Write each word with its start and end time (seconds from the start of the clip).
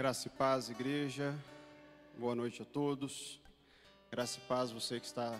Graça 0.00 0.28
e 0.28 0.30
paz, 0.30 0.70
igreja. 0.70 1.38
Boa 2.16 2.34
noite 2.34 2.62
a 2.62 2.64
todos. 2.64 3.38
Graça 4.10 4.38
e 4.38 4.48
paz, 4.48 4.70
você 4.70 4.98
que 4.98 5.04
está 5.04 5.38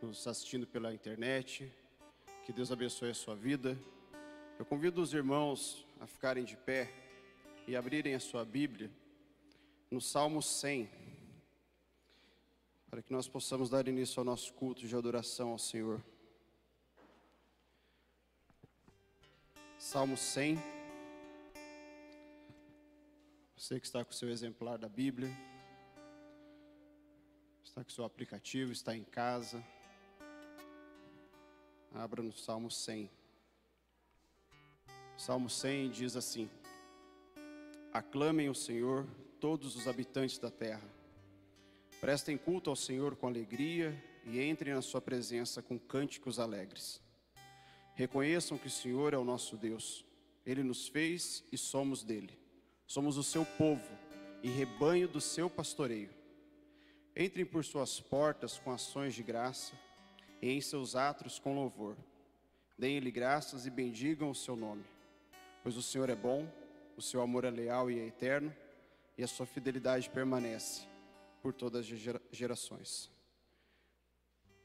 nos 0.00 0.24
assistindo 0.24 0.68
pela 0.68 0.94
internet. 0.94 1.68
Que 2.46 2.52
Deus 2.52 2.70
abençoe 2.70 3.10
a 3.10 3.14
sua 3.14 3.34
vida. 3.34 3.76
Eu 4.56 4.64
convido 4.64 5.02
os 5.02 5.12
irmãos 5.12 5.84
a 5.98 6.06
ficarem 6.06 6.44
de 6.44 6.56
pé 6.56 6.92
e 7.66 7.74
abrirem 7.74 8.14
a 8.14 8.20
sua 8.20 8.44
Bíblia 8.44 8.88
no 9.90 10.00
Salmo 10.00 10.40
100, 10.40 10.88
para 12.88 13.02
que 13.02 13.12
nós 13.12 13.26
possamos 13.26 13.68
dar 13.68 13.88
início 13.88 14.20
ao 14.20 14.24
nosso 14.24 14.52
culto 14.52 14.86
de 14.86 14.94
adoração 14.94 15.48
ao 15.48 15.58
Senhor. 15.58 16.00
Salmo 19.76 20.16
100. 20.16 20.79
Você 23.60 23.78
que 23.78 23.84
está 23.84 24.02
com 24.02 24.10
o 24.10 24.14
seu 24.14 24.30
exemplar 24.30 24.78
da 24.78 24.88
Bíblia, 24.88 25.28
está 27.62 27.84
com 27.84 27.90
o 27.90 27.92
seu 27.92 28.04
aplicativo, 28.04 28.72
está 28.72 28.96
em 28.96 29.04
casa, 29.04 29.62
abra 31.92 32.22
no 32.22 32.32
Salmo 32.32 32.70
100. 32.70 33.10
Salmo 35.14 35.50
100 35.50 35.90
diz 35.90 36.16
assim: 36.16 36.48
Aclamem 37.92 38.48
o 38.48 38.54
Senhor 38.54 39.06
todos 39.38 39.76
os 39.76 39.86
habitantes 39.86 40.38
da 40.38 40.50
terra. 40.50 40.90
Prestem 42.00 42.38
culto 42.38 42.70
ao 42.70 42.76
Senhor 42.76 43.14
com 43.14 43.26
alegria 43.26 43.94
e 44.24 44.42
entrem 44.42 44.72
na 44.72 44.80
sua 44.80 45.02
presença 45.02 45.60
com 45.60 45.78
cânticos 45.78 46.38
alegres. 46.38 46.98
Reconheçam 47.94 48.56
que 48.56 48.68
o 48.68 48.70
Senhor 48.70 49.12
é 49.12 49.18
o 49.18 49.24
nosso 49.24 49.54
Deus. 49.54 50.02
Ele 50.46 50.62
nos 50.62 50.88
fez 50.88 51.44
e 51.52 51.58
somos 51.58 52.02
dele. 52.02 52.39
Somos 52.90 53.16
o 53.16 53.22
seu 53.22 53.46
povo 53.46 53.88
e 54.42 54.48
rebanho 54.48 55.06
do 55.06 55.20
seu 55.20 55.48
pastoreio. 55.48 56.10
Entrem 57.16 57.46
por 57.46 57.64
suas 57.64 58.00
portas 58.00 58.58
com 58.58 58.72
ações 58.72 59.14
de 59.14 59.22
graça 59.22 59.78
e 60.42 60.50
em 60.50 60.60
seus 60.60 60.96
atos 60.96 61.38
com 61.38 61.54
louvor. 61.54 61.96
Deem-lhe 62.76 63.12
graças 63.12 63.64
e 63.64 63.70
bendigam 63.70 64.28
o 64.28 64.34
seu 64.34 64.56
nome. 64.56 64.84
Pois 65.62 65.76
o 65.76 65.82
Senhor 65.84 66.10
é 66.10 66.16
bom, 66.16 66.52
o 66.96 67.00
seu 67.00 67.22
amor 67.22 67.44
é 67.44 67.50
leal 67.50 67.92
e 67.92 68.00
é 68.00 68.06
eterno, 68.08 68.52
e 69.16 69.22
a 69.22 69.28
sua 69.28 69.46
fidelidade 69.46 70.10
permanece 70.10 70.84
por 71.40 71.52
todas 71.52 71.86
as 71.86 72.18
gerações. 72.32 73.08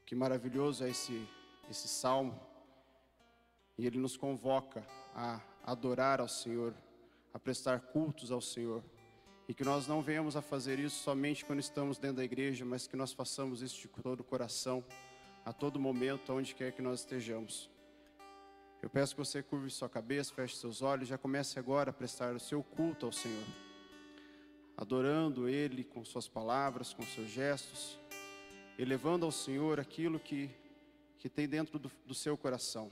Que 0.04 0.16
maravilhoso 0.16 0.82
é 0.82 0.90
esse, 0.90 1.28
esse 1.70 1.86
salmo, 1.86 2.36
e 3.78 3.86
ele 3.86 3.98
nos 3.98 4.16
convoca 4.16 4.84
a 5.14 5.40
adorar 5.62 6.20
ao 6.20 6.28
Senhor 6.28 6.74
a 7.36 7.38
prestar 7.38 7.80
cultos 7.80 8.32
ao 8.32 8.40
Senhor. 8.40 8.82
E 9.46 9.52
que 9.52 9.62
nós 9.62 9.86
não 9.86 10.00
venhamos 10.00 10.36
a 10.36 10.40
fazer 10.42 10.78
isso 10.78 11.02
somente 11.04 11.44
quando 11.44 11.60
estamos 11.60 11.98
dentro 11.98 12.16
da 12.16 12.24
igreja, 12.24 12.64
mas 12.64 12.86
que 12.86 12.96
nós 12.96 13.12
façamos 13.12 13.60
isso 13.60 13.78
de 13.78 13.88
todo 13.88 14.20
o 14.20 14.24
coração, 14.24 14.82
a 15.44 15.52
todo 15.52 15.78
momento, 15.78 16.32
onde 16.32 16.54
quer 16.54 16.72
que 16.72 16.80
nós 16.80 17.00
estejamos. 17.00 17.70
Eu 18.80 18.88
peço 18.88 19.14
que 19.14 19.18
você 19.18 19.42
curve 19.42 19.68
sua 19.68 19.86
cabeça, 19.86 20.32
feche 20.32 20.56
seus 20.56 20.80
olhos, 20.80 21.08
já 21.08 21.18
comece 21.18 21.58
agora 21.58 21.90
a 21.90 21.92
prestar 21.92 22.34
o 22.34 22.40
seu 22.40 22.62
culto 22.62 23.04
ao 23.04 23.12
Senhor, 23.12 23.44
adorando 24.74 25.46
Ele 25.46 25.84
com 25.84 26.02
suas 26.06 26.26
palavras, 26.26 26.94
com 26.94 27.02
seus 27.02 27.28
gestos, 27.28 28.00
elevando 28.78 29.26
ao 29.26 29.30
Senhor 29.30 29.78
aquilo 29.78 30.18
que, 30.18 30.50
que 31.18 31.28
tem 31.28 31.46
dentro 31.46 31.78
do, 31.78 31.92
do 32.06 32.14
seu 32.14 32.34
coração, 32.34 32.90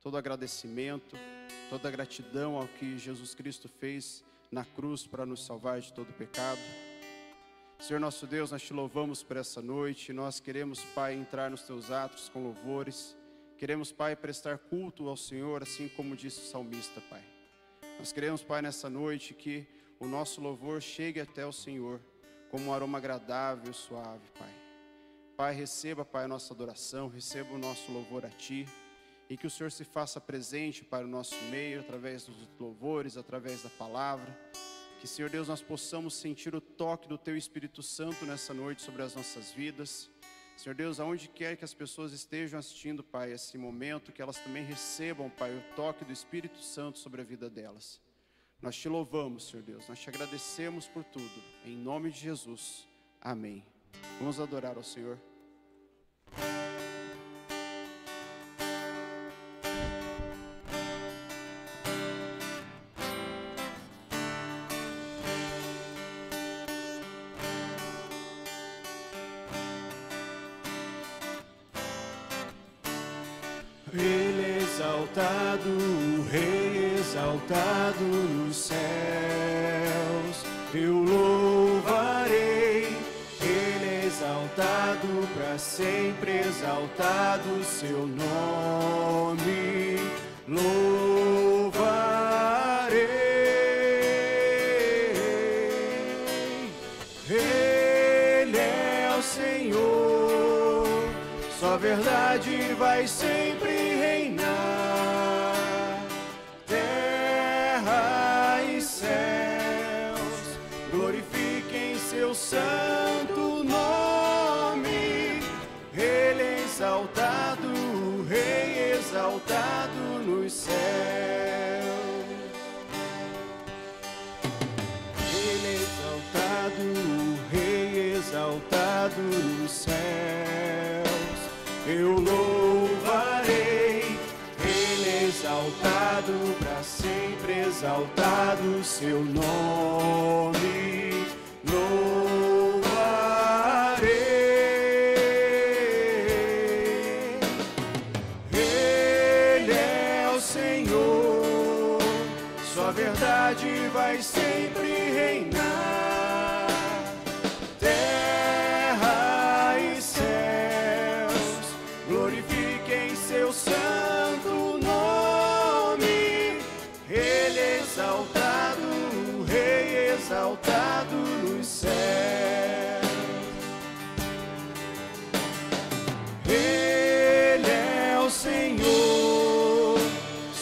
todo 0.00 0.16
agradecimento 0.16 1.16
toda 1.70 1.88
gratidão 1.88 2.56
ao 2.56 2.66
que 2.66 2.98
Jesus 2.98 3.32
Cristo 3.32 3.68
fez 3.68 4.24
na 4.50 4.64
cruz 4.64 5.06
para 5.06 5.24
nos 5.24 5.46
salvar 5.46 5.80
de 5.80 5.92
todo 5.92 6.12
pecado. 6.12 6.58
Senhor 7.78 8.00
nosso 8.00 8.26
Deus, 8.26 8.50
nós 8.50 8.60
te 8.60 8.72
louvamos 8.72 9.22
por 9.22 9.36
essa 9.36 9.62
noite. 9.62 10.12
Nós 10.12 10.40
queremos, 10.40 10.82
Pai, 10.96 11.14
entrar 11.14 11.48
nos 11.48 11.62
teus 11.62 11.92
atos 11.92 12.28
com 12.28 12.42
louvores. 12.42 13.16
Queremos, 13.56 13.92
Pai, 13.92 14.16
prestar 14.16 14.58
culto 14.58 15.08
ao 15.08 15.16
Senhor, 15.16 15.62
assim 15.62 15.86
como 15.90 16.16
disse 16.16 16.40
o 16.40 16.50
salmista, 16.50 17.00
Pai. 17.02 17.22
Nós 18.00 18.10
queremos, 18.10 18.42
Pai, 18.42 18.60
nessa 18.60 18.90
noite 18.90 19.32
que 19.32 19.64
o 20.00 20.08
nosso 20.08 20.40
louvor 20.40 20.82
chegue 20.82 21.20
até 21.20 21.46
o 21.46 21.52
Senhor 21.52 22.00
como 22.50 22.64
um 22.64 22.74
aroma 22.74 22.98
agradável, 22.98 23.72
suave, 23.72 24.28
Pai. 24.36 24.52
Pai, 25.36 25.54
receba, 25.54 26.04
Pai, 26.04 26.24
a 26.24 26.28
nossa 26.28 26.52
adoração, 26.52 27.06
receba 27.06 27.54
o 27.54 27.58
nosso 27.58 27.92
louvor 27.92 28.26
a 28.26 28.30
Ti 28.30 28.66
e 29.30 29.36
que 29.36 29.46
o 29.46 29.50
Senhor 29.50 29.70
se 29.70 29.84
faça 29.84 30.20
presente 30.20 30.82
para 30.82 31.04
o 31.04 31.08
nosso 31.08 31.36
meio, 31.44 31.78
através 31.78 32.24
dos 32.24 32.36
louvores, 32.58 33.16
através 33.16 33.62
da 33.62 33.70
palavra. 33.70 34.36
Que, 35.00 35.06
Senhor 35.06 35.30
Deus, 35.30 35.46
nós 35.46 35.62
possamos 35.62 36.14
sentir 36.14 36.52
o 36.52 36.60
toque 36.60 37.08
do 37.08 37.16
Teu 37.16 37.36
Espírito 37.36 37.80
Santo 37.80 38.26
nessa 38.26 38.52
noite 38.52 38.82
sobre 38.82 39.02
as 39.02 39.14
nossas 39.14 39.52
vidas. 39.52 40.10
Senhor 40.56 40.74
Deus, 40.74 40.98
aonde 40.98 41.28
quer 41.28 41.56
que 41.56 41.64
as 41.64 41.72
pessoas 41.72 42.12
estejam 42.12 42.58
assistindo, 42.58 43.04
Pai, 43.04 43.32
esse 43.32 43.56
momento, 43.56 44.10
que 44.10 44.20
elas 44.20 44.36
também 44.38 44.64
recebam, 44.64 45.30
Pai, 45.30 45.56
o 45.56 45.74
toque 45.76 46.04
do 46.04 46.12
Espírito 46.12 46.58
Santo 46.58 46.98
sobre 46.98 47.20
a 47.20 47.24
vida 47.24 47.48
delas. 47.48 48.00
Nós 48.60 48.76
te 48.76 48.88
louvamos, 48.88 49.48
Senhor 49.48 49.62
Deus, 49.62 49.88
nós 49.88 50.00
te 50.00 50.10
agradecemos 50.10 50.88
por 50.88 51.04
tudo. 51.04 51.42
Em 51.64 51.76
nome 51.76 52.10
de 52.10 52.18
Jesus. 52.18 52.86
Amém. 53.20 53.64
Vamos 54.18 54.40
adorar 54.40 54.76
ao 54.76 54.82
Senhor. 54.82 55.29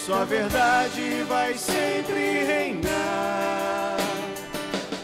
Sua 0.08 0.24
verdade 0.24 1.22
vai 1.28 1.52
sempre 1.58 2.42
reinar. 2.42 3.98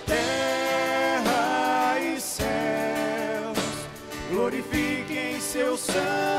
Terra 0.07 1.99
e 2.01 2.19
céus 2.19 3.59
glorifiquem 4.31 5.39
seu 5.43 5.77
sangue. 5.77 6.34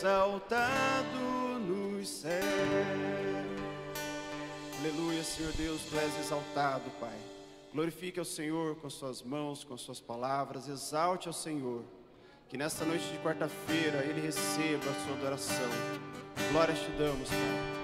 Exaltado 0.00 1.58
nos 1.60 2.08
céus. 2.08 2.40
Aleluia, 4.78 5.22
Senhor 5.22 5.52
Deus, 5.52 5.82
tu 5.82 5.98
és 5.98 6.18
exaltado, 6.20 6.90
Pai. 6.98 7.18
Glorifique 7.70 8.18
ao 8.18 8.24
Senhor 8.24 8.76
com 8.76 8.88
suas 8.88 9.22
mãos, 9.22 9.62
com 9.62 9.76
suas 9.76 10.00
palavras, 10.00 10.68
exalte 10.68 11.28
ao 11.28 11.34
Senhor. 11.34 11.82
Que 12.48 12.56
nesta 12.56 12.82
noite 12.86 13.04
de 13.12 13.18
quarta-feira 13.18 13.98
Ele 13.98 14.22
receba 14.22 14.90
a 14.90 15.04
sua 15.04 15.16
adoração. 15.18 15.70
Glórias 16.50 16.78
te 16.78 16.90
damos, 16.92 17.28
Pai. 17.28 17.79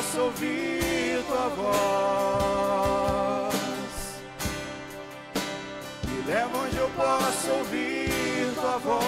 Posso 0.00 0.22
ouvir 0.22 1.22
tua 1.26 1.48
voz. 1.50 2.74
Me 6.08 6.22
leva 6.26 6.58
onde 6.58 6.76
eu 6.78 6.88
posso 6.96 7.50
ouvir 7.50 8.54
tua 8.54 8.78
voz. 8.78 9.00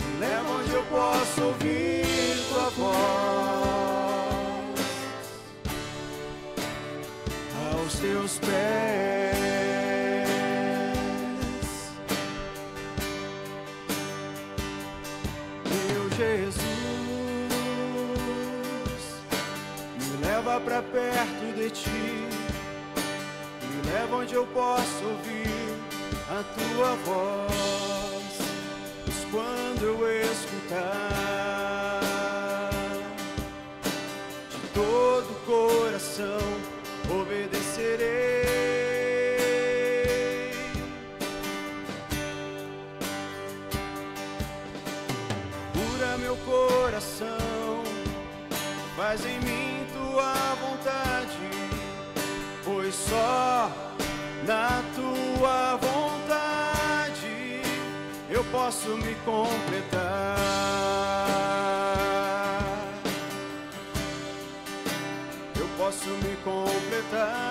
Me 0.00 0.18
leva 0.20 0.48
onde 0.48 0.72
eu 0.72 0.84
posso 0.84 1.42
ouvir 1.42 2.36
tua 2.48 2.70
voz. 2.70 2.90
Aos 7.72 7.94
teus 7.94 8.38
pés. 8.38 8.89
Ti, 21.70 21.90
me 21.90 23.82
leva 23.90 24.16
onde 24.16 24.34
eu 24.34 24.46
posso 24.46 25.04
ouvir 25.04 25.74
a 26.28 26.42
tua 26.42 26.96
voz, 27.06 28.38
pois 29.04 29.24
quando 29.30 29.84
eu 29.84 30.32
escutar 30.32 32.00
de 34.50 34.58
todo 34.74 35.30
o 35.30 35.34
coração 35.46 36.40
obedecerei. 37.10 38.40
cura 45.72 46.18
meu 46.18 46.36
coração, 46.36 47.82
faz 48.96 49.24
em 49.24 49.40
mim 49.40 49.49
só 53.10 53.70
na 54.46 54.82
tua 54.94 55.76
vontade 55.76 57.62
eu 58.30 58.44
posso 58.44 58.90
me 58.98 59.16
completar. 59.24 60.36
Eu 65.58 65.68
posso 65.76 66.08
me 66.08 66.36
completar. 66.44 67.48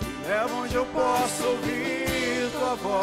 Me 0.00 0.28
leva 0.28 0.54
onde 0.54 0.76
eu 0.76 0.86
posso 0.86 1.44
ouvir 1.44 2.50
tua 2.52 2.76
voz. 2.76 3.00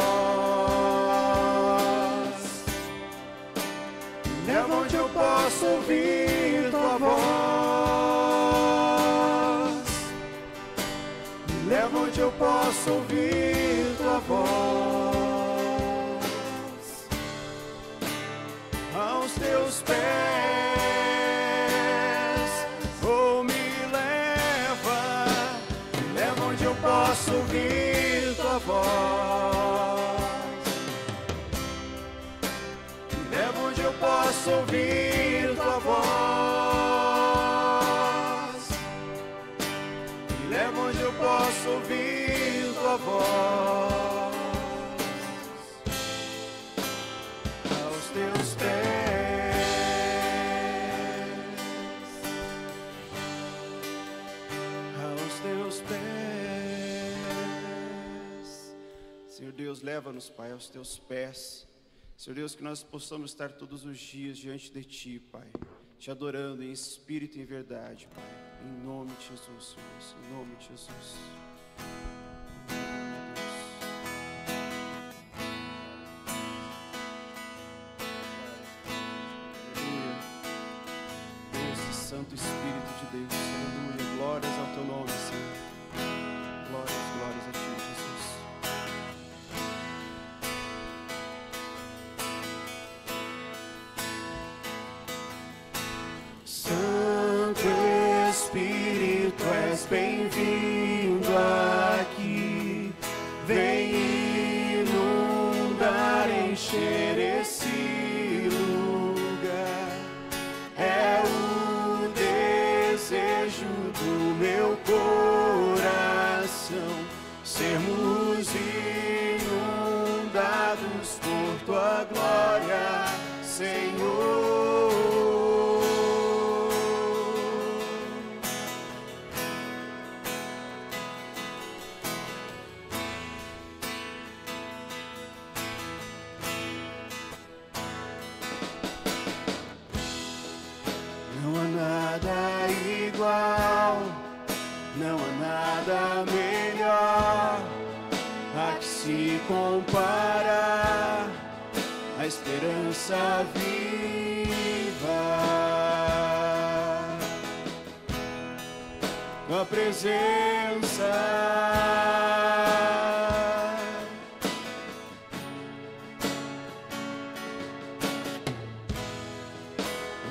Me 4.26 4.52
leva 4.52 4.74
onde 4.74 4.96
eu 4.96 5.08
posso 5.10 5.66
ouvir 5.66 6.17
Onde 12.18 12.24
eu 12.24 12.32
posso 12.32 12.90
ouvir 12.90 13.96
tua 13.96 14.18
voz. 14.18 15.08
Aos 18.92 19.32
teus 19.34 19.82
pés, 19.82 19.96
ou 23.04 23.44
me 23.44 23.52
leva, 23.92 25.26
me 25.94 26.12
leva 26.18 26.44
onde 26.46 26.64
eu 26.64 26.74
posso 26.74 27.34
ouvir 27.34 28.34
tua 28.34 28.58
voz. 28.58 30.18
Me 33.12 33.28
leva 33.36 33.60
onde 33.60 33.80
eu 33.80 33.92
posso 33.92 34.50
ouvir 34.50 35.27
Leva-nos, 60.18 60.30
Pai, 60.30 60.50
aos 60.50 60.68
teus 60.68 60.98
pés. 60.98 61.66
Senhor 62.16 62.34
Deus, 62.34 62.54
que 62.54 62.62
nós 62.62 62.82
possamos 62.82 63.30
estar 63.30 63.52
todos 63.52 63.84
os 63.84 63.96
dias 63.96 64.36
diante 64.36 64.72
de 64.72 64.82
Ti, 64.82 65.20
Pai, 65.20 65.48
te 65.96 66.10
adorando 66.10 66.64
em 66.64 66.72
espírito 66.72 67.38
e 67.38 67.42
em 67.42 67.44
verdade, 67.44 68.08
Pai. 68.12 68.24
Em 68.64 68.84
nome 68.84 69.12
de 69.12 69.28
Jesus, 69.28 69.76
Senhor, 69.76 70.24
em 70.24 70.34
nome 70.34 70.56
de 70.56 70.66
Jesus. 70.66 72.17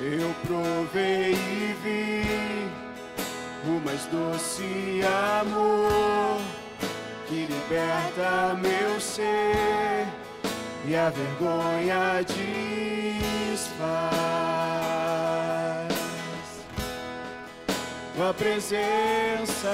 Eu 0.00 0.32
provei 0.46 1.32
e 1.32 1.76
vi 1.82 2.70
o 3.68 3.80
mais 3.84 4.04
doce 4.06 5.00
amor 5.40 6.40
que 7.26 7.46
liberta 7.46 8.54
meu 8.54 9.00
ser 9.00 10.06
e 10.86 10.94
a 10.94 11.10
vergonha 11.10 12.24
desfaz. 12.24 13.98
Tua 18.14 18.32
presença, 18.34 19.68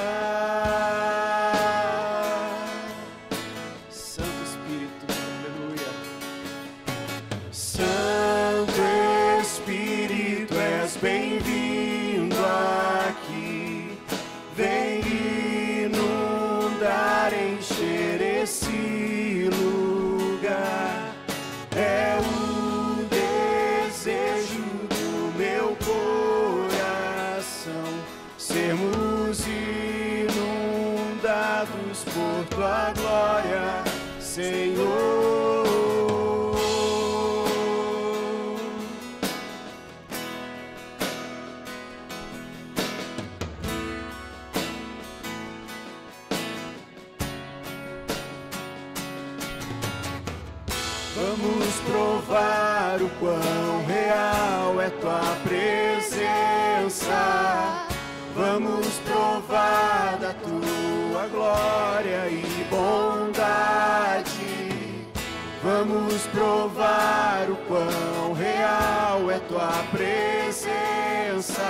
provar 66.35 67.49
o 67.49 67.57
quão 67.69 68.33
real 68.33 69.31
é 69.31 69.39
tua 69.39 69.85
presença. 69.93 71.63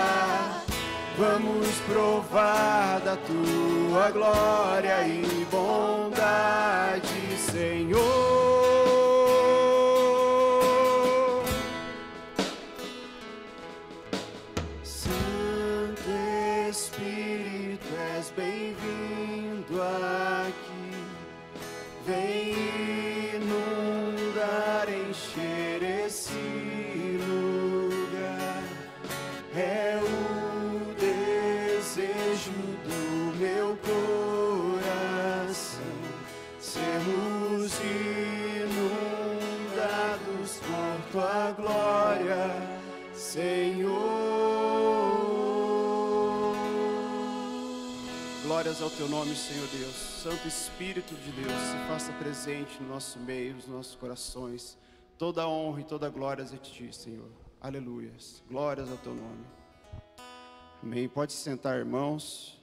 Vamos 1.18 1.68
provar 1.86 3.00
da 3.00 3.16
tua 3.16 4.10
glória 4.10 5.06
e 5.06 5.46
bondade, 5.50 7.36
Senhor. 7.38 8.33
Senhor. 43.34 43.90
Glórias 48.44 48.80
ao 48.80 48.88
teu 48.90 49.08
nome, 49.08 49.34
Senhor 49.34 49.66
Deus. 49.76 49.92
Santo 50.22 50.46
Espírito 50.46 51.12
de 51.16 51.32
Deus, 51.32 51.50
se 51.50 51.88
faça 51.88 52.12
presente 52.12 52.80
no 52.80 52.90
nosso 52.90 53.18
meio, 53.18 53.54
nos 53.54 53.66
nossos 53.66 53.96
corações. 53.96 54.78
Toda 55.18 55.48
honra 55.48 55.80
e 55.80 55.84
toda 55.84 56.08
glória 56.08 56.44
é 56.44 56.46
de 56.46 56.58
ti, 56.58 56.94
Senhor. 56.94 57.28
Aleluias. 57.60 58.40
Glórias 58.48 58.88
ao 58.88 58.98
teu 58.98 59.12
nome. 59.12 59.44
Amém. 60.80 61.08
Pode 61.08 61.32
se 61.32 61.42
sentar, 61.42 61.76
irmãos. 61.76 62.62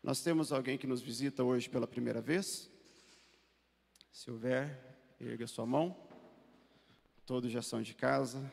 Nós 0.00 0.22
temos 0.22 0.52
alguém 0.52 0.78
que 0.78 0.86
nos 0.86 1.02
visita 1.02 1.42
hoje 1.42 1.68
pela 1.68 1.88
primeira 1.88 2.20
vez? 2.20 2.70
Se 4.12 4.30
houver, 4.30 5.16
erga 5.18 5.48
sua 5.48 5.66
mão. 5.66 6.09
Todos 7.30 7.52
já 7.52 7.62
são 7.62 7.80
de 7.80 7.94
casa 7.94 8.52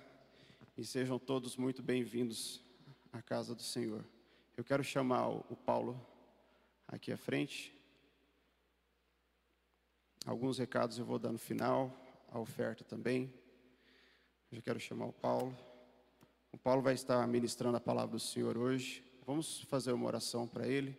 e 0.78 0.86
sejam 0.86 1.18
todos 1.18 1.58
muito 1.58 1.82
bem-vindos 1.82 2.62
à 3.12 3.24
casa 3.24 3.56
do 3.56 3.64
Senhor. 3.64 4.06
Eu 4.56 4.64
quero 4.64 4.84
chamar 4.84 5.30
o 5.30 5.56
Paulo 5.56 6.00
aqui 6.88 7.12
à 7.12 7.18
frente. 7.18 7.74
Alguns 10.28 10.60
recados 10.60 11.00
eu 11.00 11.06
vou 11.06 11.18
dar 11.18 11.32
no 11.32 11.40
final, 11.40 11.92
a 12.32 12.40
oferta 12.40 12.84
também. 12.84 13.34
Eu 14.52 14.62
quero 14.62 14.80
chamar 14.80 15.08
o 15.08 15.14
Paulo. 15.14 15.58
O 16.52 16.58
Paulo 16.60 16.84
vai 16.84 16.94
estar 16.94 17.28
ministrando 17.28 17.78
a 17.78 17.82
palavra 17.82 18.12
do 18.12 18.20
Senhor 18.20 18.60
hoje. 18.60 19.04
Vamos 19.26 19.62
fazer 19.62 19.92
uma 19.92 20.06
oração 20.06 20.48
para 20.48 20.68
ele. 20.68 20.96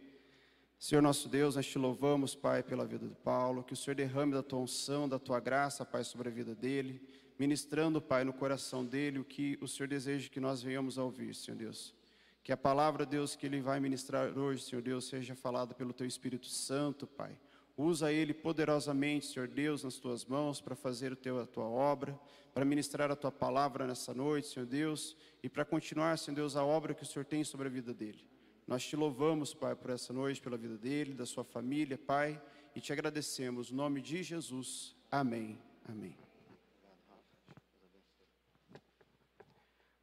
Senhor 0.80 1.00
nosso 1.00 1.28
Deus, 1.28 1.54
nós 1.54 1.66
te 1.66 1.78
louvamos, 1.78 2.34
Pai, 2.34 2.60
pela 2.60 2.84
vida 2.84 3.06
do 3.06 3.14
Paulo. 3.14 3.62
Que 3.62 3.74
o 3.74 3.76
Senhor 3.76 3.94
derrame 3.94 4.32
da 4.32 4.42
tua 4.42 4.58
unção, 4.58 5.08
da 5.08 5.20
tua 5.20 5.38
graça, 5.38 5.84
Pai, 5.84 6.02
sobre 6.02 6.28
a 6.28 6.32
vida 6.32 6.56
dele. 6.56 7.27
Ministrando, 7.38 8.02
Pai, 8.02 8.24
no 8.24 8.32
coração 8.32 8.84
dele 8.84 9.20
o 9.20 9.24
que 9.24 9.56
o 9.60 9.68
Senhor 9.68 9.88
deseja 9.88 10.28
que 10.28 10.40
nós 10.40 10.60
venhamos 10.60 10.98
a 10.98 11.04
ouvir, 11.04 11.34
Senhor 11.34 11.56
Deus. 11.56 11.94
Que 12.42 12.50
a 12.50 12.56
palavra, 12.56 13.06
Deus, 13.06 13.36
que 13.36 13.46
ele 13.46 13.60
vai 13.60 13.78
ministrar 13.78 14.36
hoje, 14.36 14.64
Senhor 14.64 14.82
Deus, 14.82 15.06
seja 15.06 15.34
falada 15.34 15.74
pelo 15.74 15.92
teu 15.92 16.06
Espírito 16.06 16.46
Santo, 16.46 17.06
Pai. 17.06 17.38
Usa 17.76 18.12
ele 18.12 18.34
poderosamente, 18.34 19.26
Senhor 19.26 19.46
Deus, 19.46 19.84
nas 19.84 19.98
tuas 19.98 20.24
mãos 20.24 20.60
para 20.60 20.74
fazer 20.74 21.12
o 21.12 21.16
teu, 21.16 21.40
a 21.40 21.46
tua 21.46 21.68
obra, 21.68 22.18
para 22.52 22.64
ministrar 22.64 23.08
a 23.08 23.14
tua 23.14 23.30
palavra 23.30 23.86
nessa 23.86 24.12
noite, 24.12 24.48
Senhor 24.48 24.66
Deus, 24.66 25.16
e 25.40 25.48
para 25.48 25.64
continuar, 25.64 26.18
Senhor 26.18 26.34
Deus, 26.34 26.56
a 26.56 26.64
obra 26.64 26.92
que 26.92 27.04
o 27.04 27.06
Senhor 27.06 27.24
tem 27.24 27.44
sobre 27.44 27.68
a 27.68 27.70
vida 27.70 27.94
dele. 27.94 28.26
Nós 28.66 28.84
te 28.84 28.96
louvamos, 28.96 29.54
Pai, 29.54 29.76
por 29.76 29.90
essa 29.90 30.12
noite, 30.12 30.40
pela 30.40 30.58
vida 30.58 30.76
dele, 30.76 31.14
da 31.14 31.24
sua 31.24 31.44
família, 31.44 31.96
Pai, 31.96 32.42
e 32.74 32.80
te 32.80 32.92
agradecemos. 32.92 33.70
Em 33.70 33.74
nome 33.74 34.02
de 34.02 34.24
Jesus. 34.24 34.96
Amém. 35.10 35.56
Amém. 35.88 36.27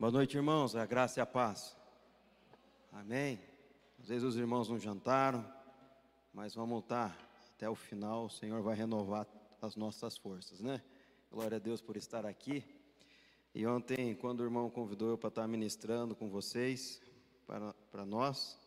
Boa 0.05 0.11
noite, 0.11 0.37
irmãos. 0.37 0.75
A 0.75 0.85
graça 0.85 1.19
e 1.19 1.21
a 1.21 1.25
paz. 1.25 1.75
Amém. 2.91 3.39
Às 3.99 4.09
vezes 4.09 4.23
os 4.23 4.37
irmãos 4.37 4.69
não 4.69 4.77
jantaram, 4.77 5.43
mas 6.31 6.53
vamos 6.53 6.75
lutar 6.75 7.17
até 7.55 7.67
o 7.67 7.73
final. 7.73 8.25
O 8.25 8.29
Senhor 8.29 8.61
vai 8.61 8.75
renovar 8.75 9.25
as 9.59 9.75
nossas 9.75 10.15
forças, 10.15 10.61
né? 10.61 10.79
Glória 11.31 11.55
a 11.55 11.59
Deus 11.59 11.81
por 11.81 11.97
estar 11.97 12.23
aqui. 12.23 12.63
E 13.55 13.65
ontem, 13.65 14.13
quando 14.13 14.41
o 14.41 14.43
irmão 14.43 14.69
convidou 14.69 15.09
eu 15.09 15.17
para 15.17 15.29
estar 15.29 15.47
ministrando 15.47 16.15
com 16.15 16.29
vocês, 16.29 17.01
para, 17.47 17.73
para 17.89 18.05
nós, 18.05 18.59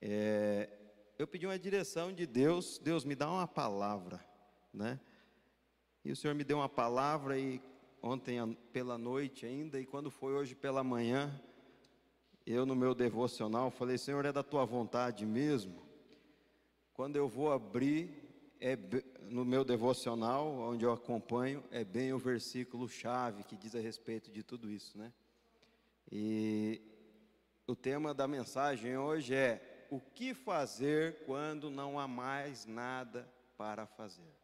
é, 0.00 0.70
eu 1.18 1.26
pedi 1.26 1.46
uma 1.46 1.58
direção 1.58 2.12
de 2.12 2.26
Deus, 2.28 2.78
Deus 2.78 3.04
me 3.04 3.16
dá 3.16 3.28
uma 3.28 3.48
palavra, 3.48 4.24
né? 4.72 5.00
E 6.04 6.12
o 6.12 6.16
Senhor 6.16 6.32
me 6.32 6.44
deu 6.44 6.58
uma 6.58 6.68
palavra 6.68 7.36
e 7.36 7.60
ontem 8.06 8.54
pela 8.70 8.98
noite 8.98 9.46
ainda, 9.46 9.80
e 9.80 9.86
quando 9.86 10.10
foi 10.10 10.34
hoje 10.34 10.54
pela 10.54 10.84
manhã, 10.84 11.40
eu 12.44 12.66
no 12.66 12.76
meu 12.76 12.94
devocional 12.94 13.70
falei, 13.70 13.96
Senhor, 13.96 14.26
é 14.26 14.32
da 14.32 14.42
tua 14.42 14.66
vontade 14.66 15.24
mesmo? 15.24 15.82
Quando 16.92 17.16
eu 17.16 17.26
vou 17.26 17.50
abrir, 17.50 18.10
é 18.60 18.76
no 19.22 19.42
meu 19.42 19.64
devocional, 19.64 20.52
onde 20.52 20.84
eu 20.84 20.92
acompanho, 20.92 21.64
é 21.70 21.82
bem 21.82 22.12
o 22.12 22.18
versículo 22.18 22.86
chave 22.90 23.42
que 23.42 23.56
diz 23.56 23.74
a 23.74 23.80
respeito 23.80 24.30
de 24.30 24.42
tudo 24.42 24.70
isso, 24.70 24.98
né? 24.98 25.10
E 26.12 26.82
o 27.66 27.74
tema 27.74 28.12
da 28.12 28.28
mensagem 28.28 28.98
hoje 28.98 29.34
é 29.34 29.86
o 29.90 29.98
que 29.98 30.34
fazer 30.34 31.24
quando 31.24 31.70
não 31.70 31.98
há 31.98 32.06
mais 32.06 32.66
nada 32.66 33.26
para 33.56 33.86
fazer. 33.86 34.43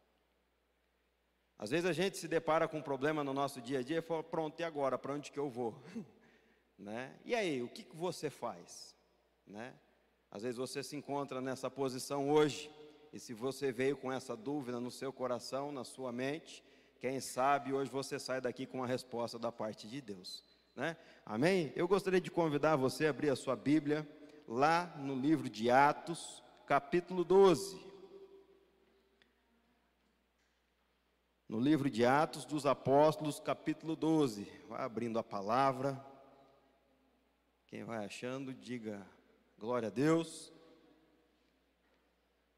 Às 1.61 1.69
vezes 1.69 1.85
a 1.85 1.93
gente 1.93 2.17
se 2.17 2.27
depara 2.27 2.67
com 2.67 2.79
um 2.79 2.81
problema 2.81 3.23
no 3.23 3.35
nosso 3.35 3.61
dia 3.61 3.79
a 3.79 3.83
dia 3.83 3.99
e 3.99 4.01
fala, 4.01 4.23
pronto, 4.23 4.59
e 4.59 4.63
agora? 4.63 4.97
Para 4.97 5.13
onde 5.13 5.31
que 5.31 5.37
eu 5.37 5.47
vou? 5.47 5.79
né? 6.75 7.15
E 7.23 7.35
aí, 7.35 7.61
o 7.61 7.69
que, 7.69 7.83
que 7.83 7.95
você 7.95 8.31
faz? 8.31 8.95
Né? 9.45 9.71
Às 10.31 10.41
vezes 10.41 10.57
você 10.57 10.81
se 10.81 10.95
encontra 10.95 11.39
nessa 11.39 11.69
posição 11.69 12.31
hoje, 12.31 12.71
e 13.13 13.19
se 13.19 13.31
você 13.31 13.71
veio 13.71 13.95
com 13.95 14.11
essa 14.11 14.35
dúvida 14.35 14.79
no 14.79 14.89
seu 14.89 15.13
coração, 15.13 15.71
na 15.71 15.83
sua 15.83 16.11
mente, 16.11 16.63
quem 16.99 17.19
sabe 17.19 17.71
hoje 17.71 17.91
você 17.91 18.17
sai 18.17 18.41
daqui 18.41 18.65
com 18.65 18.79
uma 18.79 18.87
resposta 18.87 19.37
da 19.37 19.51
parte 19.51 19.87
de 19.87 20.01
Deus. 20.01 20.43
Né? 20.75 20.97
Amém? 21.23 21.71
Eu 21.75 21.87
gostaria 21.87 22.19
de 22.19 22.31
convidar 22.31 22.75
você 22.75 23.05
a 23.05 23.11
abrir 23.11 23.29
a 23.29 23.35
sua 23.35 23.55
Bíblia 23.55 24.07
lá 24.47 24.95
no 24.97 25.13
livro 25.13 25.47
de 25.47 25.69
Atos, 25.69 26.41
capítulo 26.65 27.23
12. 27.23 27.90
No 31.51 31.59
livro 31.59 31.89
de 31.89 32.05
Atos 32.05 32.45
dos 32.45 32.65
Apóstolos, 32.65 33.37
capítulo 33.37 33.93
12. 33.93 34.47
Vai 34.69 34.83
abrindo 34.83 35.19
a 35.19 35.23
palavra. 35.23 36.01
Quem 37.67 37.83
vai 37.83 38.05
achando, 38.05 38.53
diga 38.53 39.05
glória 39.59 39.89
a 39.89 39.91
Deus. 39.91 40.49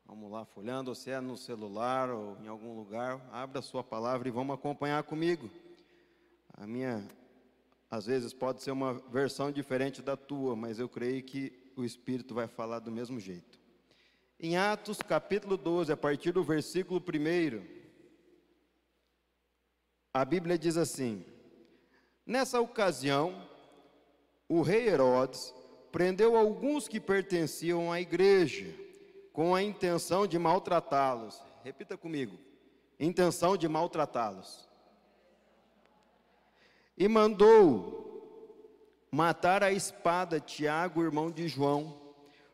Vamos 0.05 0.31
lá, 0.31 0.45
folhando, 0.45 0.93
se 0.93 1.09
é 1.09 1.19
no 1.19 1.35
celular 1.35 2.11
ou 2.11 2.37
em 2.43 2.47
algum 2.47 2.75
lugar, 2.75 3.19
abra 3.31 3.57
a 3.57 3.63
sua 3.63 3.83
palavra 3.83 4.27
e 4.27 4.31
vamos 4.31 4.53
acompanhar 4.53 5.01
comigo. 5.01 5.49
A 6.53 6.67
minha, 6.67 7.03
às 7.89 8.05
vezes, 8.05 8.31
pode 8.31 8.61
ser 8.61 8.69
uma 8.69 8.93
versão 8.93 9.51
diferente 9.51 10.03
da 10.03 10.15
tua, 10.15 10.55
mas 10.55 10.77
eu 10.77 10.87
creio 10.87 11.23
que 11.23 11.51
o 11.75 11.83
Espírito 11.83 12.35
vai 12.35 12.45
falar 12.45 12.77
do 12.77 12.91
mesmo 12.91 13.19
jeito. 13.19 13.59
Em 14.39 14.55
Atos, 14.55 14.99
capítulo 14.99 15.57
12, 15.57 15.91
a 15.91 15.97
partir 15.97 16.31
do 16.31 16.43
versículo 16.43 16.99
1. 17.01 17.82
A 20.13 20.23
Bíblia 20.23 20.59
diz 20.59 20.77
assim: 20.77 21.25
Nessa 22.23 22.61
ocasião, 22.61 23.47
o 24.47 24.61
rei 24.61 24.87
Herodes 24.87 25.51
prendeu 25.91 26.37
alguns 26.37 26.87
que 26.87 26.99
pertenciam 26.99 27.91
à 27.91 27.99
igreja, 27.99 28.71
com 29.31 29.55
a 29.55 29.63
intenção 29.63 30.27
de 30.27 30.37
maltratá-los. 30.37 31.41
Repita 31.63 31.97
comigo: 31.97 32.37
intenção 32.99 33.57
de 33.57 33.67
maltratá-los. 33.67 34.69
E 36.95 37.07
mandou 37.07 38.03
matar 39.09 39.63
a 39.63 39.71
espada 39.71 40.39
Tiago, 40.39 41.01
irmão 41.01 41.31
de 41.31 41.47
João, 41.47 41.99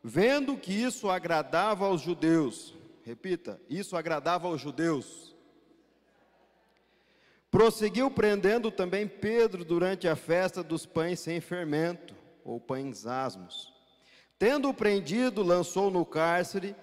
vendo 0.02 0.56
que 0.56 0.72
isso 0.72 1.10
agradava 1.10 1.84
aos 1.84 2.00
judeus. 2.00 2.74
Repita: 3.04 3.60
isso 3.68 3.98
agradava 3.98 4.48
aos 4.48 4.62
judeus 4.62 5.29
Prosseguiu 7.50 8.10
prendendo 8.10 8.70
também 8.70 9.08
Pedro 9.08 9.64
durante 9.64 10.06
a 10.06 10.14
festa 10.14 10.62
dos 10.62 10.86
pães 10.86 11.18
sem 11.18 11.40
fermento, 11.40 12.14
ou 12.44 12.60
pães 12.60 13.06
asmos. 13.06 13.72
Tendo-o 14.38 14.72
prendido, 14.72 15.42
lançou 15.42 15.90
no 15.90 16.06
cárcere, 16.06 16.76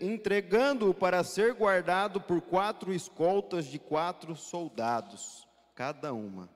entregando-o 0.00 0.94
para 0.94 1.24
ser 1.24 1.52
guardado 1.52 2.20
por 2.20 2.40
quatro 2.40 2.94
escoltas 2.94 3.66
de 3.66 3.78
quatro 3.78 4.36
soldados, 4.36 5.46
cada 5.74 6.12
uma. 6.12 6.48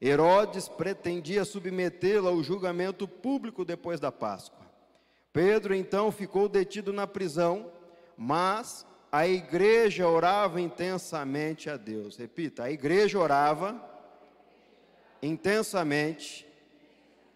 Herodes 0.00 0.68
pretendia 0.68 1.44
submetê-lo 1.44 2.28
ao 2.28 2.42
julgamento 2.42 3.08
público 3.08 3.64
depois 3.64 3.98
da 3.98 4.12
Páscoa. 4.12 4.68
Pedro 5.32 5.74
então 5.74 6.12
ficou 6.12 6.48
detido 6.48 6.92
na 6.92 7.06
prisão, 7.06 7.72
mas 8.16 8.86
a 9.10 9.26
igreja 9.26 10.06
orava 10.08 10.60
intensamente 10.60 11.70
a 11.70 11.76
Deus. 11.76 12.16
Repita, 12.16 12.64
a 12.64 12.70
igreja 12.70 13.18
orava 13.18 13.80
intensamente 15.22 16.46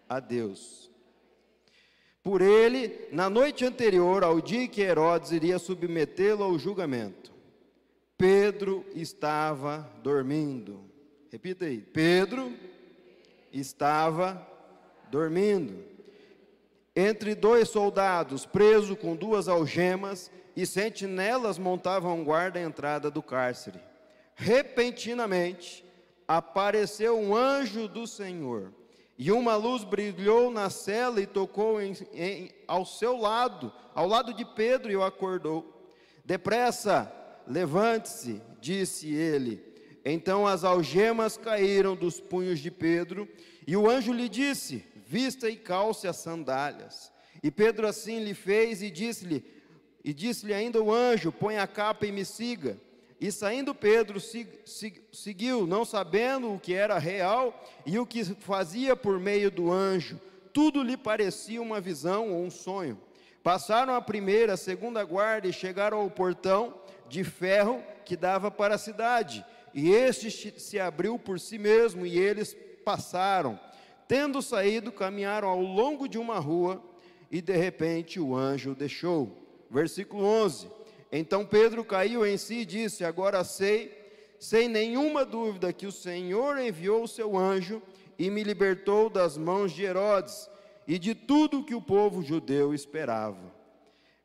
a 0.09 0.21
Deus. 0.21 0.91
Por 2.23 2.41
ele, 2.41 3.09
na 3.11 3.29
noite 3.29 3.65
anterior 3.65 4.23
ao 4.23 4.41
dia 4.41 4.69
que 4.69 4.81
Herodes 4.81 5.33
iria 5.33 5.59
submetê-lo 5.59 6.45
ao 6.45 6.59
julgamento, 6.59 7.33
Pedro 8.17 8.87
estava 8.95 9.91
dormindo. 10.03 10.85
Repita 11.33 11.65
aí, 11.65 11.79
Pedro 11.79 12.53
estava 13.53 14.47
dormindo. 15.11 15.85
Entre 16.95 17.35
dois 17.35 17.69
soldados, 17.69 18.47
preso 18.47 18.95
com 18.95 19.17
duas 19.17 19.49
algemas, 19.49 20.31
e 20.57 20.67
sentinelas 20.67 21.59
montavam 21.59 22.25
guarda 22.25 22.59
à 22.59 22.63
entrada 22.63 23.11
do 23.11 23.23
cárcere. 23.23 23.81
Repentinamente 24.35 25.85
apareceu 26.27 27.19
um 27.19 27.35
anjo 27.35 27.89
do 27.89 28.07
Senhor, 28.07 28.73
e 29.19 29.31
uma 29.31 29.55
luz 29.57 29.85
brilhou 29.85 30.51
na 30.51 30.71
cela 30.71 31.21
e 31.21 31.27
tocou 31.27 31.81
em, 31.81 31.95
em, 32.13 32.51
ao 32.67 32.85
seu 32.85 33.17
lado, 33.17 33.73
ao 33.95 34.07
lado 34.07 34.33
de 34.33 34.45
Pedro, 34.45 34.91
e 34.91 34.97
o 34.97 35.03
acordou. 35.03 35.93
Depressa, 36.25 37.13
levante-se, 37.47 38.41
disse 38.61 39.13
ele. 39.13 39.63
Então 40.05 40.47
as 40.47 40.65
algemas 40.65 41.37
caíram 41.37 41.95
dos 41.95 42.21
punhos 42.21 42.59
de 42.59 42.71
Pedro, 42.71 43.29
e 43.67 43.77
o 43.77 43.89
anjo 43.89 44.13
lhe 44.13 44.29
disse: 44.29 44.85
Vista 45.07 45.49
e 45.49 45.57
calce 45.57 46.09
as 46.09 46.17
sandálias. 46.17 47.13
E 47.43 47.51
Pedro 47.51 47.87
assim 47.87 48.21
lhe 48.21 48.35
fez 48.35 48.83
e 48.83 48.91
disse-lhe: 48.91 49.45
e 50.05 50.13
disse-lhe 50.13 50.55
ainda 50.55 50.83
o 50.83 50.93
anjo: 50.93 51.31
Põe 51.31 51.59
a 51.59 51.67
capa 51.67 52.07
e 52.07 52.13
me 52.13 52.25
siga. 52.25 52.77
E 53.21 53.31
saindo 53.31 53.73
Pedro, 53.73 54.19
seguiu, 55.13 55.65
não 55.65 55.85
sabendo 55.85 56.53
o 56.53 56.59
que 56.59 56.75
era 56.75 56.99
real 56.99 57.65
e 57.87 57.97
o 57.97 58.05
que 58.05 58.25
fazia 58.25 58.97
por 58.97 59.21
meio 59.21 59.49
do 59.49 59.71
anjo. 59.71 60.21
Tudo 60.53 60.83
lhe 60.83 60.97
parecia 60.97 61.63
uma 61.63 61.81
visão 61.81 62.33
ou 62.33 62.43
um 62.43 62.51
sonho. 62.51 63.01
Passaram 63.41 63.95
a 63.95 64.03
primeira, 64.03 64.55
a 64.55 64.57
segunda 64.57 65.05
guarda 65.05 65.47
e 65.47 65.53
chegaram 65.53 65.99
ao 65.99 66.11
portão 66.11 66.75
de 67.09 67.23
ferro 67.23 67.81
que 68.05 68.17
dava 68.17 68.51
para 68.51 68.75
a 68.75 68.79
cidade. 68.79 69.45
E 69.73 69.91
este 69.91 70.59
se 70.61 70.81
abriu 70.81 71.17
por 71.17 71.39
si 71.39 71.59
mesmo 71.59 72.05
e 72.05 72.19
eles 72.19 72.57
passaram. 72.85 73.59
Tendo 74.09 74.43
saído, 74.43 74.91
caminharam 74.91 75.49
ao 75.49 75.61
longo 75.61 76.09
de 76.09 76.19
uma 76.19 76.41
rua 76.41 76.83
e 77.31 77.41
de 77.41 77.57
repente 77.57 78.19
o 78.19 78.35
anjo 78.37 78.75
deixou. 78.75 79.42
Versículo 79.73 80.23
11: 80.23 80.71
Então 81.11 81.47
Pedro 81.47 81.83
caiu 81.83 82.27
em 82.27 82.37
si 82.37 82.57
e 82.57 82.65
disse: 82.67 83.05
Agora 83.05 83.43
sei, 83.43 84.37
sem 84.39 84.69
nenhuma 84.69 85.25
dúvida, 85.25 85.73
que 85.73 85.87
o 85.87 85.93
Senhor 85.93 86.59
enviou 86.59 87.05
o 87.05 87.09
seu 87.09 87.37
anjo 87.39 87.83
e 88.19 88.29
me 88.29 88.45
libertou 88.45 89.09
das 89.09 89.39
mãos 89.39 89.73
de 89.73 89.83
Herodes 89.83 90.51
e 90.87 90.99
de 90.99 91.15
tudo 91.15 91.65
que 91.65 91.75
o 91.75 91.81
povo 91.81 92.23
judeu 92.23 92.75
esperava. 92.75 93.51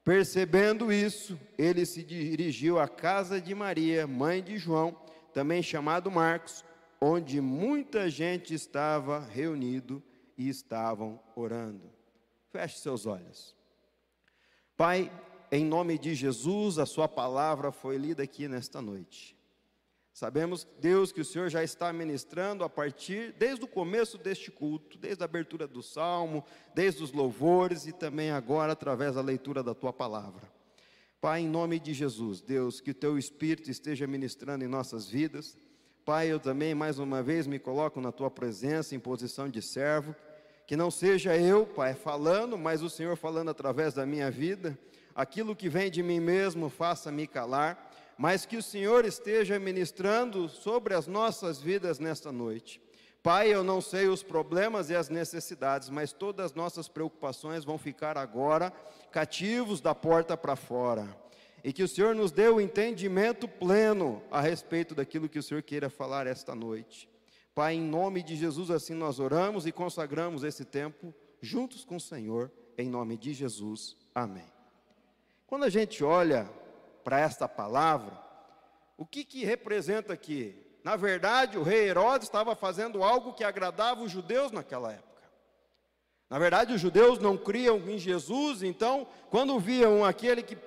Percebendo 0.04 0.92
isso, 0.92 1.40
ele 1.58 1.86
se 1.86 2.04
dirigiu 2.04 2.78
à 2.78 2.88
casa 2.88 3.40
de 3.40 3.56
Maria, 3.56 4.06
mãe 4.06 4.44
de 4.44 4.58
João, 4.58 4.96
também 5.34 5.64
chamado 5.64 6.12
Marcos, 6.12 6.64
onde 7.00 7.40
muita 7.40 8.10
gente 8.10 8.54
estava 8.54 9.20
reunido 9.20 10.04
e 10.38 10.50
estavam 10.50 11.20
orando. 11.36 11.90
Feche 12.50 12.80
seus 12.80 13.06
olhos. 13.06 13.56
Pai, 14.78 15.12
em 15.52 15.66
nome 15.66 15.98
de 15.98 16.14
Jesus, 16.14 16.78
a 16.78 16.86
Sua 16.86 17.08
palavra 17.08 17.72
foi 17.72 17.98
lida 17.98 18.24
aqui 18.24 18.48
nesta 18.48 18.82
noite. 18.82 19.38
Sabemos, 20.14 20.68
Deus, 20.80 21.12
que 21.12 21.22
o 21.22 21.26
Senhor 21.26 21.48
já 21.48 21.64
está 21.64 21.94
ministrando 21.94 22.64
a 22.64 22.70
partir, 22.70 23.36
desde 23.38 23.64
o 23.64 23.68
começo 23.68 24.18
deste 24.18 24.50
culto, 24.50 24.98
desde 24.98 25.24
a 25.24 25.26
abertura 25.26 25.68
do 25.68 25.84
salmo, 25.84 26.44
desde 26.74 27.04
os 27.04 27.12
louvores 27.12 27.86
e 27.86 27.92
também 27.92 28.32
agora 28.32 28.74
através 28.74 29.14
da 29.14 29.22
leitura 29.22 29.62
da 29.62 29.76
Tua 29.76 29.94
palavra. 29.94 30.52
Pai, 31.22 31.42
em 31.42 31.48
nome 31.48 31.80
de 31.80 31.94
Jesus, 31.94 32.42
Deus, 32.42 32.80
que 32.80 32.92
o 32.92 32.96
teu 32.96 33.18
Espírito 33.18 33.72
esteja 33.72 34.08
ministrando 34.08 34.64
em 34.64 34.68
nossas 34.68 35.08
vidas. 35.08 35.58
Pai, 36.06 36.32
eu 36.32 36.40
também, 36.40 36.74
mais 36.74 37.00
uma 37.00 37.22
vez, 37.22 37.48
me 37.48 37.60
coloco 37.60 38.00
na 38.00 38.12
tua 38.12 38.32
presença, 38.32 38.96
em 38.96 39.00
posição 39.00 39.50
de 39.50 39.62
servo. 39.62 40.16
Que 40.66 40.76
não 40.76 40.90
seja 40.90 41.36
eu, 41.36 41.66
Pai, 41.66 41.94
falando, 41.94 42.58
mas 42.58 42.82
o 42.82 42.90
Senhor 42.90 43.18
falando 43.18 43.50
através 43.50 43.94
da 43.94 44.06
minha 44.06 44.30
vida. 44.32 44.78
Aquilo 45.18 45.56
que 45.56 45.68
vem 45.68 45.90
de 45.90 46.04
mim 46.04 46.20
mesmo, 46.20 46.70
faça-me 46.70 47.26
calar. 47.26 47.92
Mas 48.16 48.46
que 48.46 48.56
o 48.56 48.62
Senhor 48.62 49.04
esteja 49.04 49.58
ministrando 49.58 50.48
sobre 50.48 50.94
as 50.94 51.08
nossas 51.08 51.60
vidas 51.60 51.98
nesta 51.98 52.32
noite. 52.32 52.80
Pai, 53.24 53.52
eu 53.52 53.64
não 53.64 53.82
sei 53.82 54.08
os 54.08 54.22
problemas 54.22 54.92
e 54.92 54.96
as 54.96 55.10
necessidades, 55.10 55.90
mas 55.90 56.14
todas 56.14 56.46
as 56.46 56.54
nossas 56.54 56.88
preocupações 56.88 57.66
vão 57.66 57.80
ficar 57.80 58.16
agora 58.16 58.72
cativos 59.12 59.82
da 59.82 59.96
porta 59.96 60.38
para 60.38 60.56
fora. 60.56 61.08
E 61.64 61.74
que 61.74 61.82
o 61.82 61.88
Senhor 61.88 62.14
nos 62.14 62.32
dê 62.32 62.48
o 62.48 62.62
entendimento 62.62 63.48
pleno 63.48 64.22
a 64.30 64.40
respeito 64.40 64.94
daquilo 64.94 65.28
que 65.28 65.40
o 65.40 65.44
Senhor 65.44 65.64
queira 65.64 65.90
falar 65.90 66.28
esta 66.28 66.54
noite. 66.54 67.10
Pai, 67.56 67.74
em 67.74 67.82
nome 67.82 68.22
de 68.22 68.36
Jesus, 68.36 68.70
assim 68.70 68.94
nós 68.94 69.20
oramos 69.20 69.66
e 69.66 69.72
consagramos 69.72 70.44
esse 70.44 70.64
tempo 70.64 71.12
juntos 71.42 71.84
com 71.84 71.96
o 71.96 72.00
Senhor, 72.00 72.52
em 72.78 72.88
nome 72.88 73.18
de 73.18 73.34
Jesus. 73.34 73.98
Amém. 74.14 74.57
Quando 75.48 75.64
a 75.64 75.70
gente 75.70 76.04
olha 76.04 76.50
para 77.06 77.22
esta 77.22 77.48
palavra, 77.48 78.12
o 78.98 79.06
que, 79.06 79.24
que 79.24 79.46
representa 79.46 80.12
aqui? 80.12 80.62
Na 80.84 80.98
verdade, 80.98 81.58
o 81.58 81.64
rei 81.64 81.88
Herodes 81.88 82.28
estava 82.28 82.54
fazendo 82.54 83.02
algo 83.02 83.34
que 83.34 83.46
agradava 83.46 84.04
os 84.04 84.12
judeus 84.12 84.52
naquela 84.52 84.92
época. 84.92 85.08
Na 86.30 86.38
verdade, 86.38 86.74
os 86.74 86.82
judeus 86.82 87.18
não 87.20 87.38
criam 87.38 87.78
em 87.90 87.98
Jesus, 87.98 88.62
então, 88.62 89.08
quando 89.30 89.58
viam 89.58 90.04
aquele 90.04 90.44
que 90.44 90.58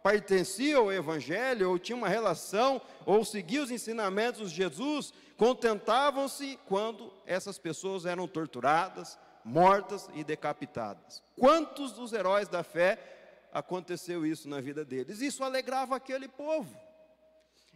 pertencia 0.00 0.76
ao 0.76 0.92
Evangelho, 0.92 1.68
ou 1.68 1.78
tinha 1.78 1.96
uma 1.96 2.08
relação, 2.08 2.80
ou 3.04 3.24
seguia 3.24 3.64
os 3.64 3.70
ensinamentos 3.72 4.52
de 4.52 4.56
Jesus, 4.58 5.12
contentavam-se 5.36 6.56
quando 6.68 7.12
essas 7.26 7.58
pessoas 7.58 8.06
eram 8.06 8.28
torturadas, 8.28 9.18
mortas 9.44 10.08
e 10.14 10.22
decapitadas. 10.22 11.20
Quantos 11.36 11.92
dos 11.92 12.12
heróis 12.12 12.48
da 12.48 12.62
fé 12.62 13.17
aconteceu 13.52 14.26
isso 14.26 14.48
na 14.48 14.60
vida 14.60 14.84
deles? 14.84 15.20
Isso 15.20 15.42
alegrava 15.44 15.96
aquele 15.96 16.28
povo. 16.28 16.74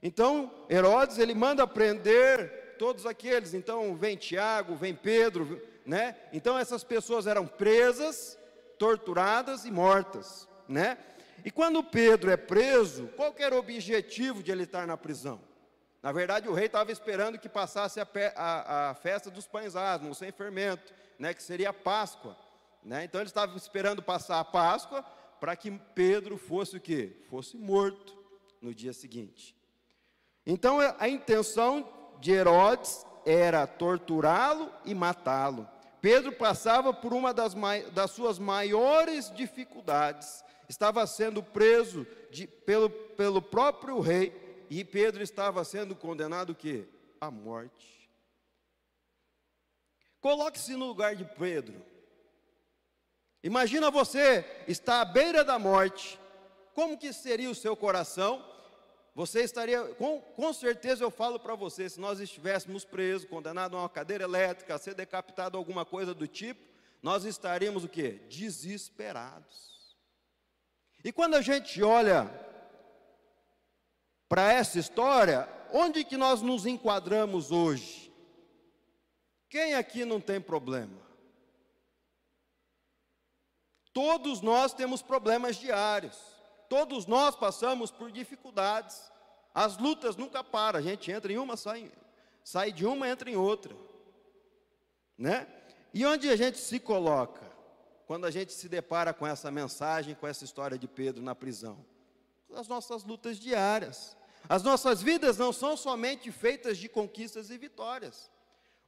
Então, 0.02 0.52
Herodes, 0.68 1.18
ele 1.18 1.34
manda 1.34 1.66
prender 1.66 2.74
todos 2.78 3.06
aqueles. 3.06 3.54
Então, 3.54 3.94
vem 3.96 4.16
Tiago, 4.16 4.74
vem 4.74 4.94
Pedro, 4.94 5.62
né? 5.86 6.16
Então, 6.32 6.58
essas 6.58 6.82
pessoas 6.82 7.26
eram 7.26 7.46
presas, 7.46 8.36
torturadas 8.78 9.64
e 9.64 9.70
mortas, 9.70 10.48
né? 10.68 10.98
E 11.44 11.50
quando 11.50 11.82
Pedro 11.82 12.30
é 12.30 12.36
preso, 12.36 13.08
qual 13.16 13.34
era 13.38 13.54
o 13.54 13.58
objetivo 13.58 14.42
de 14.42 14.50
ele 14.50 14.64
estar 14.64 14.86
na 14.86 14.96
prisão? 14.96 15.40
Na 16.02 16.10
verdade, 16.10 16.48
o 16.48 16.52
rei 16.52 16.66
estava 16.66 16.90
esperando 16.90 17.38
que 17.38 17.48
passasse 17.48 18.00
a, 18.00 18.06
a, 18.34 18.90
a, 18.90 18.94
festa 18.94 19.30
dos 19.30 19.46
pães 19.46 19.76
asmos, 19.76 20.18
sem 20.18 20.32
fermento, 20.32 20.92
né, 21.18 21.32
que 21.32 21.42
seria 21.42 21.70
a 21.70 21.72
Páscoa. 21.72 22.36
Né? 22.82 23.04
Então, 23.04 23.20
ele 23.20 23.28
estava 23.28 23.56
esperando 23.56 24.02
passar 24.02 24.40
a 24.40 24.44
Páscoa 24.44 25.04
para 25.42 25.56
que 25.56 25.72
Pedro 25.72 26.38
fosse 26.38 26.76
o 26.76 26.80
quê? 26.80 27.16
Fosse 27.28 27.56
morto 27.56 28.16
no 28.60 28.72
dia 28.72 28.92
seguinte. 28.92 29.56
Então 30.46 30.78
a 30.78 31.08
intenção 31.08 31.92
de 32.20 32.30
Herodes 32.30 33.04
era 33.26 33.66
torturá-lo 33.66 34.72
e 34.84 34.94
matá-lo. 34.94 35.68
Pedro 36.00 36.30
passava 36.30 36.94
por 36.94 37.12
uma 37.12 37.34
das, 37.34 37.56
das, 37.92 38.12
suas 38.12 38.38
maiores 38.38 39.32
dificuldades. 39.34 40.44
Estava 40.68 41.04
sendo 41.08 41.42
preso 41.42 42.06
de, 42.30 42.46
pelo, 42.46 42.88
pelo 42.88 43.42
próprio 43.42 43.98
rei 43.98 44.64
e 44.70 44.84
Pedro 44.84 45.24
estava 45.24 45.64
sendo 45.64 45.96
condenado 45.96 46.54
o? 46.54 46.86
À 47.20 47.32
morte. 47.32 48.08
Coloque-se 50.20 50.76
no 50.76 50.86
lugar 50.86 51.16
de 51.16 51.24
Pedro. 51.24 51.90
Imagina 53.42 53.90
você 53.90 54.44
está 54.68 55.00
à 55.00 55.04
beira 55.04 55.42
da 55.42 55.58
morte. 55.58 56.18
Como 56.74 56.96
que 56.96 57.12
seria 57.12 57.50
o 57.50 57.54
seu 57.54 57.76
coração? 57.76 58.44
Você 59.14 59.42
estaria, 59.42 59.82
com, 59.94 60.20
com 60.20 60.52
certeza 60.52 61.04
eu 61.04 61.10
falo 61.10 61.38
para 61.38 61.54
você, 61.54 61.88
se 61.88 62.00
nós 62.00 62.18
estivéssemos 62.18 62.84
presos, 62.84 63.28
condenados 63.28 63.76
a 63.76 63.82
uma 63.82 63.88
cadeira 63.88 64.24
elétrica, 64.24 64.74
a 64.74 64.78
ser 64.78 64.94
decapitado, 64.94 65.58
alguma 65.58 65.84
coisa 65.84 66.14
do 66.14 66.26
tipo, 66.26 66.62
nós 67.02 67.24
estaríamos 67.24 67.84
o 67.84 67.88
quê? 67.88 68.20
Desesperados. 68.30 69.96
E 71.04 71.12
quando 71.12 71.34
a 71.34 71.42
gente 71.42 71.82
olha 71.82 72.30
para 74.28 74.50
essa 74.50 74.78
história, 74.78 75.48
onde 75.72 76.04
que 76.04 76.16
nós 76.16 76.40
nos 76.40 76.64
enquadramos 76.64 77.50
hoje? 77.50 78.10
Quem 79.50 79.74
aqui 79.74 80.06
não 80.06 80.20
tem 80.20 80.40
problema? 80.40 81.01
Todos 83.92 84.40
nós 84.40 84.72
temos 84.72 85.02
problemas 85.02 85.56
diários. 85.56 86.16
Todos 86.68 87.06
nós 87.06 87.36
passamos 87.36 87.90
por 87.90 88.10
dificuldades. 88.10 89.12
As 89.54 89.76
lutas 89.76 90.16
nunca 90.16 90.42
param. 90.42 90.78
A 90.78 90.82
gente 90.82 91.10
entra 91.10 91.32
em 91.32 91.36
uma, 91.36 91.56
sai, 91.56 91.92
sai 92.42 92.72
de 92.72 92.86
uma, 92.86 93.08
entra 93.08 93.30
em 93.30 93.36
outra. 93.36 93.76
Né? 95.18 95.46
E 95.92 96.06
onde 96.06 96.30
a 96.30 96.36
gente 96.36 96.58
se 96.58 96.80
coloca 96.80 97.52
quando 98.06 98.24
a 98.24 98.30
gente 98.30 98.52
se 98.52 98.68
depara 98.68 99.12
com 99.12 99.26
essa 99.26 99.50
mensagem, 99.50 100.14
com 100.14 100.26
essa 100.26 100.44
história 100.44 100.78
de 100.78 100.88
Pedro 100.88 101.22
na 101.22 101.34
prisão? 101.34 101.84
As 102.54 102.66
nossas 102.66 103.04
lutas 103.04 103.38
diárias. 103.38 104.16
As 104.48 104.62
nossas 104.62 105.02
vidas 105.02 105.36
não 105.36 105.52
são 105.52 105.76
somente 105.76 106.32
feitas 106.32 106.78
de 106.78 106.88
conquistas 106.88 107.50
e 107.50 107.58
vitórias. 107.58 108.31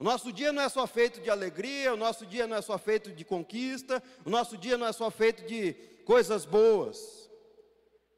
Nosso 0.05 0.31
dia 0.31 0.53
não 0.53 0.61
é 0.61 0.69
só 0.69 0.87
feito 0.87 1.19
de 1.19 1.31
alegria, 1.31 1.95
o 1.95 1.97
nosso 1.97 2.27
dia 2.27 2.47
não 2.47 2.59
é 2.59 2.61
só 2.61 2.77
feito 2.77 3.11
de 3.11 3.25
conquista, 3.25 4.03
o 4.23 4.29
nosso 4.29 4.55
dia 4.59 4.77
não 4.77 4.87
é 4.87 4.93
só 4.93 5.11
feito 5.11 5.47
de 5.47 5.73
coisas 6.05 6.45
boas. 6.45 7.31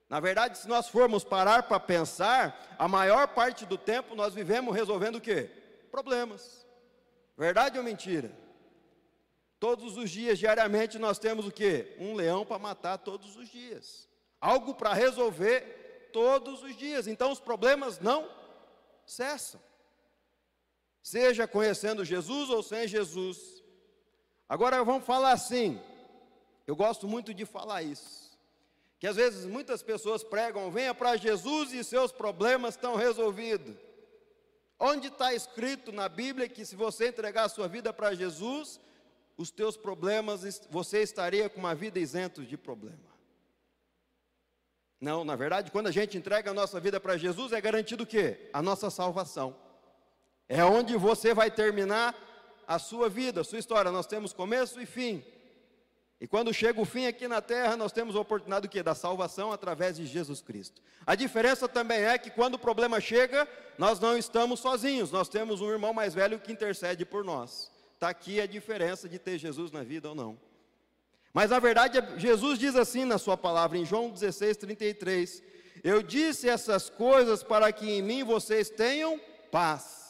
Na 0.08 0.18
verdade, 0.18 0.58
se 0.58 0.66
nós 0.66 0.88
formos 0.88 1.22
parar 1.22 1.62
para 1.62 1.78
pensar, 1.78 2.74
a 2.76 2.88
maior 2.88 3.28
parte 3.28 3.64
do 3.64 3.78
tempo 3.78 4.16
nós 4.16 4.34
vivemos 4.34 4.74
resolvendo 4.74 5.18
o 5.18 5.20
quê? 5.20 5.48
Problemas. 5.88 6.66
Verdade 7.38 7.78
ou 7.78 7.84
mentira? 7.84 8.36
Todos 9.60 9.96
os 9.96 10.10
dias, 10.10 10.40
diariamente, 10.40 10.98
nós 10.98 11.20
temos 11.20 11.46
o 11.46 11.52
quê? 11.52 11.94
Um 12.00 12.14
leão 12.14 12.44
para 12.44 12.58
matar 12.58 12.98
todos 12.98 13.36
os 13.36 13.48
dias. 13.48 14.08
Algo 14.40 14.74
para 14.74 14.92
resolver 14.92 16.10
todos 16.12 16.64
os 16.64 16.76
dias. 16.76 17.06
Então 17.06 17.30
os 17.30 17.38
problemas 17.38 18.00
não 18.00 18.28
cessam. 19.06 19.60
Seja 21.06 21.46
conhecendo 21.46 22.04
Jesus 22.04 22.50
ou 22.50 22.64
sem 22.64 22.88
Jesus. 22.88 23.62
Agora 24.48 24.82
vamos 24.82 25.06
falar 25.06 25.30
assim. 25.30 25.80
Eu 26.66 26.74
gosto 26.74 27.06
muito 27.06 27.32
de 27.32 27.44
falar 27.44 27.84
isso 27.84 28.26
que 28.98 29.06
às 29.06 29.14
vezes 29.14 29.44
muitas 29.44 29.84
pessoas 29.84 30.24
pregam, 30.24 30.68
venha 30.68 30.92
para 30.92 31.16
Jesus 31.16 31.72
e 31.72 31.84
seus 31.84 32.10
problemas 32.10 32.74
estão 32.74 32.96
resolvidos. 32.96 33.76
Onde 34.80 35.06
está 35.06 35.32
escrito 35.32 35.92
na 35.92 36.08
Bíblia 36.08 36.48
que 36.48 36.64
se 36.64 36.74
você 36.74 37.06
entregar 37.06 37.44
a 37.44 37.48
sua 37.48 37.68
vida 37.68 37.92
para 37.92 38.14
Jesus, 38.14 38.80
os 39.36 39.48
teus 39.48 39.76
problemas, 39.76 40.66
você 40.68 41.02
estaria 41.02 41.48
com 41.48 41.60
uma 41.60 41.74
vida 41.74 42.00
isento 42.00 42.44
de 42.44 42.56
problema. 42.56 43.14
Não, 45.00 45.24
na 45.24 45.36
verdade, 45.36 45.70
quando 45.70 45.86
a 45.86 45.92
gente 45.92 46.18
entrega 46.18 46.50
a 46.50 46.54
nossa 46.54 46.80
vida 46.80 46.98
para 46.98 47.16
Jesus, 47.16 47.52
é 47.52 47.60
garantido 47.60 48.02
o 48.02 48.06
quê? 48.06 48.50
A 48.52 48.60
nossa 48.60 48.90
salvação. 48.90 49.65
É 50.48 50.64
onde 50.64 50.96
você 50.96 51.34
vai 51.34 51.50
terminar 51.50 52.14
a 52.66 52.78
sua 52.78 53.08
vida, 53.08 53.40
a 53.40 53.44
sua 53.44 53.58
história. 53.58 53.90
Nós 53.90 54.06
temos 54.06 54.32
começo 54.32 54.80
e 54.80 54.86
fim. 54.86 55.24
E 56.20 56.26
quando 56.26 56.52
chega 56.52 56.80
o 56.80 56.84
fim 56.84 57.06
aqui 57.06 57.28
na 57.28 57.42
terra, 57.42 57.76
nós 57.76 57.92
temos 57.92 58.16
a 58.16 58.20
oportunidade 58.20 58.66
do 58.66 58.70
quê? 58.70 58.82
Da 58.82 58.94
salvação 58.94 59.52
através 59.52 59.96
de 59.96 60.06
Jesus 60.06 60.40
Cristo. 60.40 60.80
A 61.06 61.14
diferença 61.14 61.68
também 61.68 62.04
é 62.04 62.16
que 62.16 62.30
quando 62.30 62.54
o 62.54 62.58
problema 62.58 63.00
chega, 63.00 63.46
nós 63.76 64.00
não 64.00 64.16
estamos 64.16 64.60
sozinhos, 64.60 65.10
nós 65.12 65.28
temos 65.28 65.60
um 65.60 65.70
irmão 65.70 65.92
mais 65.92 66.14
velho 66.14 66.38
que 66.38 66.50
intercede 66.50 67.04
por 67.04 67.22
nós. 67.22 67.70
Está 67.92 68.08
aqui 68.08 68.40
a 68.40 68.46
diferença 68.46 69.08
de 69.08 69.18
ter 69.18 69.36
Jesus 69.36 69.70
na 69.70 69.82
vida 69.82 70.08
ou 70.08 70.14
não. 70.14 70.38
Mas 71.34 71.50
na 71.50 71.58
verdade, 71.58 72.02
Jesus 72.16 72.58
diz 72.58 72.76
assim 72.76 73.04
na 73.04 73.18
sua 73.18 73.36
palavra, 73.36 73.76
em 73.76 73.84
João 73.84 74.08
16, 74.08 74.56
33: 74.56 75.42
Eu 75.84 76.02
disse 76.02 76.48
essas 76.48 76.88
coisas 76.88 77.42
para 77.42 77.70
que 77.72 77.90
em 77.90 78.00
mim 78.00 78.24
vocês 78.24 78.70
tenham 78.70 79.20
paz. 79.50 80.05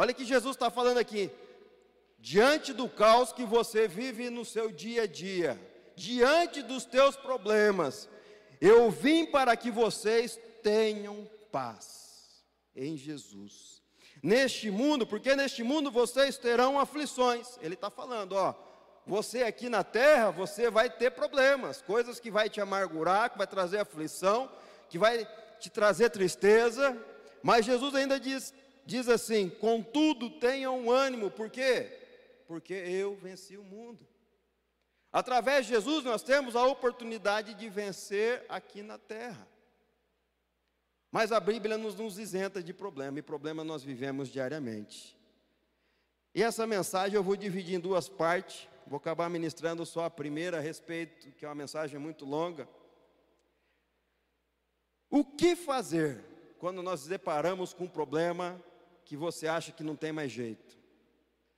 Olha 0.00 0.14
que 0.14 0.24
Jesus 0.24 0.54
está 0.54 0.70
falando 0.70 0.98
aqui 0.98 1.28
diante 2.20 2.72
do 2.72 2.88
caos 2.88 3.32
que 3.32 3.44
você 3.44 3.88
vive 3.88 4.30
no 4.30 4.44
seu 4.44 4.70
dia 4.70 5.02
a 5.02 5.06
dia, 5.08 5.60
diante 5.96 6.62
dos 6.62 6.84
teus 6.84 7.16
problemas, 7.16 8.08
eu 8.60 8.92
vim 8.92 9.26
para 9.26 9.56
que 9.56 9.72
vocês 9.72 10.38
tenham 10.62 11.28
paz 11.50 12.44
em 12.76 12.96
Jesus. 12.96 13.82
Neste 14.22 14.70
mundo, 14.70 15.04
porque 15.04 15.34
neste 15.34 15.64
mundo 15.64 15.90
vocês 15.90 16.38
terão 16.38 16.78
aflições. 16.78 17.58
Ele 17.60 17.74
está 17.74 17.90
falando, 17.90 18.34
ó, 18.34 18.54
você 19.04 19.42
aqui 19.42 19.68
na 19.68 19.82
terra, 19.82 20.30
você 20.30 20.70
vai 20.70 20.88
ter 20.88 21.10
problemas, 21.10 21.82
coisas 21.82 22.20
que 22.20 22.30
vai 22.30 22.48
te 22.48 22.60
amargurar, 22.60 23.30
que 23.30 23.38
vai 23.38 23.48
trazer 23.48 23.78
aflição, 23.78 24.48
que 24.88 24.96
vai 24.96 25.28
te 25.58 25.68
trazer 25.68 26.10
tristeza, 26.10 26.96
mas 27.42 27.66
Jesus 27.66 27.96
ainda 27.96 28.20
diz, 28.20 28.54
diz 28.88 29.06
assim: 29.06 29.50
contudo, 29.50 30.30
tenham 30.30 30.90
ânimo, 30.90 31.30
por 31.30 31.50
quê? 31.50 31.94
Porque 32.46 32.72
eu 32.72 33.14
venci 33.16 33.58
o 33.58 33.62
mundo. 33.62 34.08
Através 35.12 35.66
de 35.66 35.74
Jesus, 35.74 36.02
nós 36.04 36.22
temos 36.22 36.56
a 36.56 36.64
oportunidade 36.66 37.52
de 37.52 37.68
vencer 37.68 38.44
aqui 38.48 38.82
na 38.82 38.96
terra. 38.96 39.46
Mas 41.12 41.32
a 41.32 41.38
Bíblia 41.38 41.76
nos, 41.76 41.96
nos 41.96 42.18
isenta 42.18 42.62
de 42.62 42.72
problema, 42.72 43.18
e 43.18 43.22
problema 43.22 43.62
nós 43.62 43.82
vivemos 43.82 44.30
diariamente. 44.30 45.16
E 46.34 46.42
essa 46.42 46.66
mensagem 46.66 47.16
eu 47.16 47.22
vou 47.22 47.36
dividir 47.36 47.76
em 47.76 47.80
duas 47.80 48.08
partes. 48.08 48.68
Vou 48.86 48.96
acabar 48.96 49.28
ministrando 49.28 49.84
só 49.84 50.06
a 50.06 50.10
primeira 50.10 50.58
a 50.58 50.60
respeito, 50.60 51.30
que 51.32 51.44
é 51.44 51.48
uma 51.48 51.54
mensagem 51.54 51.98
muito 52.00 52.24
longa. 52.24 52.66
O 55.10 55.24
que 55.24 55.54
fazer 55.54 56.24
quando 56.58 56.82
nós 56.82 57.00
nos 57.00 57.08
deparamos 57.08 57.74
com 57.74 57.84
um 57.84 57.88
problema 57.88 58.62
que 59.08 59.16
você 59.16 59.48
acha 59.48 59.72
que 59.72 59.82
não 59.82 59.96
tem 59.96 60.12
mais 60.12 60.30
jeito? 60.30 60.76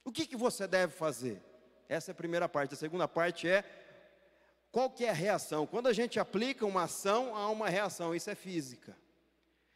O 0.05 0.13
que, 0.13 0.25
que 0.25 0.37
você 0.37 0.69
deve 0.69 0.95
fazer? 0.95 1.43
Essa 1.89 2.11
é 2.11 2.13
a 2.13 2.15
primeira 2.15 2.49
parte. 2.49 2.75
A 2.75 2.77
segunda 2.77 3.09
parte 3.09 3.49
é 3.49 3.65
qual 4.71 4.89
que 4.89 5.05
é 5.05 5.11
a 5.11 5.13
reação? 5.13 5.67
Quando 5.67 5.89
a 5.89 5.93
gente 5.93 6.21
aplica 6.21 6.65
uma 6.65 6.85
ação, 6.85 7.35
há 7.35 7.51
uma 7.51 7.69
reação, 7.69 8.15
isso 8.15 8.31
é 8.31 8.37
física. 8.37 8.97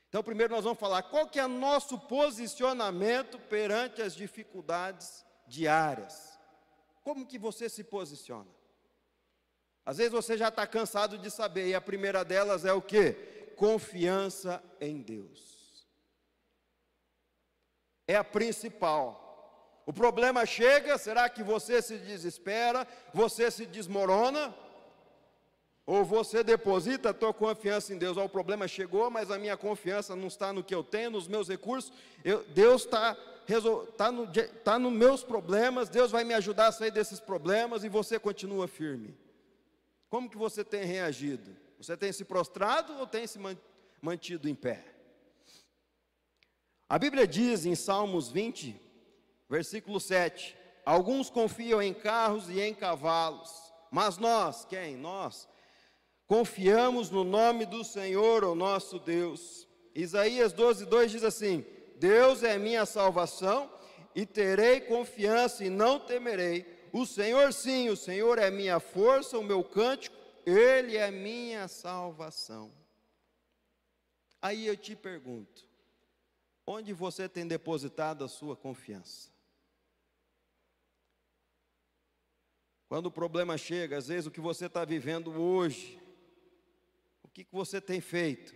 Então, 0.08 0.22
primeiro 0.22 0.54
nós 0.54 0.62
vamos 0.62 0.78
falar 0.78 1.02
qual 1.02 1.26
que 1.26 1.40
é 1.40 1.48
nosso 1.48 1.98
posicionamento 1.98 3.40
perante 3.40 4.00
as 4.00 4.14
dificuldades 4.14 5.26
diárias. 5.48 6.38
Como 7.02 7.26
que 7.26 7.40
você 7.40 7.68
se 7.68 7.82
posiciona? 7.82 8.50
Às 9.84 9.96
vezes 9.96 10.12
você 10.12 10.38
já 10.38 10.46
está 10.46 10.64
cansado 10.64 11.18
de 11.18 11.28
saber, 11.28 11.66
e 11.66 11.74
a 11.74 11.80
primeira 11.80 12.24
delas 12.24 12.64
é 12.64 12.72
o 12.72 12.80
que? 12.80 13.14
Confiança 13.56 14.62
em 14.80 15.02
Deus. 15.02 15.63
É 18.06 18.16
a 18.16 18.24
principal. 18.24 19.22
O 19.86 19.92
problema 19.92 20.46
chega, 20.46 20.96
será 20.96 21.28
que 21.28 21.42
você 21.42 21.82
se 21.82 21.98
desespera, 21.98 22.86
você 23.12 23.50
se 23.50 23.66
desmorona? 23.66 24.54
Ou 25.86 26.02
você 26.02 26.42
deposita 26.42 27.10
a 27.10 27.14
tua 27.14 27.34
confiança 27.34 27.92
em 27.92 27.98
Deus? 27.98 28.16
Oh, 28.16 28.24
o 28.24 28.28
problema 28.28 28.66
chegou, 28.66 29.10
mas 29.10 29.30
a 29.30 29.38
minha 29.38 29.56
confiança 29.56 30.16
não 30.16 30.28
está 30.28 30.52
no 30.52 30.64
que 30.64 30.74
eu 30.74 30.82
tenho, 30.82 31.10
nos 31.10 31.28
meus 31.28 31.48
recursos. 31.48 31.92
Eu, 32.24 32.42
Deus 32.44 32.84
está 32.84 33.16
está 33.46 34.10
no, 34.10 34.26
tá 34.64 34.78
nos 34.78 34.92
meus 34.92 35.22
problemas, 35.22 35.90
Deus 35.90 36.10
vai 36.10 36.24
me 36.24 36.32
ajudar 36.32 36.68
a 36.68 36.72
sair 36.72 36.90
desses 36.90 37.20
problemas 37.20 37.84
e 37.84 37.90
você 37.90 38.18
continua 38.18 38.66
firme. 38.66 39.14
Como 40.08 40.30
que 40.30 40.38
você 40.38 40.64
tem 40.64 40.84
reagido? 40.84 41.54
Você 41.78 41.94
tem 41.94 42.10
se 42.10 42.24
prostrado 42.24 42.94
ou 42.98 43.06
tem 43.06 43.26
se 43.26 43.38
mantido 44.00 44.48
em 44.48 44.54
pé? 44.54 44.93
A 46.94 46.98
Bíblia 47.04 47.26
diz 47.26 47.66
em 47.66 47.74
Salmos 47.74 48.30
20, 48.30 48.80
versículo 49.50 49.98
7: 49.98 50.56
Alguns 50.86 51.28
confiam 51.28 51.82
em 51.82 51.92
carros 51.92 52.48
e 52.48 52.60
em 52.60 52.72
cavalos, 52.72 53.50
mas 53.90 54.16
nós, 54.16 54.64
quem? 54.64 54.96
Nós, 54.96 55.48
confiamos 56.28 57.10
no 57.10 57.24
nome 57.24 57.66
do 57.66 57.82
Senhor, 57.82 58.44
o 58.44 58.54
nosso 58.54 59.00
Deus. 59.00 59.66
Isaías 59.92 60.52
12, 60.52 60.86
2 60.86 61.10
diz 61.10 61.24
assim: 61.24 61.66
Deus 61.96 62.44
é 62.44 62.56
minha 62.58 62.86
salvação 62.86 63.68
e 64.14 64.24
terei 64.24 64.80
confiança 64.80 65.64
e 65.64 65.68
não 65.68 65.98
temerei. 65.98 66.64
O 66.92 67.04
Senhor, 67.04 67.52
sim, 67.52 67.90
o 67.90 67.96
Senhor 67.96 68.38
é 68.38 68.52
minha 68.52 68.78
força, 68.78 69.36
o 69.36 69.42
meu 69.42 69.64
cântico, 69.64 70.16
Ele 70.46 70.96
é 70.96 71.10
minha 71.10 71.66
salvação. 71.66 72.70
Aí 74.40 74.64
eu 74.64 74.76
te 74.76 74.94
pergunto: 74.94 75.73
onde 76.66 76.92
você 76.92 77.28
tem 77.28 77.46
depositado 77.46 78.24
a 78.24 78.28
sua 78.28 78.56
confiança? 78.56 79.30
Quando 82.88 83.06
o 83.06 83.10
problema 83.10 83.58
chega, 83.58 83.98
às 83.98 84.08
vezes 84.08 84.26
o 84.26 84.30
que 84.30 84.40
você 84.40 84.66
está 84.66 84.84
vivendo 84.84 85.32
hoje, 85.32 86.00
o 87.22 87.28
que, 87.28 87.44
que 87.44 87.52
você 87.52 87.80
tem 87.80 88.00
feito? 88.00 88.54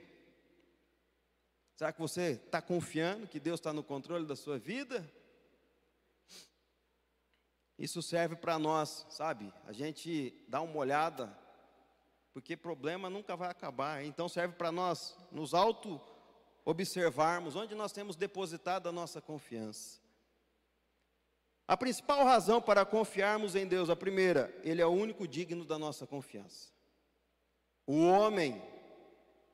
Será 1.74 1.92
que 1.92 2.00
você 2.00 2.40
está 2.44 2.60
confiando 2.60 3.26
que 3.26 3.40
Deus 3.40 3.60
está 3.60 3.72
no 3.72 3.82
controle 3.82 4.26
da 4.26 4.36
sua 4.36 4.58
vida? 4.58 5.08
Isso 7.78 8.02
serve 8.02 8.34
para 8.34 8.58
nós, 8.58 9.06
sabe? 9.10 9.52
A 9.64 9.72
gente 9.72 10.44
dá 10.48 10.60
uma 10.60 10.76
olhada, 10.76 11.36
porque 12.32 12.56
problema 12.56 13.08
nunca 13.08 13.36
vai 13.36 13.48
acabar. 13.48 14.04
Então 14.04 14.28
serve 14.28 14.54
para 14.56 14.72
nós 14.72 15.16
nos 15.30 15.54
auto 15.54 16.00
observarmos 16.70 17.57
onde 17.57 17.74
nós 17.74 17.92
temos 17.92 18.14
depositado 18.14 18.90
a 18.90 18.92
nossa 18.92 19.22
confiança. 19.22 19.98
A 21.66 21.78
principal 21.78 22.26
razão 22.26 22.61
para 22.61 22.85
confiarmos 22.85 23.54
em 23.54 23.66
Deus, 23.66 23.88
a 23.88 23.96
primeira, 23.96 24.54
Ele 24.62 24.83
é 24.83 24.87
o 24.87 24.90
único 24.90 25.26
digno 25.26 25.64
da 25.64 25.78
nossa 25.78 26.07
confiança. 26.07 26.68
O 27.87 28.07
homem 28.07 28.62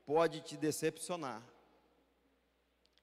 pode 0.05 0.40
te 0.40 0.57
decepcionar, 0.57 1.40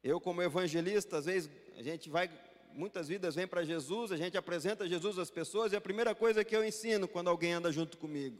eu, 0.03 0.19
como 0.19 0.41
evangelista, 0.41 1.17
às 1.17 1.25
vezes 1.25 1.49
a 1.77 1.81
gente 1.81 2.09
vai, 2.09 2.29
muitas 2.73 3.07
vidas 3.07 3.35
vêm 3.35 3.47
para 3.47 3.63
Jesus, 3.63 4.11
a 4.11 4.17
gente 4.17 4.37
apresenta 4.37 4.89
Jesus 4.89 5.17
às 5.19 5.31
pessoas, 5.31 5.71
e 5.71 5.77
a 5.77 5.81
primeira 5.81 6.13
coisa 6.13 6.43
que 6.43 6.55
eu 6.55 6.65
ensino 6.65 7.07
quando 7.07 7.29
alguém 7.29 7.53
anda 7.53 7.71
junto 7.71 7.97
comigo: 7.97 8.37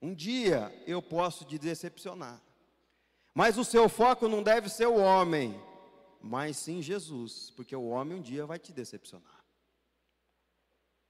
um 0.00 0.14
dia 0.14 0.72
eu 0.86 1.02
posso 1.02 1.44
te 1.44 1.58
decepcionar, 1.58 2.40
mas 3.38 3.56
o 3.56 3.64
seu 3.64 3.88
foco 3.88 4.26
não 4.26 4.42
deve 4.42 4.68
ser 4.68 4.86
o 4.86 4.96
homem, 4.96 5.48
mas 6.20 6.56
sim 6.56 6.82
Jesus, 6.82 7.52
porque 7.54 7.76
o 7.76 7.88
homem 7.88 8.18
um 8.18 8.20
dia 8.20 8.44
vai 8.44 8.58
te 8.58 8.72
decepcionar. 8.72 9.38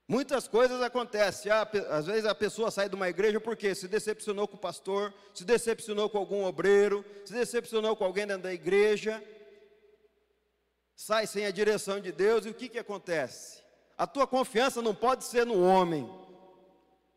Muitas 0.07 0.47
coisas 0.47 0.83
acontecem. 0.83 1.51
Ah, 1.51 1.67
às 1.91 2.07
vezes 2.07 2.27
a 2.27 2.35
pessoa 2.35 2.71
sai 2.71 2.89
de 2.89 2.95
uma 2.95 3.09
igreja 3.09 3.41
porque 3.41 3.75
se 3.75 3.89
decepcionou 3.89 4.47
com 4.47 4.57
o 4.57 4.61
pastor, 4.61 5.15
se 5.33 5.45
decepcionou 5.45 6.11
com 6.11 6.19
algum 6.19 6.45
obreiro, 6.45 7.05
se 7.25 7.33
decepcionou 7.33 7.97
com 7.97 8.05
alguém 8.05 8.27
dentro 8.27 8.43
da 8.43 8.53
igreja 8.53 9.23
sai 10.99 11.29
sem 11.29 11.47
a 11.47 11.53
direção 11.53 12.01
de 12.01 12.11
Deus 12.11 12.45
e 12.45 12.49
o 12.49 12.55
que, 12.55 12.69
que 12.69 12.79
acontece? 12.79 13.63
A 13.97 14.05
tua 14.05 14.27
confiança 14.27 14.83
não 14.83 14.93
pode 14.93 15.25
ser 15.25 15.47
no 15.47 15.63
homem, 15.63 16.05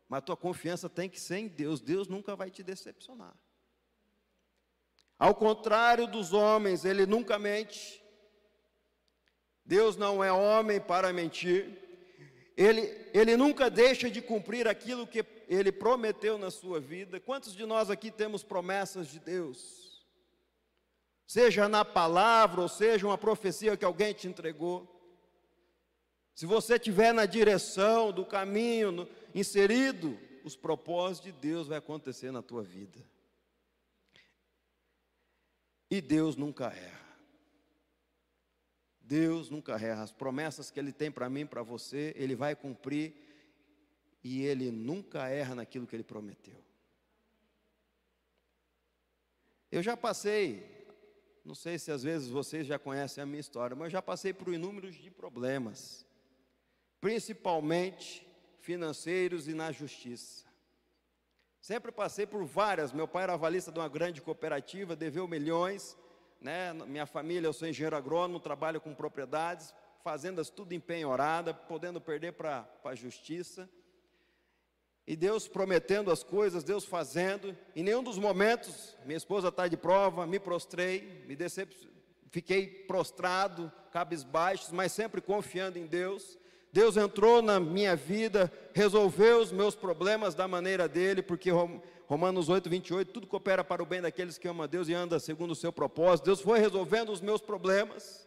mas 0.08 0.18
a 0.18 0.22
tua 0.22 0.36
confiança 0.36 0.88
tem 0.88 1.10
que 1.10 1.18
ser 1.18 1.38
em 1.38 1.48
Deus. 1.48 1.80
Deus 1.80 2.06
nunca 2.06 2.36
vai 2.36 2.48
te 2.48 2.62
decepcionar. 2.62 3.34
Ao 5.22 5.34
contrário 5.34 6.06
dos 6.06 6.32
homens, 6.32 6.84
ele 6.84 7.06
nunca 7.06 7.38
mente. 7.38 8.02
Deus 9.64 9.96
não 9.96 10.22
é 10.22 10.32
homem 10.32 10.80
para 10.80 11.12
mentir. 11.12 11.78
Ele, 12.56 12.82
ele 13.14 13.36
nunca 13.36 13.70
deixa 13.70 14.10
de 14.10 14.20
cumprir 14.20 14.66
aquilo 14.66 15.06
que 15.06 15.24
ele 15.48 15.70
prometeu 15.70 16.36
na 16.36 16.50
sua 16.50 16.80
vida. 16.80 17.20
Quantos 17.20 17.54
de 17.54 17.64
nós 17.64 17.88
aqui 17.88 18.10
temos 18.10 18.42
promessas 18.42 19.06
de 19.06 19.20
Deus? 19.20 19.82
seja 21.32 21.66
na 21.66 21.82
palavra, 21.82 22.60
ou 22.60 22.68
seja 22.68 23.06
uma 23.06 23.16
profecia 23.16 23.74
que 23.74 23.86
alguém 23.86 24.12
te 24.12 24.28
entregou. 24.28 24.86
Se 26.34 26.44
você 26.44 26.74
estiver 26.74 27.14
na 27.14 27.24
direção 27.24 28.12
do 28.12 28.22
caminho, 28.22 28.92
no, 28.92 29.08
inserido, 29.34 30.18
os 30.44 30.56
propósitos 30.56 31.32
de 31.32 31.32
Deus 31.32 31.68
vai 31.68 31.78
acontecer 31.78 32.30
na 32.30 32.42
tua 32.42 32.62
vida. 32.62 33.11
E 35.92 36.00
Deus 36.00 36.36
nunca 36.36 36.68
erra. 36.68 37.18
Deus 38.98 39.50
nunca 39.50 39.74
erra. 39.74 40.04
As 40.04 40.10
promessas 40.10 40.70
que 40.70 40.80
Ele 40.80 40.90
tem 40.90 41.10
para 41.10 41.28
mim, 41.28 41.44
para 41.44 41.62
você, 41.62 42.14
Ele 42.16 42.34
vai 42.34 42.56
cumprir. 42.56 43.12
E 44.24 44.42
Ele 44.42 44.70
nunca 44.70 45.28
erra 45.28 45.54
naquilo 45.54 45.86
que 45.86 45.94
Ele 45.94 46.02
prometeu. 46.02 46.56
Eu 49.70 49.82
já 49.82 49.94
passei 49.94 50.72
não 51.44 51.54
sei 51.54 51.78
se 51.78 51.90
às 51.90 52.02
vezes 52.02 52.28
vocês 52.28 52.66
já 52.66 52.78
conhecem 52.78 53.22
a 53.22 53.26
minha 53.26 53.40
história, 53.40 53.74
mas 53.74 53.86
eu 53.86 53.90
já 53.90 54.02
passei 54.02 54.32
por 54.32 54.54
inúmeros 54.54 54.94
de 54.94 55.10
problemas, 55.10 56.06
principalmente 57.00 58.26
financeiros 58.60 59.48
e 59.48 59.54
na 59.54 59.72
justiça. 59.72 60.46
Sempre 61.62 61.92
passei 61.92 62.26
por 62.26 62.44
várias. 62.44 62.92
Meu 62.92 63.06
pai 63.06 63.22
era 63.22 63.34
avalista 63.34 63.70
de 63.70 63.78
uma 63.78 63.88
grande 63.88 64.20
cooperativa, 64.20 64.96
deveu 64.96 65.28
milhões. 65.28 65.96
Né? 66.40 66.72
Minha 66.72 67.06
família, 67.06 67.46
eu 67.46 67.52
sou 67.52 67.68
engenheiro 67.68 67.94
agrônomo, 67.94 68.40
trabalho 68.40 68.80
com 68.80 68.92
propriedades, 68.92 69.72
fazendas 70.02 70.50
tudo 70.50 70.74
empenhorada, 70.74 71.54
podendo 71.54 72.00
perder 72.00 72.32
para 72.32 72.68
a 72.84 72.96
justiça. 72.96 73.70
E 75.06 75.14
Deus 75.14 75.46
prometendo 75.46 76.10
as 76.10 76.24
coisas, 76.24 76.64
Deus 76.64 76.84
fazendo. 76.84 77.56
Em 77.76 77.84
nenhum 77.84 78.02
dos 78.02 78.18
momentos, 78.18 78.96
minha 79.04 79.16
esposa 79.16 79.46
está 79.46 79.68
de 79.68 79.76
prova, 79.76 80.26
me 80.26 80.40
prostrei, 80.40 81.24
me 81.28 81.36
decep... 81.36 81.72
fiquei 82.28 82.66
prostrado, 82.66 83.70
cabisbaixo, 83.92 84.74
mas 84.74 84.90
sempre 84.90 85.20
confiando 85.20 85.78
em 85.78 85.86
Deus. 85.86 86.36
Deus 86.72 86.96
entrou 86.96 87.42
na 87.42 87.60
minha 87.60 87.94
vida, 87.94 88.50
resolveu 88.72 89.40
os 89.40 89.52
meus 89.52 89.74
problemas 89.74 90.34
da 90.34 90.48
maneira 90.48 90.88
dele, 90.88 91.22
porque 91.22 91.50
Romanos 92.06 92.48
8, 92.48 92.70
28, 92.70 93.12
tudo 93.12 93.26
coopera 93.26 93.62
para 93.62 93.82
o 93.82 93.86
bem 93.86 94.00
daqueles 94.00 94.38
que 94.38 94.48
amam 94.48 94.64
a 94.64 94.66
Deus 94.66 94.88
e 94.88 94.94
andam 94.94 95.20
segundo 95.20 95.50
o 95.50 95.56
seu 95.56 95.70
propósito. 95.70 96.24
Deus 96.24 96.40
foi 96.40 96.58
resolvendo 96.58 97.10
os 97.12 97.20
meus 97.20 97.42
problemas. 97.42 98.26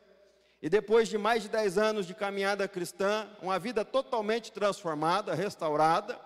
E 0.61 0.69
depois 0.69 1.09
de 1.09 1.17
mais 1.17 1.41
de 1.41 1.49
10 1.49 1.77
anos 1.79 2.05
de 2.05 2.13
caminhada 2.13 2.67
cristã, 2.67 3.27
uma 3.41 3.57
vida 3.57 3.83
totalmente 3.83 4.51
transformada, 4.51 5.33
restaurada, 5.33 6.19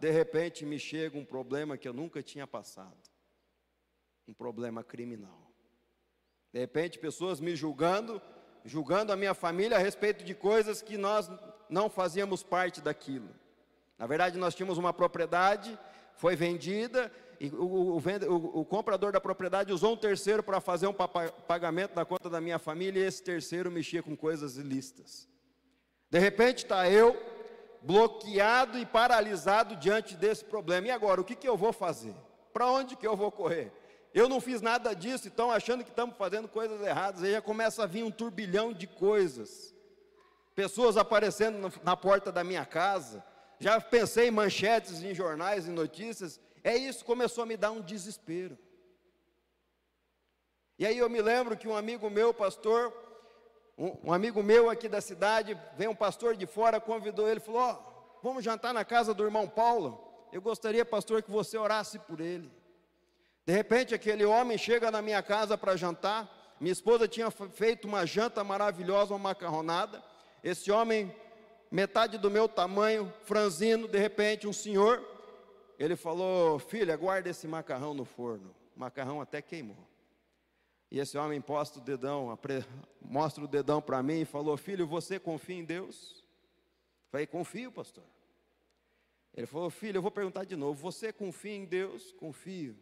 de 0.00 0.10
repente 0.10 0.64
me 0.64 0.78
chega 0.78 1.18
um 1.18 1.24
problema 1.24 1.76
que 1.76 1.86
eu 1.86 1.92
nunca 1.92 2.22
tinha 2.22 2.46
passado. 2.46 2.96
Um 4.26 4.32
problema 4.32 4.82
criminal. 4.82 5.50
De 6.52 6.60
repente, 6.60 6.98
pessoas 6.98 7.38
me 7.38 7.54
julgando, 7.54 8.20
julgando 8.64 9.12
a 9.12 9.16
minha 9.16 9.34
família 9.34 9.76
a 9.76 9.80
respeito 9.80 10.24
de 10.24 10.34
coisas 10.34 10.80
que 10.80 10.96
nós 10.96 11.30
não 11.68 11.88
fazíamos 11.88 12.42
parte 12.42 12.80
daquilo. 12.80 13.28
Na 13.98 14.06
verdade, 14.06 14.38
nós 14.38 14.54
tínhamos 14.54 14.78
uma 14.78 14.92
propriedade, 14.92 15.78
foi 16.14 16.36
vendida, 16.36 17.10
e 17.40 17.48
o, 17.48 17.64
o, 17.64 17.98
o, 17.98 18.60
o 18.60 18.64
comprador 18.64 19.12
da 19.12 19.20
propriedade 19.20 19.72
usou 19.72 19.92
um 19.92 19.96
terceiro 19.96 20.42
para 20.42 20.60
fazer 20.60 20.86
um 20.86 20.94
pagamento 21.46 21.94
da 21.94 22.04
conta 22.04 22.30
da 22.30 22.40
minha 22.40 22.58
família, 22.58 23.00
e 23.00 23.06
esse 23.06 23.22
terceiro 23.22 23.70
mexia 23.70 24.02
com 24.02 24.16
coisas 24.16 24.56
ilícitas. 24.56 25.28
De 26.10 26.18
repente 26.18 26.58
está 26.58 26.88
eu, 26.88 27.16
bloqueado 27.82 28.78
e 28.78 28.86
paralisado 28.86 29.76
diante 29.76 30.16
desse 30.16 30.44
problema. 30.44 30.86
E 30.86 30.90
agora, 30.90 31.20
o 31.20 31.24
que, 31.24 31.34
que 31.34 31.48
eu 31.48 31.56
vou 31.56 31.72
fazer? 31.72 32.14
Para 32.52 32.66
onde 32.70 32.96
que 32.96 33.06
eu 33.06 33.16
vou 33.16 33.30
correr? 33.30 33.72
Eu 34.14 34.28
não 34.28 34.40
fiz 34.40 34.62
nada 34.62 34.94
disso, 34.94 35.28
estão 35.28 35.50
achando 35.50 35.84
que 35.84 35.90
estamos 35.90 36.16
fazendo 36.16 36.48
coisas 36.48 36.80
erradas. 36.80 37.22
Aí 37.22 37.32
já 37.32 37.42
começa 37.42 37.82
a 37.82 37.86
vir 37.86 38.02
um 38.02 38.10
turbilhão 38.10 38.72
de 38.72 38.86
coisas 38.86 39.75
pessoas 40.56 40.96
aparecendo 40.96 41.70
na 41.84 41.94
porta 41.94 42.32
da 42.32 42.42
minha 42.42 42.64
casa, 42.64 43.22
já 43.60 43.78
pensei 43.78 44.28
em 44.28 44.30
manchetes 44.30 45.02
em 45.02 45.14
jornais 45.14 45.68
e 45.68 45.70
notícias, 45.70 46.40
é 46.64 46.74
isso, 46.74 47.04
começou 47.04 47.44
a 47.44 47.46
me 47.46 47.58
dar 47.58 47.70
um 47.70 47.82
desespero. 47.82 48.58
E 50.78 50.86
aí 50.86 50.96
eu 50.96 51.10
me 51.10 51.20
lembro 51.20 51.58
que 51.58 51.68
um 51.68 51.76
amigo 51.76 52.08
meu, 52.08 52.32
pastor, 52.32 52.92
um, 53.76 54.08
um 54.08 54.12
amigo 54.12 54.42
meu 54.42 54.70
aqui 54.70 54.88
da 54.88 55.00
cidade, 55.00 55.56
veio 55.76 55.90
um 55.90 55.94
pastor 55.94 56.34
de 56.34 56.46
fora, 56.46 56.80
convidou 56.80 57.28
ele, 57.28 57.38
falou: 57.38 57.62
oh, 57.62 58.20
vamos 58.22 58.42
jantar 58.42 58.72
na 58.72 58.84
casa 58.84 59.12
do 59.12 59.24
irmão 59.24 59.46
Paulo. 59.46 60.02
Eu 60.32 60.40
gostaria, 60.40 60.84
pastor, 60.84 61.22
que 61.22 61.30
você 61.30 61.56
orasse 61.56 61.98
por 61.98 62.20
ele. 62.20 62.50
De 63.44 63.52
repente, 63.52 63.94
aquele 63.94 64.24
homem 64.24 64.58
chega 64.58 64.90
na 64.90 65.00
minha 65.00 65.22
casa 65.22 65.56
para 65.56 65.76
jantar. 65.76 66.56
Minha 66.58 66.72
esposa 66.72 67.06
tinha 67.06 67.30
feito 67.30 67.86
uma 67.86 68.04
janta 68.06 68.42
maravilhosa, 68.42 69.14
uma 69.14 69.28
macarronada. 69.28 70.02
Esse 70.46 70.70
homem, 70.70 71.12
metade 71.72 72.18
do 72.18 72.30
meu 72.30 72.48
tamanho, 72.48 73.12
franzino, 73.24 73.88
de 73.88 73.98
repente, 73.98 74.46
um 74.46 74.52
senhor, 74.52 75.04
ele 75.76 75.96
falou: 75.96 76.60
Filha, 76.60 76.96
guarda 76.96 77.28
esse 77.28 77.48
macarrão 77.48 77.92
no 77.92 78.04
forno. 78.04 78.54
O 78.76 78.78
macarrão 78.78 79.20
até 79.20 79.42
queimou. 79.42 79.76
E 80.88 81.00
esse 81.00 81.18
homem 81.18 81.40
posta 81.40 81.80
o 81.80 81.82
dedão, 81.82 82.38
mostra 83.02 83.42
o 83.42 83.48
dedão 83.48 83.82
para 83.82 84.00
mim 84.04 84.20
e 84.20 84.24
falou: 84.24 84.56
Filho, 84.56 84.86
você 84.86 85.18
confia 85.18 85.56
em 85.56 85.64
Deus? 85.64 86.12
Eu 86.12 87.10
falei: 87.10 87.26
Confio, 87.26 87.72
pastor. 87.72 88.04
Ele 89.34 89.48
falou: 89.48 89.68
Filho, 89.68 89.98
eu 89.98 90.02
vou 90.02 90.12
perguntar 90.12 90.44
de 90.44 90.54
novo: 90.54 90.80
Você 90.80 91.12
confia 91.12 91.56
em 91.56 91.64
Deus? 91.64 92.12
Confio. 92.12 92.78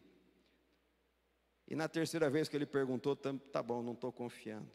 E 1.67 1.75
na 1.75 1.89
terceira 1.89 2.29
vez 2.29 2.47
que 2.47 2.57
ele 2.57 2.67
perguntou, 2.67 3.17
tá 3.17 3.63
bom, 3.63 3.83
não 3.83 3.95
estou 3.95 4.13
confiando. 4.13 4.71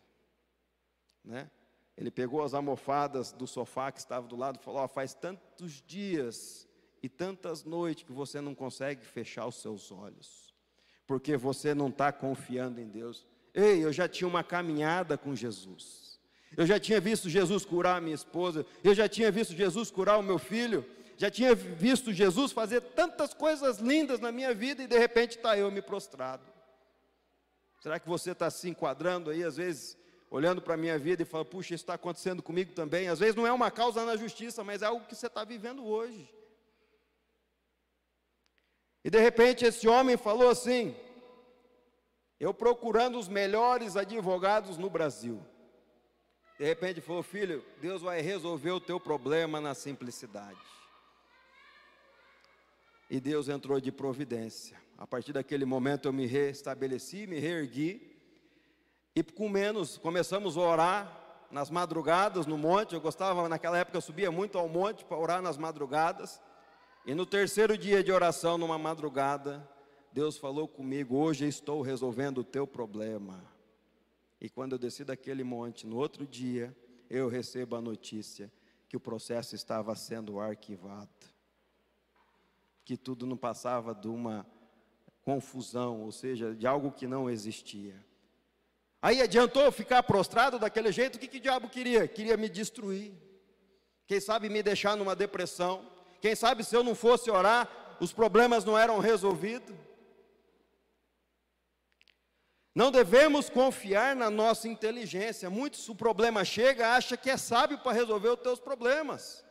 Né? 1.24 1.52
Ele 2.00 2.10
pegou 2.10 2.42
as 2.42 2.54
almofadas 2.54 3.34
do 3.34 3.46
sofá 3.46 3.92
que 3.92 4.00
estava 4.00 4.26
do 4.26 4.38
lado 4.38 4.58
e 4.58 4.64
falou: 4.64 4.82
oh, 4.82 4.88
faz 4.88 5.14
tantos 5.14 5.84
dias 5.86 6.66
e 7.04 7.10
tantas 7.10 7.66
noites 7.66 8.06
que 8.06 8.14
você 8.14 8.40
não 8.40 8.56
consegue 8.56 9.06
fechar 9.06 9.46
os 9.46 9.56
seus 9.56 9.92
olhos, 9.92 10.56
porque 11.06 11.36
você 11.36 11.74
não 11.74 11.90
está 11.90 12.10
confiando 12.14 12.80
em 12.80 12.88
Deus. 12.88 13.28
Ei, 13.54 13.84
eu 13.84 13.92
já 13.92 14.08
tinha 14.08 14.30
uma 14.30 14.46
caminhada 14.46 15.18
com 15.18 15.36
Jesus. 15.36 16.18
Eu 16.56 16.66
já 16.66 16.80
tinha 16.80 17.02
visto 17.02 17.30
Jesus 17.30 17.66
curar 17.66 17.98
a 17.98 18.02
minha 18.02 18.16
esposa, 18.16 18.66
eu 18.82 18.96
já 18.96 19.10
tinha 19.10 19.30
visto 19.30 19.54
Jesus 19.54 19.92
curar 19.92 20.18
o 20.18 20.24
meu 20.24 20.40
filho, 20.40 20.86
já 21.18 21.30
tinha 21.30 21.54
visto 21.54 22.14
Jesus 22.14 22.54
fazer 22.54 22.80
tantas 22.80 23.34
coisas 23.34 23.80
lindas 23.80 24.22
na 24.22 24.32
minha 24.32 24.54
vida 24.54 24.82
e 24.84 24.88
de 24.88 24.98
repente 24.98 25.36
está 25.36 25.58
eu 25.58 25.70
me 25.70 25.82
prostrado. 25.82 26.46
Será 27.82 28.00
que 28.00 28.08
você 28.08 28.32
está 28.32 28.50
se 28.50 28.70
enquadrando 28.70 29.30
aí, 29.30 29.44
às 29.44 29.58
vezes, 29.58 29.99
olhando 30.30 30.62
para 30.62 30.76
a 30.76 30.78
minha 30.78 30.98
vida 30.98 31.24
e 31.24 31.26
falando, 31.26 31.48
puxa, 31.48 31.74
isso 31.74 31.84
está 31.84 31.96
acontecendo 31.96 32.44
comigo 32.44 32.74
também. 32.74 33.08
Às 33.08 33.20
vezes 33.20 33.36
não 33.36 33.48
é 33.48 33.52
uma 33.52 33.72
causa 33.72 34.06
na 34.06 34.16
justiça, 34.16 34.64
mas 34.64 34.82
é 34.82 34.86
algo 34.86 35.06
que 35.06 35.16
você 35.16 35.28
está 35.28 35.44
vivendo 35.44 35.86
hoje. 35.86 36.30
E 39.04 39.10
de 39.10 39.20
repente 39.20 39.66
esse 39.66 39.88
homem 39.88 40.18
falou 40.18 40.50
assim: 40.50 40.96
eu 42.40 42.54
procurando 42.54 43.18
os 43.18 43.28
melhores 43.28 43.96
advogados 43.96 44.78
no 44.78 44.90
Brasil. 44.90 45.44
De 46.60 46.66
repente 46.66 47.00
falou, 47.00 47.24
filho, 47.24 47.64
Deus 47.82 48.02
vai 48.02 48.22
resolver 48.22 48.72
o 48.72 48.82
teu 48.82 49.00
problema 49.00 49.62
na 49.62 49.74
simplicidade. 49.74 50.60
E 53.10 53.20
Deus 53.20 53.48
entrou 53.48 53.80
de 53.80 53.92
providência. 53.92 54.78
A 54.98 55.08
partir 55.08 55.32
daquele 55.32 55.64
momento 55.64 56.10
eu 56.10 56.14
me 56.14 56.26
restabeleci, 56.26 57.26
me 57.26 57.40
reergui 57.40 58.19
e 59.20 59.24
com 59.24 59.50
menos, 59.50 59.98
começamos 59.98 60.56
a 60.56 60.62
orar 60.62 61.48
nas 61.52 61.70
madrugadas 61.70 62.46
no 62.46 62.58
monte. 62.58 62.96
Eu 62.96 63.02
gostava, 63.02 63.50
naquela 63.50 63.78
época, 63.78 63.98
eu 63.98 64.02
subia 64.02 64.32
muito 64.32 64.58
ao 64.58 64.70
monte 64.70 65.04
para 65.04 65.18
orar 65.18 65.42
nas 65.42 65.58
madrugadas. 65.58 66.42
E 67.06 67.14
no 67.14 67.26
terceiro 67.26 67.78
dia 67.78 68.02
de 68.02 68.14
oração, 68.14 68.58
numa 68.58 68.78
madrugada, 68.78 69.68
Deus 70.14 70.38
falou 70.38 70.70
comigo: 70.70 71.18
Hoje 71.18 71.46
estou 71.46 71.82
resolvendo 71.82 72.38
o 72.38 72.44
teu 72.46 72.66
problema. 72.66 73.44
E 74.40 74.50
quando 74.50 74.74
eu 74.74 74.80
desci 74.80 75.04
daquele 75.04 75.44
monte, 75.44 75.86
no 75.86 75.98
outro 75.98 76.26
dia, 76.26 76.74
eu 77.10 77.28
recebo 77.28 77.76
a 77.76 77.82
notícia 77.82 78.50
que 78.88 78.96
o 78.96 79.02
processo 79.02 79.54
estava 79.54 79.94
sendo 79.96 80.40
arquivado. 80.40 81.10
Que 82.86 82.96
tudo 82.96 83.26
não 83.26 83.36
passava 83.36 83.94
de 83.94 84.08
uma 84.08 84.48
confusão, 85.24 86.04
ou 86.04 86.12
seja, 86.14 86.56
de 86.56 86.66
algo 86.66 86.90
que 86.90 87.06
não 87.06 87.30
existia. 87.30 88.08
Aí 89.02 89.22
adiantou 89.22 89.72
ficar 89.72 90.04
prostrado 90.04 90.60
daquele 90.60 90.92
jeito, 90.92 91.16
o 91.16 91.20
que, 91.20 91.28
que 91.28 91.38
o 91.38 91.42
diabo 91.42 91.70
queria? 91.70 92.08
Queria 92.08 92.36
me 92.36 92.50
destruir. 92.50 93.14
Quem 94.06 94.20
sabe 94.20 94.50
me 94.50 94.62
deixar 94.62 94.98
numa 94.98 95.16
depressão. 95.16 95.86
Quem 96.20 96.36
sabe 96.36 96.64
se 96.64 96.76
eu 96.76 96.84
não 96.84 96.96
fosse 96.96 97.32
orar, 97.32 97.70
os 98.00 98.12
problemas 98.12 98.66
não 98.66 98.78
eram 98.78 99.00
resolvidos. 99.00 99.76
Não 102.76 102.92
devemos 102.92 103.50
confiar 103.50 104.16
na 104.16 104.30
nossa 104.30 104.68
inteligência. 104.68 105.50
Muitos, 105.50 105.88
o 105.90 105.96
problema 105.96 106.44
chega, 106.44 106.96
acha 106.96 107.16
que 107.16 107.30
é 107.30 107.38
sábio 107.38 107.78
para 107.80 107.92
resolver 107.94 108.30
os 108.30 108.40
teus 108.40 108.60
problemas. 108.60 109.44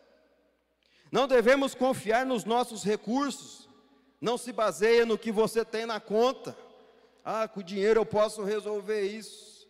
Não 1.10 1.26
devemos 1.26 1.74
confiar 1.74 2.26
nos 2.26 2.44
nossos 2.44 2.84
recursos. 2.84 3.68
Não 4.20 4.36
se 4.36 4.52
baseia 4.52 5.06
no 5.06 5.18
que 5.18 5.32
você 5.32 5.64
tem 5.64 5.86
na 5.86 6.00
conta. 6.00 6.56
Ah, 7.30 7.46
com 7.46 7.60
dinheiro 7.60 8.00
eu 8.00 8.06
posso 8.06 8.42
resolver 8.42 9.02
isso. 9.02 9.68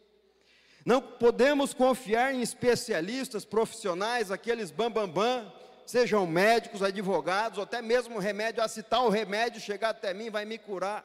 Não 0.87 1.03
podemos 1.03 1.75
confiar 1.75 2.33
em 2.33 2.41
especialistas, 2.41 3.45
profissionais, 3.45 4.31
aqueles 4.31 4.71
bambambam, 4.71 5.09
bam, 5.13 5.43
bam, 5.43 5.53
sejam 5.85 6.25
médicos, 6.25 6.85
advogados, 6.85 7.59
ou 7.59 7.65
até 7.65 7.83
mesmo 7.83 8.21
remédio, 8.21 8.63
ah, 8.63 8.69
se 8.69 8.81
tal 8.81 9.09
remédio 9.09 9.61
chegar 9.61 9.89
até 9.89 10.15
mim, 10.15 10.31
vai 10.31 10.45
me 10.45 10.57
curar. 10.57 11.05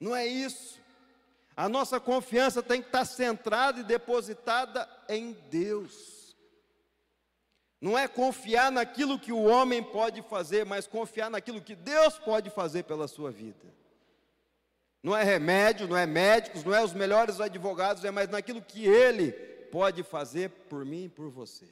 Não 0.00 0.16
é 0.16 0.26
isso. 0.26 0.80
A 1.54 1.68
nossa 1.68 2.00
confiança 2.00 2.62
tem 2.62 2.80
que 2.80 2.88
estar 2.88 3.04
centrada 3.04 3.80
e 3.80 3.84
depositada 3.84 4.88
em 5.10 5.32
Deus. 5.50 6.34
Não 7.82 7.98
é 7.98 8.08
confiar 8.08 8.72
naquilo 8.72 9.18
que 9.18 9.30
o 9.30 9.44
homem 9.44 9.82
pode 9.82 10.22
fazer, 10.22 10.64
mas 10.64 10.86
confiar 10.86 11.30
naquilo 11.30 11.60
que 11.60 11.74
Deus 11.74 12.18
pode 12.18 12.48
fazer 12.48 12.84
pela 12.84 13.06
sua 13.06 13.30
vida. 13.30 13.83
Não 15.04 15.14
é 15.14 15.22
remédio, 15.22 15.86
não 15.86 15.98
é 15.98 16.06
médicos, 16.06 16.64
não 16.64 16.74
é 16.74 16.82
os 16.82 16.94
melhores 16.94 17.38
advogados, 17.38 18.06
é 18.06 18.10
mais 18.10 18.30
naquilo 18.30 18.62
que 18.62 18.86
Ele 18.86 19.32
pode 19.70 20.02
fazer 20.02 20.48
por 20.48 20.82
mim 20.82 21.04
e 21.04 21.08
por 21.10 21.28
você. 21.28 21.68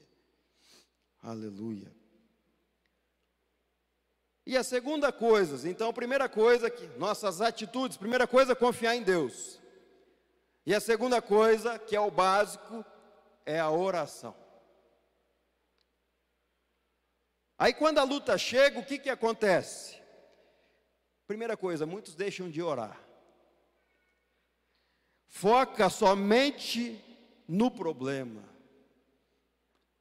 Aleluia. 1.23 1.91
E 4.45 4.55
a 4.55 4.63
segunda 4.63 5.11
coisa, 5.11 5.67
então, 5.67 5.89
a 5.89 5.95
primeira 5.95 6.29
coisa 6.29 6.69
que 6.69 6.87
nossas 6.99 7.41
atitudes, 7.41 7.97
primeira 7.97 8.27
coisa, 8.27 8.55
confiar 8.55 8.97
em 8.97 9.03
Deus. 9.03 9.59
E 10.67 10.75
a 10.75 10.81
segunda 10.81 11.23
coisa, 11.23 11.79
que 11.79 11.97
é 11.97 12.01
o 12.01 12.11
básico, 12.11 12.85
é 13.47 13.59
a 13.59 13.71
oração. 13.71 14.37
Aí 17.57 17.73
quando 17.73 17.97
a 17.97 18.05
luta 18.05 18.37
chega, 18.37 18.79
o 18.79 18.85
que 18.85 18.99
que 18.99 19.09
acontece? 19.09 19.97
Primeira 21.27 21.57
coisa, 21.57 21.87
muitos 21.87 22.15
deixam 22.15 22.51
de 22.51 22.61
orar 22.61 23.02
foca 25.33 25.89
somente 25.89 27.03
no 27.49 27.71
problema. 27.71 28.45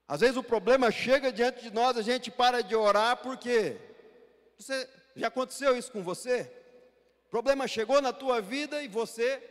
Às 0.05 0.19
vezes 0.19 0.35
o 0.35 0.43
problema 0.43 0.91
chega 0.91 1.31
diante 1.31 1.61
de 1.63 1.71
nós, 1.71 1.95
a 1.95 2.01
gente 2.01 2.29
para 2.29 2.61
de 2.61 2.75
orar, 2.75 3.15
porque 3.15 3.77
você 4.57 4.87
já 5.15 5.29
aconteceu 5.29 5.75
isso 5.77 5.89
com 5.89 6.03
você? 6.03 6.51
O 7.27 7.29
problema 7.29 7.65
chegou 7.65 8.01
na 8.01 8.11
tua 8.11 8.41
vida 8.41 8.83
e 8.83 8.89
você 8.89 9.41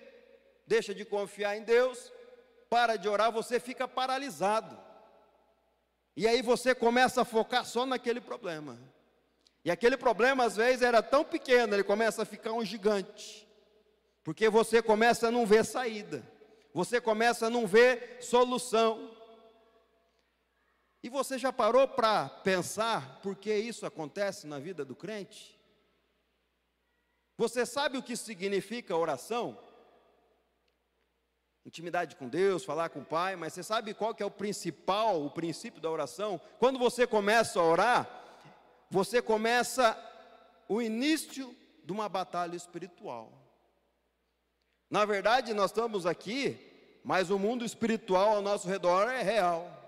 deixa 0.66 0.94
de 0.94 1.02
confiar 1.02 1.56
em 1.56 1.62
Deus, 1.62 2.12
para 2.68 2.96
de 2.96 3.08
orar, 3.08 3.32
você 3.32 3.58
fica 3.58 3.88
paralisado. 3.88 4.78
E 6.14 6.28
aí 6.28 6.42
você 6.42 6.74
começa 6.74 7.22
a 7.22 7.24
focar 7.24 7.64
só 7.64 7.86
naquele 7.86 8.20
problema. 8.20 8.78
E 9.64 9.70
aquele 9.70 9.96
problema 9.96 10.44
às 10.44 10.56
vezes 10.56 10.82
era 10.82 11.02
tão 11.02 11.24
pequeno, 11.24 11.74
ele 11.74 11.84
começa 11.84 12.20
a 12.22 12.26
ficar 12.26 12.52
um 12.52 12.64
gigante. 12.64 13.49
Porque 14.22 14.48
você 14.48 14.82
começa 14.82 15.28
a 15.28 15.30
não 15.30 15.46
ver 15.46 15.64
saída. 15.64 16.22
Você 16.72 17.00
começa 17.00 17.46
a 17.46 17.50
não 17.50 17.66
ver 17.66 18.18
solução. 18.20 19.16
E 21.02 21.08
você 21.08 21.38
já 21.38 21.52
parou 21.52 21.88
para 21.88 22.28
pensar 22.28 23.20
por 23.22 23.34
que 23.34 23.54
isso 23.54 23.86
acontece 23.86 24.46
na 24.46 24.58
vida 24.58 24.84
do 24.84 24.94
crente? 24.94 25.58
Você 27.38 27.64
sabe 27.64 27.96
o 27.96 28.02
que 28.02 28.16
significa 28.16 28.94
oração? 28.94 29.58
Intimidade 31.64 32.16
com 32.16 32.28
Deus, 32.28 32.64
falar 32.64 32.90
com 32.90 33.00
o 33.00 33.04
Pai, 33.04 33.36
mas 33.36 33.54
você 33.54 33.62
sabe 33.62 33.94
qual 33.94 34.14
que 34.14 34.22
é 34.22 34.26
o 34.26 34.30
principal, 34.30 35.24
o 35.24 35.30
princípio 35.30 35.80
da 35.80 35.90
oração? 35.90 36.38
Quando 36.58 36.78
você 36.78 37.06
começa 37.06 37.58
a 37.58 37.64
orar, 37.64 38.08
você 38.90 39.22
começa 39.22 39.98
o 40.68 40.82
início 40.82 41.56
de 41.84 41.92
uma 41.92 42.08
batalha 42.08 42.56
espiritual. 42.56 43.32
Na 44.90 45.04
verdade, 45.04 45.54
nós 45.54 45.70
estamos 45.70 46.04
aqui, 46.04 46.58
mas 47.04 47.30
o 47.30 47.38
mundo 47.38 47.64
espiritual 47.64 48.36
ao 48.36 48.42
nosso 48.42 48.68
redor 48.68 49.08
é 49.08 49.22
real. 49.22 49.80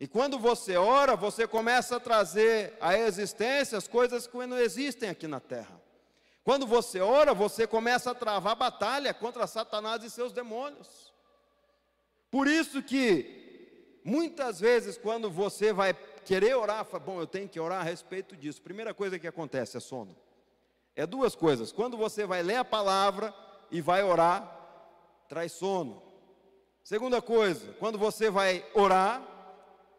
E 0.00 0.08
quando 0.08 0.36
você 0.36 0.76
ora, 0.76 1.14
você 1.14 1.46
começa 1.46 1.96
a 1.96 2.00
trazer 2.00 2.76
à 2.80 2.98
existência 2.98 3.78
as 3.78 3.86
coisas 3.86 4.26
que 4.26 4.46
não 4.46 4.58
existem 4.58 5.08
aqui 5.08 5.28
na 5.28 5.38
terra. 5.38 5.80
Quando 6.42 6.66
você 6.66 7.00
ora, 7.00 7.32
você 7.32 7.66
começa 7.66 8.10
a 8.10 8.14
travar 8.14 8.56
batalha 8.56 9.14
contra 9.14 9.46
Satanás 9.46 10.02
e 10.02 10.10
seus 10.10 10.32
demônios. 10.32 11.14
Por 12.30 12.48
isso 12.48 12.82
que 12.82 14.00
muitas 14.04 14.58
vezes 14.58 14.98
quando 14.98 15.30
você 15.30 15.72
vai 15.72 15.94
querer 16.24 16.56
orar, 16.56 16.84
fala, 16.84 17.02
bom, 17.02 17.20
eu 17.20 17.26
tenho 17.26 17.48
que 17.48 17.60
orar 17.60 17.80
a 17.80 17.84
respeito 17.84 18.36
disso. 18.36 18.60
Primeira 18.60 18.92
coisa 18.92 19.18
que 19.18 19.26
acontece 19.28 19.76
é 19.76 19.80
sono. 19.80 20.16
É 20.96 21.06
duas 21.06 21.34
coisas. 21.34 21.72
Quando 21.72 21.96
você 21.96 22.26
vai 22.26 22.42
ler 22.42 22.56
a 22.56 22.64
palavra 22.64 23.32
e 23.74 23.80
vai 23.80 24.04
orar, 24.04 24.48
traz 25.28 25.50
sono. 25.50 26.00
Segunda 26.84 27.20
coisa, 27.20 27.72
quando 27.80 27.98
você 27.98 28.30
vai 28.30 28.64
orar, 28.72 29.20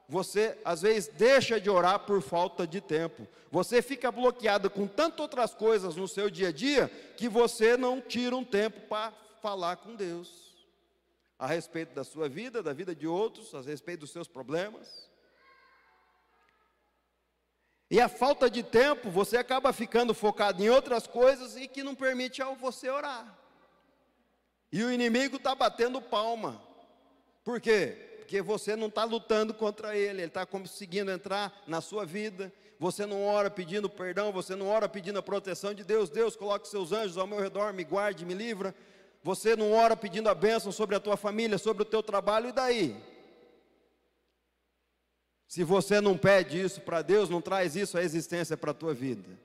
você 0.08 0.58
às 0.64 0.82
vezes 0.82 1.10
deixa 1.10 1.60
de 1.60 1.70
orar 1.70 2.00
por 2.06 2.22
falta 2.22 2.66
de 2.66 2.80
tempo. 2.80 3.28
Você 3.52 3.82
fica 3.82 4.10
bloqueado 4.14 4.70
com 4.70 4.88
tantas 4.88 5.20
outras 5.20 5.54
coisas 5.54 5.98
no 5.98 6.08
seu 6.08 6.30
dia 6.30 6.48
a 6.48 6.52
dia 6.54 6.88
que 7.18 7.28
você 7.28 7.76
não 7.76 8.00
tira 8.00 8.34
um 8.34 8.46
tempo 8.46 8.80
para 8.88 9.12
falar 9.42 9.76
com 9.76 9.94
Deus 9.94 10.56
a 11.38 11.46
respeito 11.46 11.94
da 11.94 12.06
sua 12.06 12.30
vida, 12.30 12.64
da 12.64 12.72
vida 12.72 12.96
de 12.96 13.06
outros, 13.06 13.54
a 13.54 13.60
respeito 13.60 14.02
dos 14.02 14.12
seus 14.12 14.30
problemas. 14.30 15.10
E 17.92 18.00
a 18.00 18.08
falta 18.08 18.50
de 18.50 18.64
tempo, 18.64 19.12
você 19.12 19.36
acaba 19.36 19.74
ficando 19.74 20.14
focado 20.14 20.64
em 20.64 20.70
outras 20.70 21.06
coisas 21.06 21.58
e 21.58 21.68
que 21.68 21.84
não 21.84 21.94
permite 21.94 22.42
você 22.58 22.90
orar. 22.90 23.45
E 24.76 24.84
o 24.84 24.92
inimigo 24.92 25.38
está 25.38 25.56
batendo 25.56 26.02
palma. 26.02 26.62
Por 27.46 27.62
quê? 27.62 28.18
Porque 28.18 28.42
você 28.42 28.76
não 28.76 28.88
está 28.88 29.06
lutando 29.06 29.54
contra 29.54 29.96
ele, 29.96 30.20
ele 30.20 30.28
está 30.28 30.46
conseguindo 30.46 31.10
entrar 31.10 31.64
na 31.66 31.80
sua 31.80 32.06
vida. 32.06 32.52
Você 32.78 33.06
não 33.06 33.24
ora 33.24 33.50
pedindo 33.50 33.90
perdão, 33.90 34.34
você 34.34 34.54
não 34.54 34.68
ora 34.68 34.90
pedindo 34.90 35.18
a 35.18 35.24
proteção 35.24 35.74
de 35.74 35.82
Deus. 35.82 36.10
Deus, 36.10 36.36
coloque 36.36 36.68
seus 36.68 36.92
anjos 36.92 37.18
ao 37.18 37.26
meu 37.26 37.40
redor, 37.40 37.72
me 37.72 37.86
guarde, 37.86 38.26
me 38.26 38.34
livra. 38.34 38.76
Você 39.24 39.56
não 39.56 39.72
ora 39.72 39.96
pedindo 39.96 40.28
a 40.28 40.36
bênção 40.36 40.74
sobre 40.74 40.94
a 40.94 41.00
tua 41.00 41.16
família, 41.16 41.58
sobre 41.58 41.84
o 41.84 41.86
teu 41.86 42.04
trabalho, 42.04 42.50
e 42.50 42.52
daí? 42.52 43.02
Se 45.48 45.64
você 45.64 46.02
não 46.02 46.18
pede 46.18 46.60
isso 46.60 46.82
para 46.82 47.02
Deus, 47.02 47.30
não 47.30 47.40
traz 47.40 47.78
isso 47.78 47.98
à 47.98 48.04
existência 48.04 48.58
para 48.58 48.72
a 48.72 48.74
tua 48.74 48.94
vida. 48.94 49.40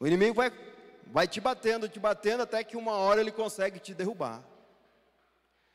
O 0.00 0.06
inimigo 0.06 0.36
vai, 0.36 0.50
vai 1.06 1.26
te 1.26 1.40
batendo, 1.40 1.88
te 1.88 1.98
batendo, 1.98 2.42
até 2.42 2.62
que 2.64 2.76
uma 2.76 2.92
hora 2.92 3.20
ele 3.20 3.32
consegue 3.32 3.78
te 3.78 3.94
derrubar. 3.94 4.42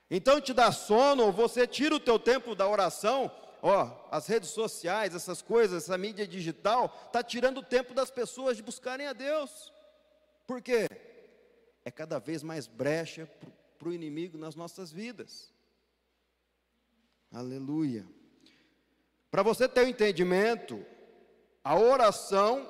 Então 0.10 0.42
te 0.42 0.54
dá 0.54 0.72
sono, 0.72 1.32
você 1.32 1.66
tira 1.66 1.96
o 1.96 2.00
teu 2.00 2.20
tempo 2.20 2.54
da 2.54 2.68
oração, 2.68 3.32
ó, 3.62 4.08
as 4.12 4.28
redes 4.28 4.50
sociais, 4.50 5.16
essas 5.16 5.42
coisas, 5.42 5.84
essa 5.84 5.98
mídia 5.98 6.28
digital, 6.28 6.94
está 7.08 7.24
tirando 7.24 7.60
o 7.60 7.64
tempo 7.64 7.94
das 7.94 8.12
pessoas 8.12 8.58
de 8.58 8.64
buscarem 8.64 9.08
a 9.08 9.14
Deus. 9.14 9.72
Por 10.46 10.62
quê? 10.62 10.88
É 11.86 11.90
cada 11.90 12.20
vez 12.20 12.44
mais 12.44 12.68
brecha 12.68 13.30
para 13.80 13.88
o 13.88 13.94
inimigo 13.94 14.38
nas 14.38 14.56
nossas 14.56 14.92
vidas. 14.92 15.54
Aleluia. 17.32 18.06
Para 19.32 19.44
você 19.44 19.68
ter 19.68 19.82
o 19.82 19.86
um 19.86 19.88
entendimento, 19.88 20.86
a 21.64 21.80
oração 21.80 22.70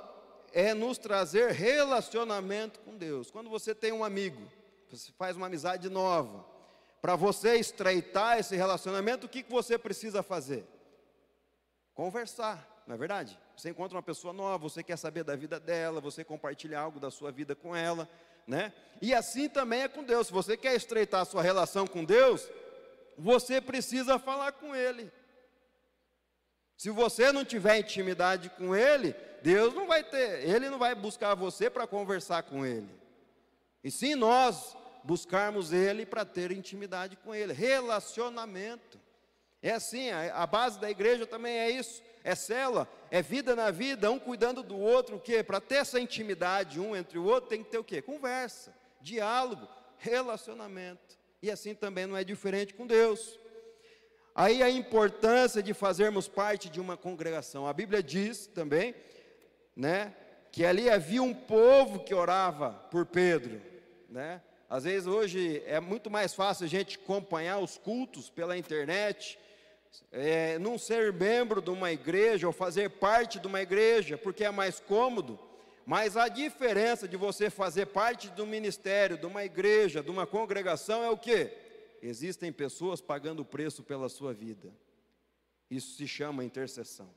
é 0.54 0.74
nos 0.74 0.98
trazer 0.98 1.52
relacionamento 1.52 2.80
com 2.82 2.98
Deus. 2.98 3.32
Quando 3.32 3.50
você 3.50 3.74
tem 3.74 3.92
um 3.92 4.04
amigo, 4.04 4.42
você 4.90 5.12
faz 5.18 5.38
uma 5.38 5.48
amizade 5.48 5.90
nova, 5.90 6.46
para 7.02 7.16
você 7.16 7.56
estreitar 7.56 8.38
esse 8.38 8.56
relacionamento, 8.56 9.26
o 9.26 9.30
que, 9.30 9.44
você 9.50 9.78
precisa 9.78 10.22
fazer? 10.22 10.66
Conversar, 11.94 12.84
não 12.86 12.96
é 12.96 12.98
verdade? 12.98 13.40
Você 13.56 13.70
encontra 13.70 13.96
uma 13.96 14.04
pessoa 14.04 14.34
nova, 14.34 14.58
você 14.58 14.84
quer 14.84 14.98
saber 14.98 15.24
da 15.24 15.36
vida 15.36 15.60
dela, 15.60 16.00
você 16.00 16.24
compartilha 16.24 16.80
algo 16.80 17.00
da 17.00 17.10
sua 17.10 17.32
vida 17.32 17.56
com 17.56 17.76
ela, 17.76 18.08
né? 18.46 18.74
E 19.02 19.14
assim 19.14 19.50
também 19.50 19.82
é 19.82 19.88
com 19.88 20.04
Deus. 20.04 20.28
Se 20.28 20.34
você 20.34 20.56
quer 20.56 20.76
estreitar 20.76 21.22
a 21.22 21.26
sua 21.26 21.42
relação 21.42 21.88
com 21.88 22.04
Deus, 22.04 22.48
você 23.18 23.60
precisa 23.60 24.20
falar 24.20 24.52
com 24.52 24.76
Ele. 24.76 25.12
Se 26.78 26.90
você 26.90 27.32
não 27.32 27.46
tiver 27.46 27.80
intimidade 27.80 28.50
com 28.50 28.76
Ele, 28.76 29.16
Deus 29.42 29.74
não 29.74 29.88
vai 29.88 30.04
ter, 30.04 30.48
Ele 30.48 30.70
não 30.70 30.78
vai 30.78 30.94
buscar 30.94 31.36
você 31.36 31.70
para 31.70 31.88
conversar 31.88 32.44
com 32.44 32.66
Ele. 32.66 32.90
E 33.84 33.90
sim 33.90 34.16
nós 34.16 34.76
buscarmos 35.04 35.74
Ele 35.74 36.06
para 36.06 36.24
ter 36.24 36.52
intimidade 36.52 37.16
com 37.18 37.34
Ele, 37.34 37.54
relacionamento. 37.54 39.00
É 39.62 39.72
assim, 39.72 40.10
a, 40.10 40.44
a 40.44 40.48
base 40.48 40.80
da 40.80 40.90
igreja 40.90 41.26
também 41.26 41.58
é 41.58 41.70
isso, 41.70 42.02
é 42.24 42.36
cela, 42.36 42.88
é 43.10 43.22
vida 43.22 43.56
na 43.56 43.72
vida, 43.72 44.12
um 44.12 44.20
cuidando 44.20 44.64
do 44.64 44.78
outro, 44.78 45.16
o 45.16 45.20
quê? 45.20 45.44
Para 45.44 45.60
ter 45.60 45.76
essa 45.76 46.00
intimidade 46.00 46.80
um 46.80 46.96
entre 46.96 47.18
o 47.18 47.24
outro, 47.24 47.50
tem 47.50 47.64
que 47.64 47.70
ter 47.70 47.78
o 47.78 47.84
quê? 47.84 48.02
Conversa, 48.02 48.74
diálogo, 49.00 49.68
relacionamento. 49.98 51.20
E 51.42 51.50
assim 51.50 51.74
também 51.74 52.06
não 52.06 52.16
é 52.16 52.24
diferente 52.24 52.74
com 52.74 52.86
Deus. 52.86 53.40
Aí 54.34 54.64
a 54.64 54.70
importância 54.70 55.62
de 55.62 55.74
fazermos 55.74 56.28
parte 56.28 56.70
de 56.70 56.80
uma 56.80 56.96
congregação. 56.96 57.68
A 57.68 57.74
Bíblia 57.74 58.02
diz 58.02 58.48
também, 58.48 58.96
né, 59.76 60.14
que 60.52 60.66
ali 60.66 60.90
havia 60.90 61.24
um 61.24 61.34
povo 61.34 62.00
que 62.00 62.14
orava 62.14 62.72
por 62.92 63.06
Pedro, 63.06 63.62
né? 64.10 64.42
Às 64.70 64.86
vezes 64.86 65.06
hoje 65.06 65.62
é 65.66 65.80
muito 65.82 66.10
mais 66.10 66.34
fácil 66.34 66.66
a 66.66 66.70
gente 66.70 66.98
acompanhar 66.98 67.60
os 67.60 67.78
cultos 67.78 68.30
pela 68.30 68.58
internet, 68.58 69.38
é, 70.12 70.58
não 70.60 70.78
ser 70.78 71.12
membro 71.12 71.62
de 71.62 71.70
uma 71.70 71.92
igreja 71.92 72.48
ou 72.48 72.54
fazer 72.54 72.90
parte 72.90 73.38
de 73.38 73.48
uma 73.48 73.62
igreja, 73.62 74.18
porque 74.18 74.46
é 74.46 74.52
mais 74.52 74.80
cômodo. 74.80 75.38
Mas 75.86 76.16
a 76.16 76.30
diferença 76.30 77.06
de 77.06 77.18
você 77.18 77.50
fazer 77.50 77.88
parte 77.88 78.30
do 78.30 78.48
ministério, 78.48 79.18
de 79.18 79.26
uma 79.26 79.44
igreja, 79.44 80.02
de 80.02 80.10
uma 80.10 80.26
congregação 80.26 81.04
é 81.04 81.10
o 81.10 81.18
que? 81.18 81.52
existem 82.02 82.52
pessoas 82.52 83.00
pagando 83.00 83.42
o 83.42 83.46
preço 83.46 83.84
pela 83.84 84.10
sua 84.10 84.34
vida. 84.34 84.74
Isso 85.70 85.96
se 85.96 86.08
chama 86.08 86.44
intercessão. 86.44 87.14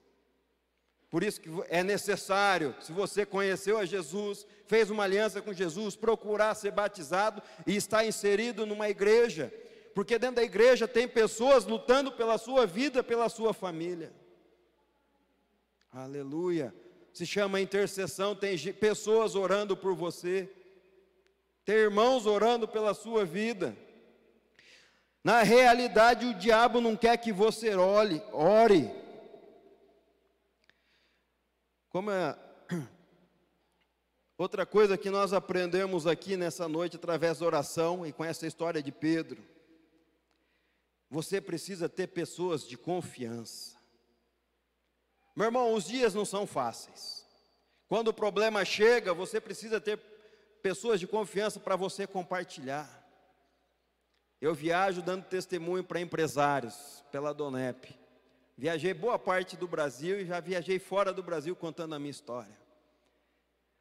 Por 1.15 1.23
isso 1.23 1.41
que 1.41 1.49
é 1.69 1.85
necessário, 1.85 2.75
se 2.81 2.91
você 2.91 3.25
conheceu 3.25 3.79
a 3.79 3.85
Jesus, 3.85 4.45
fez 4.67 4.91
uma 4.91 5.05
aliança 5.05 5.41
com 5.41 5.53
Jesus, 5.53 5.95
procurar 5.95 6.57
ser 6.57 6.73
batizado 6.73 7.41
e 7.65 7.77
estar 7.77 8.05
inserido 8.05 8.67
numa 8.67 8.89
igreja, 8.89 9.55
porque 9.95 10.19
dentro 10.19 10.35
da 10.35 10.43
igreja 10.43 10.89
tem 10.89 11.07
pessoas 11.07 11.67
lutando 11.67 12.11
pela 12.11 12.37
sua 12.37 12.67
vida, 12.67 13.01
pela 13.01 13.29
sua 13.29 13.55
família. 13.55 14.13
Aleluia. 15.93 16.75
Se 17.13 17.25
chama 17.25 17.61
intercessão, 17.61 18.35
tem 18.35 18.59
pessoas 18.73 19.37
orando 19.37 19.77
por 19.77 19.95
você, 19.95 20.51
tem 21.65 21.77
irmãos 21.77 22.27
orando 22.27 22.67
pela 22.67 22.93
sua 22.93 23.25
vida. 23.25 23.77
Na 25.23 25.45
realidade, 25.45 26.27
o 26.27 26.35
diabo 26.35 26.81
não 26.81 26.97
quer 26.97 27.17
que 27.19 27.33
você 27.33 27.73
ore. 27.77 28.21
ore. 28.33 29.04
Como 31.95 32.11
é. 32.11 32.37
Outra 34.37 34.67
coisa 34.67 34.99
que 34.99 35.11
nós 35.11 35.33
aprendemos 35.33 36.09
aqui 36.09 36.37
nessa 36.37 36.67
noite 36.67 36.97
através 36.97 37.39
da 37.39 37.47
oração 37.47 38.05
e 38.05 38.13
com 38.13 38.25
essa 38.25 38.49
história 38.49 38.83
de 38.83 38.91
Pedro. 38.91 39.41
você 41.09 41.41
precisa 41.41 41.89
ter 41.89 42.09
pessoas 42.09 42.67
de 42.67 42.77
confiança. 42.77 43.77
Meu 45.37 45.45
irmão, 45.45 45.73
os 45.73 45.85
dias 45.85 46.13
não 46.15 46.25
são 46.25 46.49
fáceis. 46.49 47.25
Quando 47.87 48.09
o 48.09 48.13
problema 48.13 48.65
chega, 48.65 49.15
você 49.15 49.41
precisa 49.41 49.81
ter 49.81 49.97
pessoas 50.61 50.99
de 50.99 51.07
confiança 51.07 51.61
para 51.61 51.77
você 51.77 52.09
compartilhar. 52.09 53.09
Eu 54.41 54.53
viajo 54.53 55.01
dando 55.01 55.27
testemunho 55.27 55.85
para 55.85 56.01
empresários 56.01 57.05
pela 57.13 57.33
Donep. 57.33 57.97
Viajei 58.57 58.95
boa 58.95 59.19
parte 59.19 59.57
do 59.57 59.67
Brasil 59.67 60.21
e 60.21 60.27
já 60.27 60.39
viajei 60.41 60.79
fora 60.79 61.13
do 61.13 61.23
Brasil 61.23 61.57
contando 61.57 61.95
a 61.95 61.99
minha 61.99 62.11
história. 62.11 62.57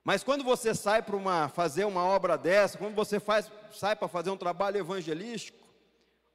Mas 0.03 0.23
quando 0.23 0.43
você 0.43 0.73
sai 0.73 1.01
para 1.01 1.15
uma, 1.15 1.47
fazer 1.47 1.85
uma 1.85 2.03
obra 2.03 2.37
dessa, 2.37 2.77
quando 2.77 2.95
você 2.95 3.19
faz, 3.19 3.49
sai 3.71 3.95
para 3.95 4.07
fazer 4.07 4.31
um 4.31 4.37
trabalho 4.37 4.77
evangelístico, 4.77 5.63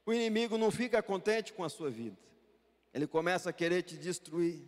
o 0.07 0.13
inimigo 0.13 0.57
não 0.57 0.71
fica 0.71 1.03
contente 1.03 1.53
com 1.53 1.65
a 1.65 1.69
sua 1.69 1.91
vida. 1.91 2.17
Ele 2.95 3.07
começa 3.07 3.51
a 3.51 3.53
querer 3.53 3.83
te 3.83 3.97
destruir. 3.97 4.63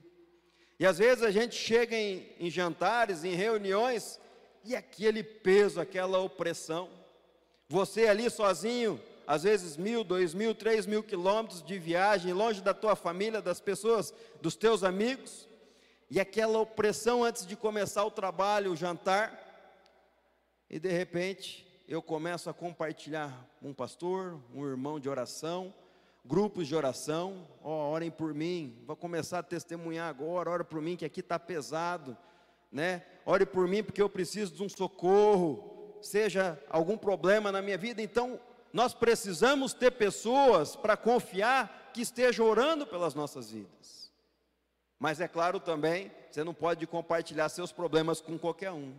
E 0.79 0.85
às 0.85 0.99
vezes 0.99 1.23
a 1.23 1.31
gente 1.31 1.55
chega 1.55 1.97
em, 1.97 2.29
em 2.39 2.51
jantares, 2.51 3.25
em 3.25 3.35
reuniões, 3.35 4.21
e 4.65 4.77
aquele 4.77 5.23
peso, 5.23 5.81
aquela 5.81 6.19
opressão. 6.19 6.91
Você 7.69 8.07
ali 8.07 8.29
sozinho, 8.29 9.01
às 9.31 9.45
vezes 9.45 9.77
mil, 9.77 10.03
dois 10.03 10.35
mil, 10.35 10.53
três 10.53 10.87
mil 10.87 11.05
quilômetros 11.05 11.63
de 11.63 11.79
viagem, 11.79 12.33
longe 12.33 12.61
da 12.61 12.75
tua 12.75 12.97
família, 12.97 13.41
das 13.41 13.61
pessoas, 13.61 14.13
dos 14.43 14.57
teus 14.57 14.83
amigos, 14.83 15.49
e 16.11 16.19
aquela 16.19 16.59
opressão 16.59 17.23
antes 17.23 17.47
de 17.47 17.55
começar 17.55 18.05
o 18.05 18.11
trabalho, 18.11 18.73
o 18.73 18.77
jantar, 18.77 19.33
e 20.69 20.81
de 20.81 20.91
repente 20.91 21.65
eu 21.87 22.03
começo 22.03 22.51
a 22.51 22.53
compartilhar 22.53 23.49
um 23.63 23.73
pastor, 23.73 24.37
um 24.53 24.67
irmão 24.67 24.99
de 24.99 25.09
oração, 25.09 25.73
grupos 26.25 26.67
de 26.67 26.75
oração, 26.75 27.47
ó, 27.63 27.71
oh, 27.71 27.93
orem 27.93 28.11
por 28.11 28.35
mim, 28.35 28.83
vou 28.85 28.97
começar 28.97 29.39
a 29.39 29.45
testemunhar 29.45 30.09
agora, 30.09 30.51
ora 30.51 30.65
por 30.65 30.83
mim 30.83 30.97
que 30.97 31.05
aqui 31.05 31.21
está 31.21 31.39
pesado, 31.39 32.19
né? 32.73 33.05
Ore 33.25 33.47
por 33.47 33.69
mim 33.69 33.85
porque 33.85 34.03
eu 34.03 34.11
preciso 34.11 34.53
de 34.57 34.63
um 34.65 34.69
socorro, 34.69 35.97
seja 36.03 36.61
algum 36.69 36.99
problema 36.99 37.53
na 37.53 37.63
minha 37.63 37.79
vida, 37.79 38.03
então 38.03 38.41
nós 38.73 38.95
precisamos 38.95 39.73
ter 39.73 39.91
pessoas 39.93 40.77
para 40.77 40.97
confiar 40.97 41.91
que 41.93 42.03
estejam 42.03 42.47
orando 42.47 42.87
pelas 42.87 43.15
nossas 43.15 43.51
vidas. 43.51 44.13
Mas 44.99 45.21
é 45.21 45.27
claro 45.27 45.59
também, 45.59 46.13
você 46.31 46.45
não 46.45 46.55
pode 46.55 46.87
compartilhar 46.87 47.49
seus 47.49 47.73
problemas 47.73 48.21
com 48.21 48.39
qualquer 48.39 48.71
um. 48.71 48.95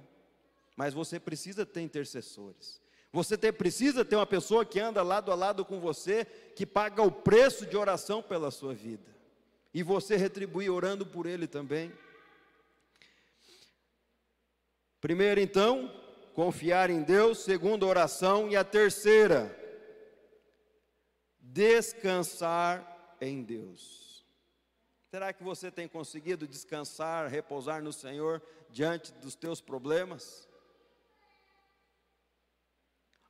Mas 0.76 0.94
você 0.94 1.20
precisa 1.20 1.66
ter 1.66 1.82
intercessores. 1.82 2.82
Você 3.14 3.38
ter, 3.38 3.52
precisa 3.52 4.04
ter 4.04 4.16
uma 4.16 4.26
pessoa 4.26 4.66
que 4.66 4.80
anda 4.80 5.04
lado 5.04 5.32
a 5.32 5.36
lado 5.36 5.64
com 5.64 5.80
você, 5.80 6.26
que 6.56 6.66
paga 6.66 7.04
o 7.04 7.12
preço 7.12 7.66
de 7.66 7.78
oração 7.78 8.22
pela 8.22 8.50
sua 8.50 8.74
vida. 8.74 9.12
E 9.74 9.84
você 9.84 10.16
retribui 10.16 10.70
orando 10.70 11.06
por 11.06 11.26
ele 11.26 11.46
também. 11.46 11.92
Primeiro, 15.00 15.40
então, 15.40 15.94
confiar 16.34 16.90
em 16.90 17.04
Deus. 17.04 17.40
Segundo, 17.40 17.86
oração. 17.86 18.50
E 18.50 18.56
a 18.56 18.64
terceira, 18.64 19.56
descansar 21.54 23.16
em 23.20 23.43
Deus. 23.43 24.26
Será 25.10 25.34
que 25.34 25.43
você 25.43 25.70
tem 25.70 25.88
conseguido 25.88 26.47
descansar, 26.47 27.30
repousar 27.30 27.84
no 27.84 27.91
Senhor 27.91 28.41
diante 28.70 29.12
dos 29.14 29.36
teus 29.36 29.60
problemas? 29.60 30.47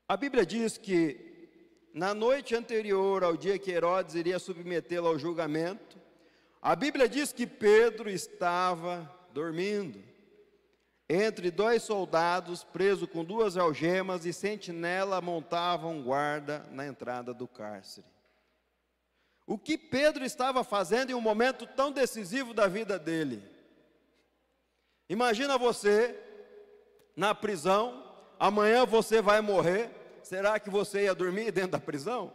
A 0.07 0.15
Bíblia 0.15 0.45
diz 0.45 0.77
que 0.77 1.49
na 1.93 2.13
noite 2.13 2.55
anterior 2.55 3.23
ao 3.23 3.35
dia 3.35 3.57
que 3.57 3.71
Herodes 3.71 4.13
iria 4.13 4.37
submetê-lo 4.37 5.07
ao 5.07 5.17
julgamento, 5.17 5.99
a 6.61 6.75
Bíblia 6.75 7.09
diz 7.09 7.33
que 7.33 7.47
Pedro 7.47 8.09
estava 8.09 9.11
dormindo 9.33 10.10
entre 11.13 11.51
dois 11.51 11.83
soldados, 11.83 12.63
preso 12.63 13.05
com 13.05 13.25
duas 13.25 13.57
algemas, 13.57 14.25
e 14.25 14.31
sentinela 14.31 15.19
montava 15.19 15.87
um 15.87 16.01
guarda 16.01 16.65
na 16.71 16.87
entrada 16.87 17.33
do 17.33 17.49
cárcere. 17.49 18.07
O 19.45 19.57
que 19.57 19.77
Pedro 19.77 20.23
estava 20.23 20.63
fazendo 20.63 21.09
em 21.09 21.13
um 21.13 21.19
momento 21.19 21.67
tão 21.67 21.91
decisivo 21.91 22.53
da 22.53 22.65
vida 22.67 22.97
dele? 22.97 23.43
Imagina 25.09 25.57
você 25.57 26.17
na 27.13 27.35
prisão, 27.35 28.09
amanhã 28.39 28.85
você 28.85 29.21
vai 29.21 29.41
morrer. 29.41 29.91
Será 30.23 30.57
que 30.61 30.69
você 30.69 31.03
ia 31.03 31.13
dormir 31.13 31.51
dentro 31.51 31.71
da 31.71 31.79
prisão? 31.79 32.33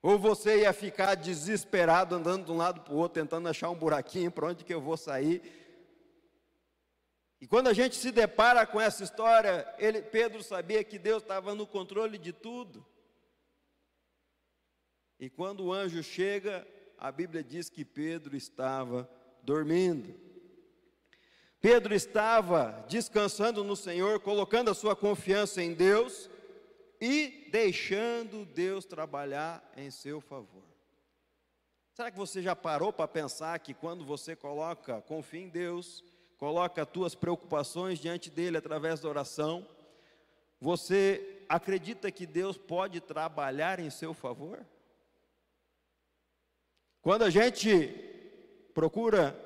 Ou 0.00 0.18
você 0.18 0.60
ia 0.60 0.72
ficar 0.72 1.16
desesperado 1.16 2.14
andando 2.14 2.46
de 2.46 2.52
um 2.52 2.56
lado 2.56 2.80
para 2.80 2.94
o 2.94 2.96
outro, 2.96 3.20
tentando 3.20 3.46
achar 3.46 3.68
um 3.68 3.74
buraquinho 3.74 4.30
para 4.30 4.46
onde 4.46 4.64
que 4.64 4.72
eu 4.72 4.80
vou 4.80 4.96
sair? 4.96 5.67
E 7.40 7.46
quando 7.46 7.68
a 7.68 7.72
gente 7.72 7.94
se 7.94 8.10
depara 8.10 8.66
com 8.66 8.80
essa 8.80 9.04
história, 9.04 9.72
ele, 9.78 10.02
Pedro 10.02 10.42
sabia 10.42 10.82
que 10.82 10.98
Deus 10.98 11.22
estava 11.22 11.54
no 11.54 11.66
controle 11.66 12.18
de 12.18 12.32
tudo. 12.32 12.84
E 15.20 15.30
quando 15.30 15.64
o 15.64 15.72
anjo 15.72 16.02
chega, 16.02 16.66
a 16.96 17.12
Bíblia 17.12 17.42
diz 17.42 17.70
que 17.70 17.84
Pedro 17.84 18.36
estava 18.36 19.08
dormindo. 19.42 20.18
Pedro 21.60 21.94
estava 21.94 22.84
descansando 22.88 23.64
no 23.64 23.74
Senhor, 23.74 24.20
colocando 24.20 24.70
a 24.70 24.74
sua 24.74 24.94
confiança 24.94 25.62
em 25.62 25.74
Deus 25.74 26.30
e 27.00 27.48
deixando 27.50 28.44
Deus 28.44 28.84
trabalhar 28.84 29.68
em 29.76 29.90
seu 29.90 30.20
favor. 30.20 30.62
Será 31.92 32.12
que 32.12 32.18
você 32.18 32.40
já 32.40 32.54
parou 32.54 32.92
para 32.92 33.08
pensar 33.08 33.58
que 33.58 33.74
quando 33.74 34.04
você 34.04 34.36
coloca, 34.36 35.00
confia 35.02 35.40
em 35.40 35.48
Deus, 35.48 36.04
coloca 36.38 36.82
as 36.82 36.88
tuas 36.88 37.14
preocupações 37.14 37.98
diante 37.98 38.30
dele 38.30 38.56
através 38.56 39.00
da 39.00 39.08
oração, 39.08 39.66
você 40.60 41.44
acredita 41.48 42.10
que 42.10 42.26
Deus 42.26 42.56
pode 42.56 43.00
trabalhar 43.00 43.80
em 43.80 43.90
seu 43.90 44.14
favor? 44.14 44.64
Quando 47.02 47.24
a 47.24 47.30
gente 47.30 47.88
procura 48.72 49.36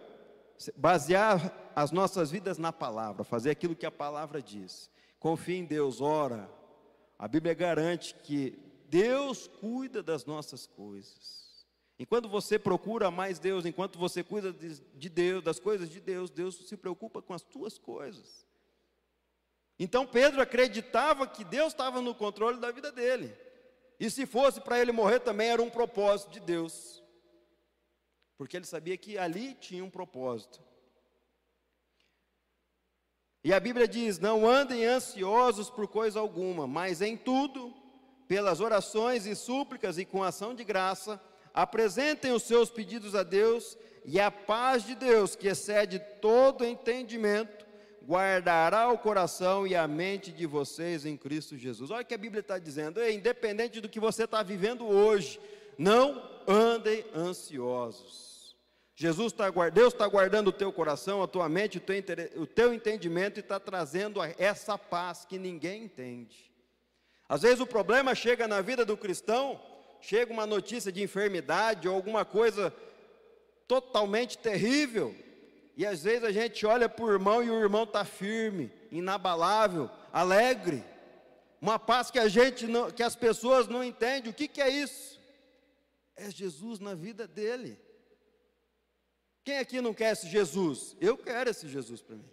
basear 0.77 1.73
as 1.75 1.91
nossas 1.91 2.31
vidas 2.31 2.59
na 2.59 2.73
palavra, 2.73 3.25
fazer 3.25 3.51
aquilo 3.51 3.75
que 3.75 3.87
a 3.87 3.91
palavra 3.91 4.43
diz, 4.43 4.91
confia 5.19 5.57
em 5.57 5.65
Deus, 5.65 6.01
ora, 6.01 6.49
a 7.19 7.27
Bíblia 7.27 7.55
garante 7.55 8.15
que 8.15 8.59
Deus 8.89 9.47
cuida 9.47 10.03
das 10.03 10.27
nossas 10.27 10.67
coisas. 10.67 11.42
Enquanto 12.03 12.29
você 12.29 12.59
procura 12.59 13.11
mais 13.11 13.39
Deus, 13.39 13.65
enquanto 13.65 13.99
você 13.99 14.25
cuida 14.25 14.53
de 14.53 15.09
Deus, 15.09 15.43
das 15.43 15.61
coisas 15.61 15.89
de 15.89 16.01
Deus, 16.01 16.31
Deus 16.31 16.67
se 16.67 16.77
preocupa 16.77 17.23
com 17.23 17.33
as 17.33 17.43
tuas 17.43 17.79
coisas. 17.79 18.45
Então 19.79 20.07
Pedro 20.07 20.43
acreditava 20.43 21.27
que 21.27 21.45
Deus 21.45 21.73
estava 21.73 22.01
no 22.01 22.15
controle 22.15 22.59
da 22.59 22.71
vida 22.71 22.91
dele. 22.91 23.33
E 24.01 24.11
se 24.11 24.27
fosse 24.27 24.61
para 24.61 24.81
ele 24.81 24.91
morrer 24.91 25.21
também 25.21 25.49
era 25.49 25.63
um 25.63 25.71
propósito 25.71 26.33
de 26.33 26.41
Deus 26.41 27.03
porque 28.43 28.57
ele 28.57 28.67
sabia 28.67 28.97
que 28.97 29.17
ali 29.17 29.55
tinha 29.55 29.85
um 29.85 29.89
propósito. 29.89 30.61
E 33.45 33.53
a 33.53 33.61
Bíblia 33.61 33.87
diz: 33.87 34.19
Não 34.19 34.45
andem 34.45 34.85
ansiosos 34.85 35.71
por 35.71 35.87
coisa 35.87 36.19
alguma, 36.19 36.67
mas 36.67 37.01
em 37.01 37.17
tudo, 37.17 37.73
pelas 38.27 38.59
orações 38.59 39.27
e 39.27 39.37
súplicas 39.37 39.97
e 39.97 40.05
com 40.05 40.25
ação 40.25 40.57
de 40.57 40.65
graça, 40.65 41.23
apresentem 41.55 42.33
os 42.33 42.43
seus 42.43 42.71
pedidos 42.71 43.15
a 43.15 43.23
Deus, 43.23 43.77
e 44.05 44.19
a 44.19 44.31
paz 44.31 44.85
de 44.85 44.95
Deus, 44.95 45.37
que 45.37 45.49
excede 45.49 46.01
todo 46.21 46.65
entendimento, 46.65 47.65
guardará 48.05 48.89
o 48.89 48.99
coração 48.99 49.67
e 49.67 49.77
a 49.77 49.87
mente 49.87 50.33
de 50.33 50.45
vocês 50.45 51.07
em 51.07 51.17
Cristo 51.17 51.57
Jesus. 51.57 51.91
Olha 51.91 52.03
o 52.03 52.05
que 52.05 52.15
a 52.15 52.19
Bíblia 52.19 52.41
está 52.41 52.59
dizendo, 52.59 53.03
independente 53.09 53.81
do 53.81 53.89
que 53.89 54.01
você 54.01 54.25
está 54.25 54.43
vivendo 54.43 54.87
hoje, 54.87 55.41
não 55.79 56.23
andem 56.49 57.05
ansiosos. 57.15 58.57
Jesus 58.95 59.33
está 59.33 59.51
Deus 59.71 59.93
está 59.93 60.07
guardando 60.07 60.49
o 60.49 60.53
teu 60.53 60.73
coração, 60.73 61.23
a 61.23 61.29
tua 61.29 61.49
mente, 61.49 61.79
o 61.79 61.81
teu, 61.81 61.97
o 62.37 62.47
teu 62.47 62.75
entendimento 62.75 63.39
e 63.39 63.41
está 63.41 63.59
trazendo 63.59 64.21
essa 64.39 64.77
paz 64.77 65.25
que 65.25 65.39
ninguém 65.39 65.85
entende. 65.85 66.53
Às 67.29 67.43
vezes 67.43 67.61
o 67.61 67.67
problema 67.67 68.15
chega 68.15 68.47
na 68.47 68.61
vida 68.61 68.85
do 68.85 68.97
cristão, 68.97 69.61
chega 70.03 70.33
uma 70.33 70.45
notícia 70.45 70.93
de 70.93 71.03
enfermidade 71.03 71.89
ou 71.89 71.95
alguma 71.95 72.25
coisa 72.25 72.75
totalmente 73.67 74.37
terrível, 74.37 75.15
e 75.77 75.87
às 75.87 76.03
vezes 76.03 76.25
a 76.25 76.33
gente 76.33 76.67
olha 76.67 76.89
para 76.89 77.05
o 77.05 77.11
irmão 77.11 77.43
e 77.43 77.51
o 77.51 77.59
irmão 77.59 77.85
está 77.85 78.05
firme, 78.05 78.71
inabalável, 78.91 79.89
alegre, 80.13 80.85
uma 81.61 81.79
paz 81.79 82.11
que 82.11 82.19
a 82.19 82.29
gente 82.29 82.67
não, 82.67 82.91
que 82.91 83.03
as 83.03 83.17
pessoas 83.17 83.69
não 83.69 83.83
entendem. 83.83 84.31
O 84.31 84.35
que, 84.35 84.49
que 84.49 84.61
é 84.61 84.69
isso? 84.69 85.19
É 86.17 86.31
Jesus 86.31 86.81
na 86.81 86.95
vida 86.95 87.27
dele. 87.27 87.79
Quem 89.45 89.59
aqui 89.59 89.81
não 89.81 89.95
quer 89.95 90.13
esse 90.13 90.29
Jesus? 90.29 90.97
Eu 91.01 91.17
quero 91.17 91.49
esse 91.49 91.69
Jesus 91.69 92.03
para 92.03 92.17
mim. 92.17 92.29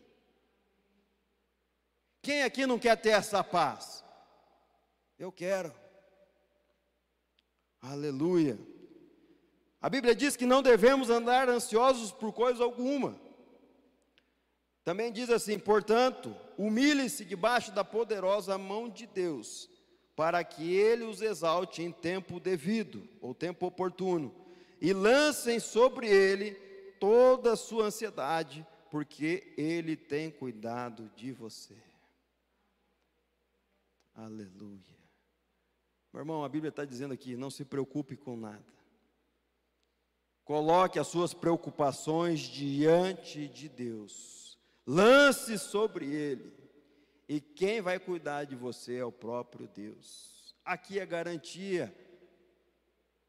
Quem 2.22 2.43
aqui 2.43 2.65
não 2.65 2.78
quer 2.78 2.97
ter 2.97 3.11
essa 3.11 3.43
paz? 3.43 4.03
Eu 5.17 5.32
quero. 5.32 5.74
Aleluia. 7.82 8.59
A 9.82 9.89
Bíblia 9.89 10.13
diz 10.13 10.36
que 10.36 10.45
não 10.45 10.61
devemos 10.61 11.09
andar 11.09 11.47
ansiosos 11.47 12.11
por 12.11 12.34
coisa 12.34 12.63
alguma. 12.63 13.19
Também 14.84 15.11
diz 15.11 15.30
assim: 15.30 15.57
portanto, 15.57 16.36
humilhe-se 16.57 17.23
debaixo 17.23 17.71
da 17.71 17.84
poderosa 17.84 18.57
mão 18.57 18.89
de 18.89 19.05
Deus, 19.07 19.69
para 20.15 20.43
que 20.43 20.73
ele 20.73 21.05
os 21.05 21.21
exalte 21.21 21.82
em 21.82 21.91
tempo 21.91 22.39
devido, 22.39 23.07
ou 23.21 23.34
tempo 23.34 23.65
oportuno, 23.67 24.36
e 24.82 24.91
lancem 24.91 25.59
sobre 25.59 26.07
ele 26.07 26.51
toda 26.99 27.53
a 27.53 27.57
sua 27.57 27.86
ansiedade, 27.86 28.65
porque 28.91 29.53
ele 29.57 29.95
tem 29.95 30.30
cuidado 30.30 31.09
de 31.15 31.32
você. 31.32 31.77
Aleluia. 34.13 34.99
Meu 36.12 36.22
irmão, 36.22 36.43
a 36.43 36.49
Bíblia 36.49 36.70
está 36.70 36.86
dizendo 36.86 37.14
aqui: 37.14 37.36
não 37.36 37.49
se 37.49 37.64
preocupe 37.64 38.16
com 38.16 38.36
nada. 38.36 38.64
Coloque 40.43 40.97
as 40.97 41.07
suas 41.07 41.34
preocupações 41.34 42.39
diante 42.39 43.47
de 43.47 43.70
Deus. 43.70 44.57
Lance 44.86 45.60
sobre 45.60 46.05
Ele. 46.07 46.51
E 47.28 47.39
quem 47.39 47.80
vai 47.80 47.99
cuidar 47.99 48.45
de 48.45 48.55
você 48.55 48.95
é 48.95 49.05
o 49.05 49.12
próprio 49.12 49.68
Deus. 49.68 50.55
Aqui 50.66 50.97
é 50.97 51.05
garantia 51.05 51.95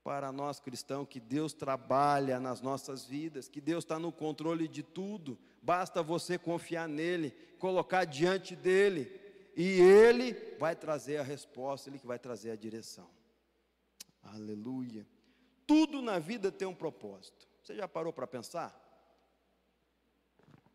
para 0.03 0.33
nós 0.33 0.59
cristãos 0.59 1.07
que 1.07 1.21
Deus 1.21 1.53
trabalha 1.53 2.41
nas 2.41 2.63
nossas 2.63 3.05
vidas, 3.05 3.49
que 3.49 3.61
Deus 3.61 3.85
está 3.85 3.99
no 3.99 4.11
controle 4.11 4.67
de 4.67 4.83
tudo. 4.83 5.39
Basta 5.61 6.03
você 6.03 6.39
confiar 6.39 6.89
nele, 6.89 7.33
colocar 7.59 8.07
diante 8.07 8.57
dele, 8.57 9.20
e 9.57 9.81
ele 9.81 10.33
vai 10.59 10.75
trazer 10.77 11.19
a 11.19 11.23
resposta, 11.23 11.89
ele 11.89 11.99
que 11.99 12.07
vai 12.07 12.19
trazer 12.19 12.51
a 12.51 12.57
direção. 12.57 13.09
Aleluia. 14.23 15.07
Tudo 15.67 16.03
na 16.03 16.19
vida 16.19 16.51
tem 16.51 16.67
um 16.67 16.75
propósito. 16.75 17.49
Você 17.63 17.75
já 17.75 17.87
parou 17.87 18.13
para 18.13 18.27
pensar? 18.27 18.79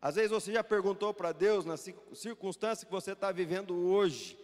Às 0.00 0.14
vezes 0.14 0.30
você 0.30 0.52
já 0.52 0.62
perguntou 0.62 1.12
para 1.12 1.32
Deus, 1.32 1.64
na 1.64 1.76
circunstância 1.76 2.86
que 2.86 2.92
você 2.92 3.12
está 3.12 3.32
vivendo 3.32 3.74
hoje: 3.74 4.38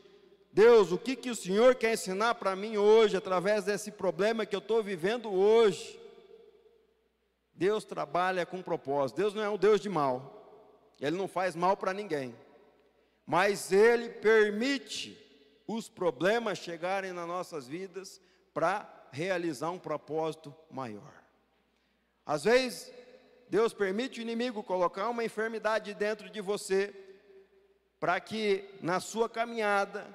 Deus, 0.52 0.92
o 0.92 0.98
que, 0.98 1.14
que 1.14 1.30
o 1.30 1.36
Senhor 1.36 1.74
quer 1.74 1.94
ensinar 1.94 2.34
para 2.34 2.56
mim 2.56 2.76
hoje, 2.76 3.16
através 3.16 3.64
desse 3.64 3.90
problema 3.90 4.44
que 4.44 4.54
eu 4.54 4.60
estou 4.60 4.82
vivendo 4.82 5.30
hoje? 5.32 6.00
Deus 7.54 7.84
trabalha 7.84 8.44
com 8.44 8.62
propósito. 8.62 9.18
Deus 9.18 9.34
não 9.34 9.42
é 9.42 9.48
um 9.48 9.58
Deus 9.58 9.80
de 9.80 9.88
mal. 9.88 10.42
Ele 11.00 11.16
não 11.16 11.28
faz 11.28 11.54
mal 11.54 11.76
para 11.76 11.92
ninguém. 11.92 12.34
Mas 13.26 13.72
Ele 13.72 14.08
permite 14.08 15.18
os 15.66 15.88
problemas 15.88 16.58
chegarem 16.58 17.12
nas 17.12 17.26
nossas 17.26 17.66
vidas 17.66 18.20
para 18.52 18.88
realizar 19.10 19.70
um 19.70 19.78
propósito 19.78 20.54
maior. 20.70 21.12
Às 22.24 22.44
vezes, 22.44 22.92
Deus 23.48 23.74
permite 23.74 24.20
o 24.20 24.22
inimigo 24.22 24.62
colocar 24.62 25.08
uma 25.08 25.24
enfermidade 25.24 25.94
dentro 25.94 26.30
de 26.30 26.40
você, 26.40 26.94
para 28.00 28.18
que 28.20 28.68
na 28.80 28.98
sua 28.98 29.28
caminhada, 29.28 30.06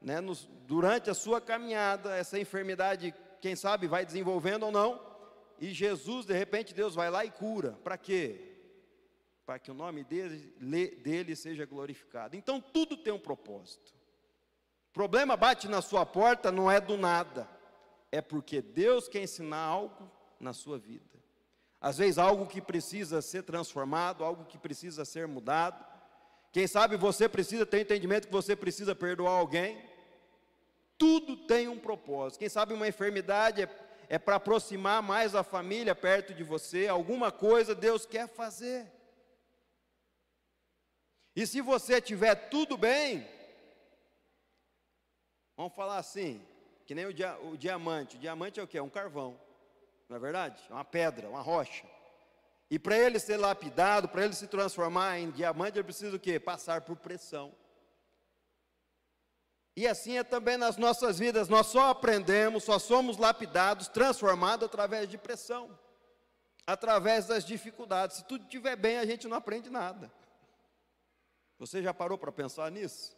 né, 0.00 0.20
nos, 0.20 0.48
durante 0.66 1.10
a 1.10 1.14
sua 1.14 1.40
caminhada, 1.40 2.16
essa 2.16 2.38
enfermidade, 2.38 3.14
quem 3.40 3.56
sabe, 3.56 3.86
vai 3.86 4.06
desenvolvendo 4.06 4.64
ou 4.64 4.72
não, 4.72 5.08
e 5.58 5.72
Jesus, 5.72 6.24
de 6.24 6.34
repente, 6.34 6.72
Deus 6.72 6.94
vai 6.94 7.10
lá 7.10 7.24
e 7.24 7.30
cura. 7.30 7.72
Para 7.82 7.98
quê? 7.98 8.47
Para 9.48 9.58
que 9.58 9.70
o 9.70 9.74
nome 9.74 10.04
dele, 10.04 10.52
dele 11.02 11.34
seja 11.34 11.64
glorificado. 11.64 12.36
Então, 12.36 12.60
tudo 12.60 12.98
tem 12.98 13.14
um 13.14 13.18
propósito. 13.18 13.94
Problema 14.92 15.38
bate 15.38 15.66
na 15.68 15.80
sua 15.80 16.04
porta, 16.04 16.52
não 16.52 16.70
é 16.70 16.78
do 16.78 16.98
nada 16.98 17.48
é 18.10 18.20
porque 18.20 18.60
Deus 18.60 19.08
quer 19.08 19.22
ensinar 19.22 19.62
algo 19.62 20.10
na 20.40 20.52
sua 20.52 20.78
vida. 20.78 21.04
Às 21.80 21.98
vezes, 21.98 22.18
algo 22.18 22.46
que 22.46 22.60
precisa 22.60 23.22
ser 23.22 23.42
transformado, 23.42 24.24
algo 24.24 24.44
que 24.44 24.58
precisa 24.58 25.04
ser 25.04 25.28
mudado. 25.28 25.84
Quem 26.52 26.66
sabe 26.66 26.96
você 26.96 27.28
precisa 27.28 27.64
ter 27.64 27.80
entendimento 27.80 28.26
que 28.26 28.32
você 28.32 28.56
precisa 28.56 28.94
perdoar 28.94 29.32
alguém. 29.32 29.80
Tudo 30.96 31.36
tem 31.36 31.68
um 31.68 31.78
propósito. 31.78 32.40
Quem 32.40 32.48
sabe 32.48 32.74
uma 32.74 32.88
enfermidade 32.88 33.62
é, 33.62 33.70
é 34.08 34.18
para 34.18 34.36
aproximar 34.36 35.02
mais 35.02 35.34
a 35.34 35.44
família 35.44 35.94
perto 35.94 36.34
de 36.34 36.42
você. 36.42 36.88
Alguma 36.88 37.30
coisa 37.30 37.74
Deus 37.74 38.04
quer 38.04 38.26
fazer. 38.26 38.90
E 41.38 41.46
se 41.46 41.60
você 41.60 42.00
tiver 42.00 42.34
tudo 42.34 42.76
bem, 42.76 43.24
vamos 45.56 45.72
falar 45.72 45.98
assim, 45.98 46.44
que 46.84 46.96
nem 46.96 47.06
o, 47.06 47.14
dia, 47.14 47.38
o 47.38 47.56
diamante. 47.56 48.16
O 48.16 48.18
diamante 48.18 48.58
é 48.58 48.62
o 48.64 48.66
que? 48.66 48.76
É 48.76 48.82
um 48.82 48.90
carvão. 48.90 49.38
Não 50.08 50.16
é 50.16 50.18
verdade? 50.18 50.60
É 50.68 50.72
uma 50.72 50.84
pedra, 50.84 51.28
uma 51.28 51.40
rocha. 51.40 51.86
E 52.68 52.76
para 52.76 52.98
ele 52.98 53.20
ser 53.20 53.36
lapidado, 53.36 54.08
para 54.08 54.24
ele 54.24 54.34
se 54.34 54.48
transformar 54.48 55.20
em 55.20 55.30
diamante, 55.30 55.78
ele 55.78 55.84
precisa 55.84 56.16
o 56.16 56.18
quê? 56.18 56.40
Passar 56.40 56.80
por 56.80 56.96
pressão. 56.96 57.54
E 59.76 59.86
assim 59.86 60.18
é 60.18 60.24
também 60.24 60.56
nas 60.56 60.76
nossas 60.76 61.20
vidas, 61.20 61.48
nós 61.48 61.68
só 61.68 61.90
aprendemos, 61.90 62.64
só 62.64 62.80
somos 62.80 63.16
lapidados, 63.16 63.86
transformados 63.86 64.66
através 64.66 65.08
de 65.08 65.16
pressão, 65.16 65.78
através 66.66 67.28
das 67.28 67.44
dificuldades. 67.44 68.16
Se 68.16 68.24
tudo 68.24 68.42
estiver 68.42 68.74
bem, 68.74 68.98
a 68.98 69.06
gente 69.06 69.28
não 69.28 69.36
aprende 69.36 69.70
nada. 69.70 70.17
Você 71.58 71.82
já 71.82 71.92
parou 71.92 72.16
para 72.16 72.30
pensar 72.30 72.70
nisso? 72.70 73.16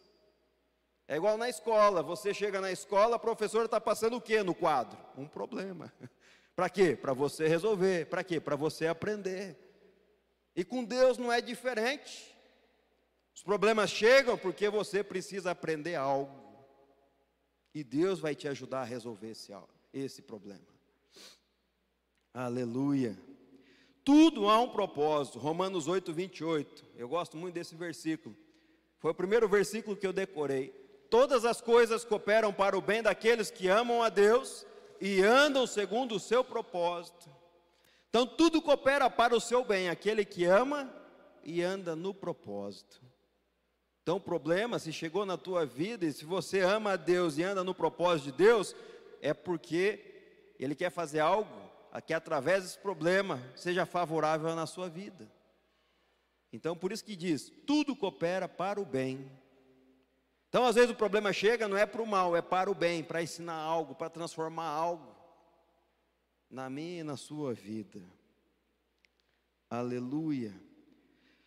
É 1.07 1.17
igual 1.17 1.37
na 1.37 1.49
escola, 1.49 2.03
você 2.03 2.33
chega 2.33 2.61
na 2.61 2.71
escola, 2.71 3.17
a 3.17 3.19
professora 3.19 3.65
está 3.65 3.81
passando 3.81 4.17
o 4.17 4.21
que 4.21 4.43
no 4.43 4.55
quadro? 4.55 4.99
Um 5.17 5.27
problema. 5.27 5.93
Para 6.55 6.71
quê? 6.71 6.95
Para 6.95 7.13
você 7.13 7.49
resolver. 7.49 8.07
Para 8.07 8.23
quê? 8.23 8.39
Para 8.39 8.55
você 8.55 8.87
aprender. 8.87 9.57
E 10.55 10.65
com 10.65 10.85
Deus 10.85 11.19
não 11.19 11.33
é 11.33 11.41
diferente. 11.41 12.37
Os 13.35 13.43
problemas 13.43 13.91
chegam 13.91 14.37
porque 14.37 14.69
você 14.69 15.03
precisa 15.03 15.51
aprender 15.51 15.95
algo. 15.95 16.39
E 17.75 17.83
Deus 17.83 18.21
vai 18.21 18.35
te 18.35 18.47
ajudar 18.49 18.83
a 18.83 18.85
resolver 18.85 19.31
esse, 19.31 19.53
esse 19.93 20.23
problema. 20.23 20.67
Aleluia. 22.35 23.17
Tudo 24.05 24.49
há 24.49 24.61
um 24.61 24.69
propósito. 24.69 25.39
Romanos 25.39 25.89
8, 25.89 26.13
28. 26.13 26.85
Eu 26.97 27.09
gosto 27.09 27.37
muito 27.37 27.55
desse 27.55 27.75
versículo. 27.75 28.37
Foi 28.99 29.13
o 29.13 29.15
primeiro 29.15 29.49
versículo 29.49 29.97
que 29.97 30.07
eu 30.07 30.13
decorei 30.13 30.81
todas 31.11 31.45
as 31.45 31.61
coisas 31.61 32.05
cooperam 32.05 32.53
para 32.53 32.79
o 32.79 32.81
bem 32.81 33.03
daqueles 33.03 33.51
que 33.51 33.69
amam 33.69 34.03
a 34.03 34.09
Deus 34.09 34.65
e 35.01 35.21
andam 35.21 35.67
segundo 35.67 36.15
o 36.15 36.21
seu 36.21 36.45
propósito. 36.45 37.29
Então 38.09 38.27
tudo 38.27 38.63
coopera 38.63 39.11
para 39.11 39.35
o 39.35 39.41
seu 39.41 39.65
bem, 39.65 39.91
aquele 39.91 40.25
que 40.25 40.45
ama 40.45 40.93
e 41.43 41.63
anda 41.63 41.97
no 41.97 42.15
propósito. 42.15 43.03
Então 44.03 44.17
o 44.17 44.21
problema, 44.21 44.79
se 44.79 44.93
chegou 44.93 45.27
na 45.27 45.37
tua 45.37 45.67
vida 45.67 46.07
e 46.07 46.13
se 46.13 46.25
você 46.25 46.61
ama 46.61 46.93
a 46.93 46.97
Deus 46.97 47.37
e 47.37 47.43
anda 47.43 47.63
no 47.63 47.75
propósito 47.75 48.27
de 48.27 48.33
Deus, 48.33 48.75
é 49.21 49.35
porque 49.35 50.55
Ele 50.59 50.75
quer 50.75 50.91
fazer 50.91 51.21
algo 51.21 51.51
que 52.07 52.13
através 52.13 52.63
desse 52.63 52.79
problema 52.79 53.43
seja 53.57 53.87
favorável 53.87 54.55
na 54.55 54.67
sua 54.67 54.89
vida. 54.89 55.31
Então 56.53 56.77
por 56.77 56.93
isso 56.93 57.05
que 57.05 57.17
diz, 57.17 57.51
tudo 57.67 57.97
coopera 57.97 58.49
para 58.49 58.81
o 58.81 58.85
bem 58.85 59.31
então, 60.51 60.67
às 60.67 60.75
vezes, 60.75 60.91
o 60.91 60.97
problema 60.97 61.33
chega, 61.33 61.69
não 61.69 61.77
é 61.77 61.87
para 61.87 62.03
o 62.03 62.07
mal, 62.07 62.37
é 62.37 62.43
para 62.43 62.69
o 62.69 62.75
bem, 62.75 63.05
para 63.05 63.23
ensinar 63.23 63.55
algo, 63.55 63.95
para 63.95 64.11
transformar 64.11 64.67
algo 64.67 65.15
na 66.51 66.69
minha 66.69 67.03
e 67.03 67.05
na 67.05 67.17
sua 67.17 67.55
vida. 67.55 68.03
Aleluia. 69.71 70.53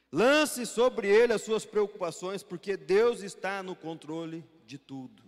Lance 0.09 0.65
sobre 0.65 1.09
ele 1.09 1.33
as 1.33 1.41
suas 1.41 1.65
preocupações, 1.65 2.43
porque 2.43 2.77
Deus 2.77 3.21
está 3.23 3.61
no 3.61 3.75
controle 3.75 4.45
de 4.65 4.77
tudo. 4.77 5.21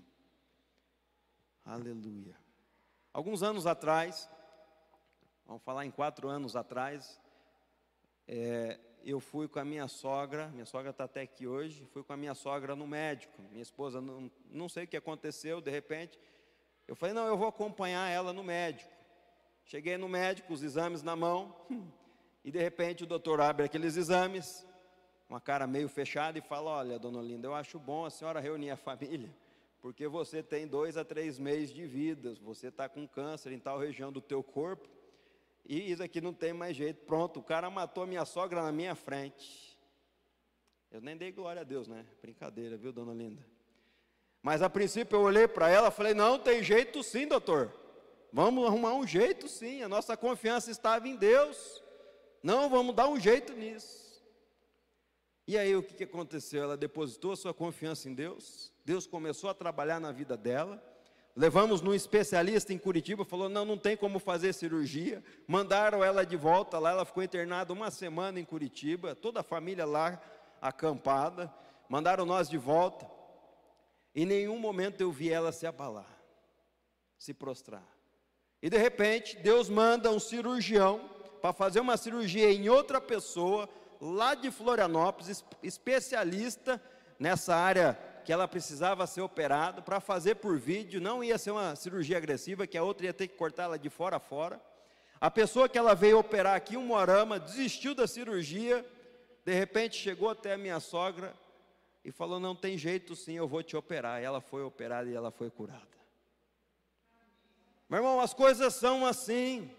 Aleluia. 1.65 2.37
Alguns 3.11 3.43
anos 3.43 3.67
atrás, 3.67 4.29
vamos 5.45 5.63
falar 5.63 5.85
em 5.85 5.91
quatro 5.91 6.27
anos 6.27 6.55
atrás, 6.55 7.19
é, 8.27 8.79
eu 9.03 9.19
fui 9.19 9.47
com 9.47 9.59
a 9.59 9.65
minha 9.65 9.87
sogra, 9.87 10.47
minha 10.47 10.65
sogra 10.65 10.89
está 10.89 11.03
até 11.03 11.21
aqui 11.21 11.45
hoje, 11.45 11.85
fui 11.93 12.03
com 12.03 12.11
a 12.11 12.17
minha 12.17 12.33
sogra 12.33 12.75
no 12.75 12.87
médico. 12.87 13.39
Minha 13.51 13.61
esposa, 13.61 14.01
não, 14.01 14.31
não 14.49 14.67
sei 14.67 14.85
o 14.85 14.87
que 14.87 14.97
aconteceu, 14.97 15.61
de 15.61 15.69
repente, 15.69 16.19
eu 16.87 16.95
falei, 16.95 17.13
não, 17.13 17.27
eu 17.27 17.37
vou 17.37 17.47
acompanhar 17.47 18.09
ela 18.09 18.33
no 18.33 18.43
médico. 18.43 18.91
Cheguei 19.63 19.97
no 19.97 20.09
médico, 20.09 20.51
os 20.51 20.63
exames 20.63 21.03
na 21.03 21.15
mão, 21.15 21.55
e 22.43 22.51
de 22.51 22.59
repente 22.59 23.03
o 23.03 23.07
doutor 23.07 23.39
abre 23.41 23.65
aqueles 23.65 23.95
exames, 23.95 24.65
uma 25.29 25.39
cara 25.39 25.67
meio 25.67 25.87
fechada, 25.87 26.39
e 26.39 26.41
fala: 26.41 26.71
Olha, 26.71 26.99
dona 26.99 27.19
Olinda, 27.19 27.47
eu 27.47 27.53
acho 27.53 27.77
bom 27.77 28.05
a 28.05 28.09
senhora 28.09 28.39
reunir 28.39 28.71
a 28.71 28.77
família, 28.77 29.35
porque 29.81 30.07
você 30.07 30.41
tem 30.41 30.67
dois 30.67 30.97
a 30.97 31.05
três 31.05 31.37
meses 31.37 31.71
de 31.71 31.85
vida, 31.85 32.35
você 32.41 32.67
está 32.67 32.89
com 32.89 33.07
câncer 33.07 33.51
em 33.51 33.59
tal 33.59 33.77
região 33.79 34.11
do 34.11 34.21
teu 34.21 34.43
corpo, 34.43 34.87
e 35.65 35.91
isso 35.91 36.03
aqui 36.03 36.21
não 36.21 36.33
tem 36.33 36.53
mais 36.53 36.75
jeito. 36.75 37.05
Pronto, 37.05 37.39
o 37.39 37.43
cara 37.43 37.69
matou 37.69 38.03
a 38.03 38.07
minha 38.07 38.25
sogra 38.25 38.61
na 38.61 38.71
minha 38.71 38.95
frente. 38.95 39.77
Eu 40.91 41.01
nem 41.01 41.17
dei 41.17 41.31
glória 41.31 41.61
a 41.61 41.65
Deus, 41.65 41.87
né? 41.87 42.05
Brincadeira, 42.21 42.77
viu, 42.77 42.93
dona 42.93 43.13
Linda? 43.13 43.45
Mas 44.41 44.61
a 44.61 44.69
princípio 44.69 45.15
eu 45.15 45.21
olhei 45.21 45.47
para 45.47 45.69
ela 45.69 45.87
e 45.87 45.91
falei: 45.91 46.13
Não, 46.13 46.37
tem 46.37 46.63
jeito 46.63 47.01
sim, 47.03 47.27
doutor. 47.27 47.73
Vamos 48.31 48.65
arrumar 48.65 48.93
um 48.93 49.07
jeito, 49.07 49.47
sim. 49.47 49.81
A 49.81 49.89
nossa 49.89 50.15
confiança 50.15 50.69
estava 50.69 51.07
em 51.07 51.15
Deus. 51.15 51.83
Não, 52.43 52.69
vamos 52.69 52.95
dar 52.95 53.07
um 53.07 53.19
jeito 53.19 53.53
nisso. 53.53 54.05
E 55.47 55.57
aí 55.57 55.75
o 55.75 55.83
que, 55.83 56.03
aconteceu? 56.03 56.63
Ela 56.63 56.77
depositou 56.77 57.35
sua 57.35 57.53
confiança 57.53 58.09
em 58.09 58.13
Deus. 58.13 58.71
Deus 58.83 59.07
começou 59.07 59.49
a 59.49 59.53
trabalhar 59.53 59.99
na 59.99 60.11
vida 60.11 60.35
dela. 60.35 60.83
Levamos 61.35 61.81
num 61.81 61.93
especialista 61.93 62.71
em 62.71 62.77
Curitiba, 62.77 63.25
falou: 63.25 63.49
não, 63.49 63.65
não 63.65 63.77
tem 63.77 63.97
como 63.97 64.19
fazer 64.19 64.53
cirurgia. 64.53 65.21
Mandaram 65.45 66.01
ela 66.01 66.25
de 66.25 66.37
volta 66.37 66.79
lá, 66.79 66.91
ela 66.91 67.05
ficou 67.05 67.21
internada 67.21 67.73
uma 67.73 67.91
semana 67.91 68.39
em 68.39 68.45
Curitiba, 68.45 69.13
toda 69.13 69.41
a 69.41 69.43
família 69.43 69.85
lá 69.85 70.21
acampada. 70.61 71.53
Mandaram 71.89 72.25
nós 72.25 72.49
de 72.49 72.57
volta. 72.57 73.05
Em 74.15 74.25
nenhum 74.25 74.57
momento 74.57 75.01
eu 75.01 75.11
vi 75.11 75.29
ela 75.29 75.51
se 75.51 75.67
abalar, 75.67 76.07
se 77.17 77.33
prostrar. 77.33 77.85
E 78.61 78.69
de 78.69 78.77
repente, 78.77 79.35
Deus 79.37 79.69
manda 79.69 80.09
um 80.09 80.19
cirurgião 80.19 81.09
para 81.41 81.51
fazer 81.51 81.81
uma 81.81 81.97
cirurgia 81.97 82.51
em 82.51 82.69
outra 82.69 83.01
pessoa, 83.01 83.69
lá 83.99 84.33
de 84.35 84.49
Florianópolis, 84.49 85.43
especialista 85.61 86.81
nessa 87.19 87.55
área 87.55 87.99
que 88.25 88.33
ela 88.33 88.47
precisava 88.47 89.05
ser 89.05 89.21
operada, 89.21 89.81
para 89.81 89.99
fazer 89.99 90.35
por 90.35 90.57
vídeo, 90.57 90.99
não 90.99 91.23
ia 91.23 91.37
ser 91.37 91.51
uma 91.51 91.75
cirurgia 91.75 92.17
agressiva, 92.17 92.65
que 92.65 92.77
a 92.77 92.83
outra 92.83 93.05
ia 93.05 93.13
ter 93.13 93.27
que 93.27 93.35
cortar 93.35 93.63
ela 93.63 93.77
de 93.77 93.89
fora 93.89 94.17
a 94.17 94.19
fora. 94.19 94.59
A 95.21 95.29
pessoa 95.29 95.69
que 95.69 95.77
ela 95.77 95.93
veio 95.93 96.17
operar 96.17 96.55
aqui, 96.55 96.75
um 96.75 96.85
morama, 96.85 97.39
desistiu 97.39 97.93
da 97.93 98.07
cirurgia, 98.07 98.83
de 99.45 99.53
repente 99.53 99.95
chegou 99.95 100.29
até 100.29 100.53
a 100.53 100.57
minha 100.57 100.79
sogra 100.79 101.33
e 102.03 102.11
falou: 102.11 102.39
Não 102.39 102.55
tem 102.55 102.77
jeito 102.77 103.15
sim, 103.15 103.33
eu 103.33 103.47
vou 103.47 103.61
te 103.61 103.77
operar. 103.77 104.21
E 104.21 104.25
ela 104.25 104.41
foi 104.41 104.63
operada 104.63 105.09
e 105.09 105.13
ela 105.13 105.31
foi 105.31 105.51
curada. 105.51 105.95
Meu 107.87 107.99
irmão, 107.99 108.19
as 108.19 108.33
coisas 108.33 108.73
são 108.73 109.05
assim. 109.05 109.69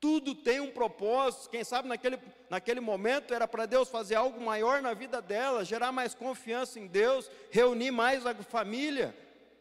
Tudo 0.00 0.34
tem 0.34 0.60
um 0.60 0.70
propósito. 0.70 1.50
Quem 1.50 1.64
sabe 1.64 1.88
naquele, 1.88 2.18
naquele 2.50 2.80
momento 2.80 3.32
era 3.32 3.48
para 3.48 3.66
Deus 3.66 3.88
fazer 3.88 4.16
algo 4.16 4.40
maior 4.40 4.82
na 4.82 4.92
vida 4.92 5.22
dela, 5.22 5.64
gerar 5.64 5.92
mais 5.92 6.14
confiança 6.14 6.78
em 6.78 6.86
Deus, 6.86 7.30
reunir 7.50 7.90
mais 7.90 8.26
a 8.26 8.34
família. 8.34 9.16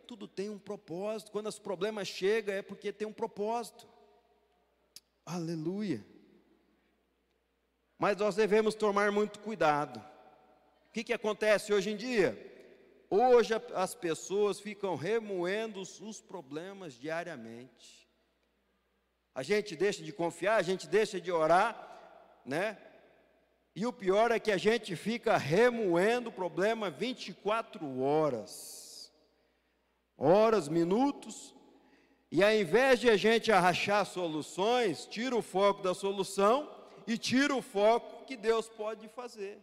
Tudo 0.06 0.28
tem 0.28 0.50
um 0.50 0.60
propósito. 0.60 1.32
Quando 1.32 1.48
os 1.48 1.60
problemas 1.60 2.08
chegam, 2.08 2.54
é 2.54 2.62
porque 2.62 2.92
tem 2.92 3.08
um 3.08 3.14
propósito. 3.14 3.88
Aleluia. 5.26 6.06
Mas 7.98 8.18
nós 8.18 8.36
devemos 8.36 8.76
tomar 8.76 9.12
muito 9.12 9.40
cuidado. 9.40 9.98
O 10.90 10.94
que, 10.94 11.06
que 11.06 11.14
acontece 11.14 11.74
hoje 11.74 11.90
em 11.90 11.96
dia? 11.96 12.38
Hoje 13.10 13.54
as 13.74 13.96
pessoas 13.96 14.60
ficam 14.60 14.96
remoendo 14.96 15.80
os 15.80 15.88
problemas 16.20 16.96
diariamente. 16.96 18.03
A 19.34 19.42
gente 19.42 19.76
deixa 19.76 20.04
de 20.04 20.14
confiar, 20.14 20.58
a 20.58 20.62
gente 20.62 20.88
deixa 20.88 21.20
de 21.20 21.32
orar, 21.32 22.42
né? 22.46 22.78
E 23.76 23.86
o 23.86 23.94
pior 23.94 24.32
é 24.32 24.40
que 24.40 24.52
a 24.52 24.58
gente 24.58 24.96
fica 24.96 25.36
remoendo 25.38 26.30
o 26.30 26.34
problema 26.34 26.92
24 26.92 28.00
horas. 28.00 29.12
Horas, 30.16 30.68
minutos, 30.68 31.56
e 32.32 32.44
ao 32.44 32.52
invés 32.52 33.00
de 33.00 33.10
a 33.10 33.16
gente 33.16 33.52
arrachar 33.52 34.06
soluções, 34.06 35.06
tira 35.06 35.36
o 35.36 35.42
foco 35.42 35.82
da 35.82 35.94
solução 35.94 36.70
e 37.06 37.18
tira 37.18 37.56
o 37.56 37.62
foco 37.62 38.26
que 38.26 38.36
Deus 38.36 38.68
pode 38.70 39.08
fazer. 39.08 39.60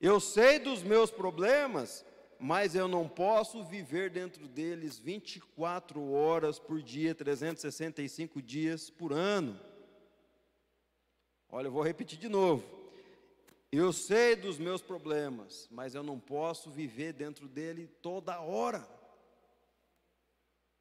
Eu 0.00 0.18
sei 0.18 0.58
dos 0.58 0.82
meus 0.82 1.10
problemas, 1.10 2.04
mas 2.40 2.74
eu 2.74 2.88
não 2.88 3.06
posso 3.06 3.62
viver 3.62 4.08
dentro 4.08 4.48
deles 4.48 4.98
24 4.98 6.10
horas 6.10 6.58
por 6.58 6.80
dia, 6.80 7.14
365 7.14 8.40
dias 8.40 8.88
por 8.88 9.12
ano. 9.12 9.60
Olha, 11.50 11.66
eu 11.66 11.72
vou 11.72 11.82
repetir 11.82 12.18
de 12.18 12.30
novo. 12.30 12.64
Eu 13.70 13.92
sei 13.92 14.34
dos 14.34 14.58
meus 14.58 14.80
problemas, 14.80 15.68
mas 15.70 15.94
eu 15.94 16.02
não 16.02 16.18
posso 16.18 16.70
viver 16.70 17.12
dentro 17.12 17.46
dele 17.46 17.86
toda 18.00 18.40
hora. 18.40 18.88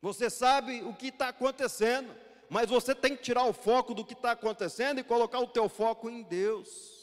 Você 0.01 0.30
sabe 0.30 0.82
o 0.84 0.93
que 0.93 1.07
está 1.07 1.28
acontecendo, 1.28 2.10
mas 2.49 2.70
você 2.70 2.95
tem 2.95 3.18
que 3.18 3.24
tirar 3.24 3.43
o 3.43 3.53
foco 3.53 3.93
do 3.93 4.05
que 4.05 4.14
está 4.14 4.32
acontecendo 4.32 4.99
e 4.99 5.03
colocar 5.03 5.39
o 5.39 5.47
teu 5.47 5.68
foco 5.68 6.10
em 6.10 6.24
Deus. 6.24 6.99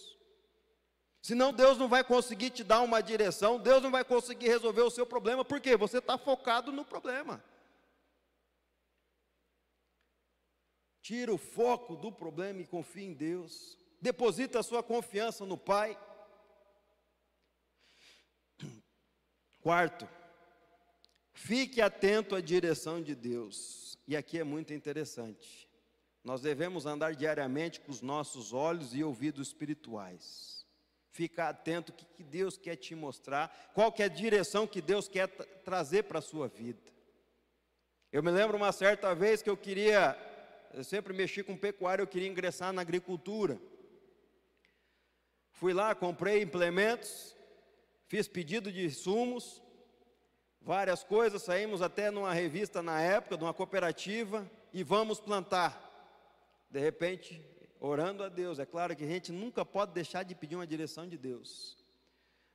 Senão 1.27 1.53
Deus 1.53 1.77
não 1.77 1.89
vai 1.89 2.05
conseguir 2.05 2.51
te 2.51 2.63
dar 2.63 2.83
uma 2.83 3.01
direção, 3.01 3.59
Deus 3.59 3.83
não 3.83 3.91
vai 3.91 4.05
conseguir 4.05 4.47
resolver 4.47 4.83
o 4.83 4.91
seu 4.91 5.05
problema, 5.05 5.45
porque 5.45 5.77
você 5.77 5.99
está 5.99 6.17
focado 6.17 6.71
no 6.71 6.85
problema. 6.85 7.43
Tira 11.03 11.35
o 11.35 11.37
foco 11.37 11.97
do 11.97 12.13
problema 12.13 12.61
e 12.61 12.65
confia 12.65 13.03
em 13.03 13.13
Deus. 13.13 13.77
Deposita 14.01 14.61
a 14.61 14.63
sua 14.63 14.85
confiança 14.85 15.45
no 15.45 15.59
Pai. 15.59 15.99
Quarto, 19.61 20.09
fique 21.33 21.81
atento 21.81 22.37
à 22.37 22.41
direção 22.41 23.03
de 23.03 23.17
Deus. 23.17 23.99
E 24.07 24.17
aqui 24.17 24.39
é 24.39 24.45
muito 24.45 24.73
interessante. 24.73 25.69
Nós 26.23 26.41
devemos 26.41 26.87
andar 26.87 27.17
diariamente 27.17 27.81
com 27.81 27.91
os 27.91 28.01
nossos 28.01 28.53
olhos 28.53 28.95
e 28.95 29.03
ouvidos 29.03 29.49
espirituais 29.49 30.56
ficar 31.17 31.49
atento 31.49 31.93
o 31.93 31.95
que, 31.95 32.23
Deus 32.23 32.59
quer 32.59 32.77
te 32.77 32.95
mostrar, 32.95 33.73
qual 33.73 33.91
que 33.91 34.03
é 34.03 34.07
a 34.07 34.09
direção 34.09 34.67
que 34.67 34.83
Deus 34.83 35.09
quer 35.09 35.29
trazer 35.65 36.03
para 36.03 36.19
a 36.19 36.23
sua 36.23 36.47
vida. 36.47 36.93
Eu 38.13 38.23
me 38.23 38.31
lembro 38.31 38.57
uma 38.57 38.71
certa 38.71 39.15
vez 39.15 39.41
que 39.41 39.49
eu 39.49 39.57
queria, 39.57 40.15
eu 40.75 40.85
sempre 40.85 41.15
mexi 41.15 41.43
com 41.43 41.57
pecuária, 41.57 42.03
eu 42.03 42.07
queria 42.07 42.29
ingressar 42.29 42.71
na 42.73 42.83
agricultura. 42.83 43.59
Fui 45.53 45.73
lá, 45.73 45.95
comprei 45.95 46.43
implementos, 46.43 47.35
fiz 48.07 48.29
pedido 48.29 48.71
de 48.71 48.85
insumos, 48.85 49.63
várias 50.61 51.03
coisas, 51.03 51.43
saímos 51.43 51.81
até 51.81 52.11
numa 52.11 52.33
revista 52.33 52.83
na 52.83 53.01
época, 53.01 53.39
de 53.39 53.45
uma 53.45 53.55
cooperativa, 53.55 54.49
e 54.71 54.83
vamos 54.83 55.19
plantar. 55.19 55.83
De 56.71 56.79
repente, 56.79 57.43
orando 57.81 58.23
a 58.23 58.29
Deus. 58.29 58.59
É 58.59 58.67
claro 58.67 58.95
que 58.97 59.05
a 59.05 59.09
gente 59.09 59.33
nunca 59.33 59.65
pode 59.65 59.93
deixar 59.93 60.23
de 60.23 60.35
pedir 60.35 60.57
uma 60.57 60.67
direção 60.67 61.09
de 61.09 61.17
Deus. 61.17 61.77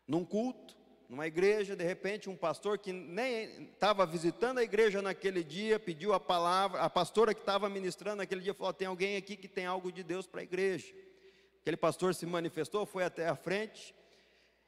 Num 0.08 0.26
culto, 0.26 0.76
numa 1.12 1.28
igreja, 1.28 1.76
de 1.76 1.84
repente, 1.84 2.30
um 2.30 2.38
pastor 2.38 2.78
que 2.78 2.94
nem 2.94 3.64
estava 3.74 4.06
visitando 4.06 4.60
a 4.60 4.64
igreja 4.64 5.02
naquele 5.02 5.44
dia, 5.44 5.78
pediu 5.78 6.14
a 6.14 6.20
palavra, 6.20 6.80
a 6.80 6.90
pastora 6.90 7.34
que 7.34 7.42
estava 7.42 7.68
ministrando 7.68 8.18
naquele 8.18 8.42
dia 8.42 8.54
falou: 8.54 8.74
tem 8.74 8.88
alguém 8.88 9.18
aqui 9.18 9.36
que 9.36 9.48
tem 9.48 9.66
algo 9.66 9.92
de 9.92 10.04
Deus 10.04 10.26
para 10.26 10.40
a 10.40 10.44
igreja. 10.44 10.88
Aquele 11.60 11.76
pastor 11.78 12.16
se 12.16 12.26
manifestou, 12.26 12.86
foi 12.86 13.04
até 13.04 13.28
a 13.28 13.36
frente, 13.36 13.94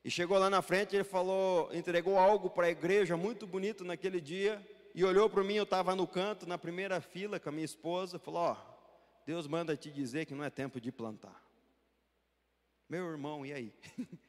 e 0.03 0.11
chegou 0.11 0.37
lá 0.37 0.49
na 0.49 0.61
frente, 0.61 0.95
ele 0.95 1.05
falou, 1.05 1.73
entregou 1.73 2.19
algo 2.19 2.49
para 2.49 2.67
a 2.67 2.69
igreja 2.69 3.15
muito 3.15 3.47
bonito 3.47 3.85
naquele 3.85 4.19
dia, 4.19 4.61
e 4.93 5.03
olhou 5.03 5.29
para 5.29 5.43
mim, 5.43 5.55
eu 5.55 5.63
estava 5.63 5.95
no 5.95 6.05
canto, 6.05 6.45
na 6.45 6.57
primeira 6.57 6.99
fila 6.99 7.39
com 7.39 7.47
a 7.47 7.51
minha 7.53 7.63
esposa, 7.63 8.19
falou: 8.19 8.41
Ó, 8.41 8.72
Deus 9.25 9.47
manda 9.47 9.75
te 9.75 9.91
dizer 9.91 10.25
que 10.25 10.35
não 10.35 10.43
é 10.43 10.49
tempo 10.49 10.79
de 10.79 10.91
plantar. 10.91 11.41
Meu 12.89 13.05
irmão, 13.09 13.45
e 13.45 13.53
aí? 13.53 13.73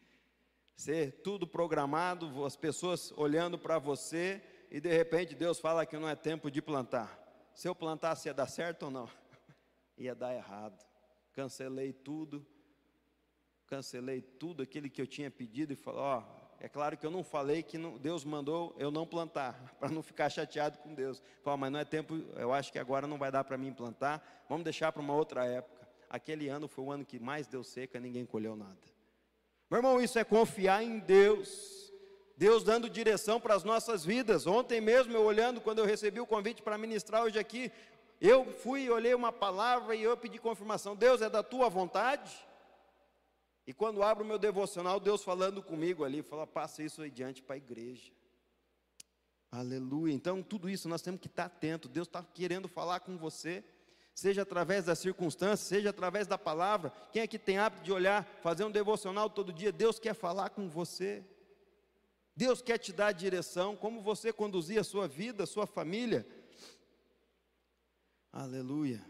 Ser 0.76 1.22
tudo 1.22 1.46
programado, 1.46 2.44
as 2.44 2.56
pessoas 2.56 3.12
olhando 3.12 3.58
para 3.58 3.78
você 3.78 4.42
e 4.70 4.80
de 4.80 4.88
repente 4.88 5.34
Deus 5.34 5.60
fala 5.60 5.86
que 5.86 5.96
não 5.96 6.08
é 6.08 6.16
tempo 6.16 6.50
de 6.50 6.60
plantar. 6.60 7.20
Se 7.54 7.68
eu 7.68 7.74
plantasse 7.74 8.28
ia 8.28 8.34
dar 8.34 8.48
certo 8.48 8.84
ou 8.84 8.90
não? 8.90 9.08
Ia 9.96 10.14
dar 10.14 10.34
errado. 10.34 10.84
Cancelei 11.32 11.92
tudo, 11.92 12.44
cancelei 13.66 14.20
tudo 14.20 14.62
aquilo 14.62 14.90
que 14.90 15.00
eu 15.00 15.06
tinha 15.06 15.30
pedido 15.30 15.72
e 15.72 15.76
falei, 15.76 16.00
ó, 16.00 16.22
é 16.64 16.68
claro 16.68 16.96
que 16.96 17.04
eu 17.04 17.10
não 17.10 17.22
falei 17.22 17.62
que 17.62 17.76
não, 17.76 17.98
Deus 17.98 18.24
mandou 18.24 18.74
eu 18.78 18.90
não 18.90 19.06
plantar, 19.06 19.52
para 19.78 19.90
não 19.90 20.02
ficar 20.02 20.30
chateado 20.30 20.78
com 20.78 20.94
Deus. 20.94 21.22
Falei, 21.42 21.60
mas 21.60 21.72
não 21.72 21.78
é 21.78 21.84
tempo, 21.84 22.14
eu 22.36 22.54
acho 22.54 22.72
que 22.72 22.78
agora 22.78 23.06
não 23.06 23.18
vai 23.18 23.30
dar 23.30 23.44
para 23.44 23.58
mim 23.58 23.70
plantar, 23.70 24.44
vamos 24.48 24.64
deixar 24.64 24.90
para 24.90 25.02
uma 25.02 25.14
outra 25.14 25.44
época. 25.44 25.86
Aquele 26.08 26.48
ano 26.48 26.66
foi 26.66 26.82
o 26.82 26.90
ano 26.90 27.04
que 27.04 27.18
mais 27.20 27.46
deu 27.46 27.62
seca, 27.62 28.00
ninguém 28.00 28.24
colheu 28.24 28.56
nada. 28.56 28.78
Meu 29.70 29.78
irmão, 29.78 30.00
isso 30.00 30.18
é 30.18 30.24
confiar 30.24 30.82
em 30.82 31.00
Deus. 31.00 31.92
Deus 32.34 32.64
dando 32.64 32.88
direção 32.88 33.38
para 33.38 33.54
as 33.54 33.62
nossas 33.62 34.02
vidas. 34.02 34.46
Ontem 34.46 34.80
mesmo, 34.80 35.12
eu 35.12 35.22
olhando, 35.22 35.60
quando 35.60 35.80
eu 35.80 35.84
recebi 35.84 36.18
o 36.18 36.26
convite 36.26 36.62
para 36.62 36.78
ministrar 36.78 37.24
hoje 37.24 37.38
aqui, 37.38 37.70
eu 38.22 38.46
fui, 38.46 38.88
olhei 38.88 39.14
uma 39.14 39.30
palavra 39.30 39.94
e 39.94 40.02
eu 40.02 40.16
pedi 40.16 40.38
confirmação. 40.38 40.96
Deus 40.96 41.20
é 41.20 41.28
da 41.28 41.42
tua 41.42 41.68
vontade? 41.68 42.32
E 43.66 43.72
quando 43.72 44.02
abro 44.02 44.24
o 44.24 44.26
meu 44.26 44.38
devocional, 44.38 45.00
Deus 45.00 45.24
falando 45.24 45.62
comigo 45.62 46.04
ali, 46.04 46.22
fala, 46.22 46.46
passa 46.46 46.82
isso 46.82 47.02
adiante 47.02 47.42
para 47.42 47.54
a 47.54 47.58
igreja. 47.58 48.12
Aleluia. 49.50 50.12
Então, 50.12 50.42
tudo 50.42 50.68
isso 50.68 50.88
nós 50.88 51.00
temos 51.00 51.20
que 51.20 51.28
estar 51.28 51.44
atento. 51.44 51.88
Deus 51.88 52.08
está 52.08 52.22
querendo 52.22 52.68
falar 52.68 53.00
com 53.00 53.16
você, 53.16 53.64
seja 54.14 54.42
através 54.42 54.84
das 54.84 54.98
circunstâncias, 54.98 55.60
seja 55.60 55.90
através 55.90 56.26
da 56.26 56.36
palavra. 56.36 56.92
Quem 57.12 57.22
é 57.22 57.26
que 57.26 57.38
tem 57.38 57.56
hábito 57.56 57.84
de 57.84 57.92
olhar, 57.92 58.24
fazer 58.42 58.64
um 58.64 58.70
devocional 58.70 59.30
todo 59.30 59.52
dia? 59.52 59.72
Deus 59.72 59.98
quer 59.98 60.14
falar 60.14 60.50
com 60.50 60.68
você. 60.68 61.24
Deus 62.36 62.60
quer 62.60 62.78
te 62.78 62.92
dar 62.92 63.12
direção, 63.12 63.76
como 63.76 64.02
você 64.02 64.32
conduzir 64.32 64.78
a 64.78 64.84
sua 64.84 65.06
vida, 65.06 65.44
a 65.44 65.46
sua 65.46 65.66
família. 65.66 66.26
Aleluia. 68.32 69.00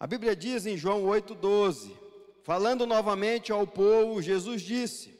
A 0.00 0.06
Bíblia 0.06 0.34
diz 0.34 0.64
em 0.64 0.78
João 0.78 1.04
8,12: 1.04 1.94
falando 2.42 2.86
novamente 2.86 3.52
ao 3.52 3.66
povo, 3.66 4.22
Jesus 4.22 4.62
disse: 4.62 5.18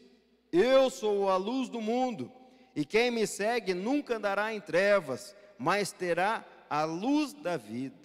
Eu 0.53 0.91
sou 0.91 1.29
a 1.29 1.37
luz 1.37 1.69
do 1.69 1.81
mundo, 1.81 2.31
e 2.75 2.85
quem 2.85 3.11
me 3.11 3.27
segue 3.27 3.75
nunca 3.75 4.17
andará 4.17 4.53
em 4.55 4.61
trevas, 4.61 5.35
mas 5.59 5.93
terá 5.93 6.45
a 6.69 6.85
luz 6.85 7.33
da 7.33 7.57
vida. 7.57 8.03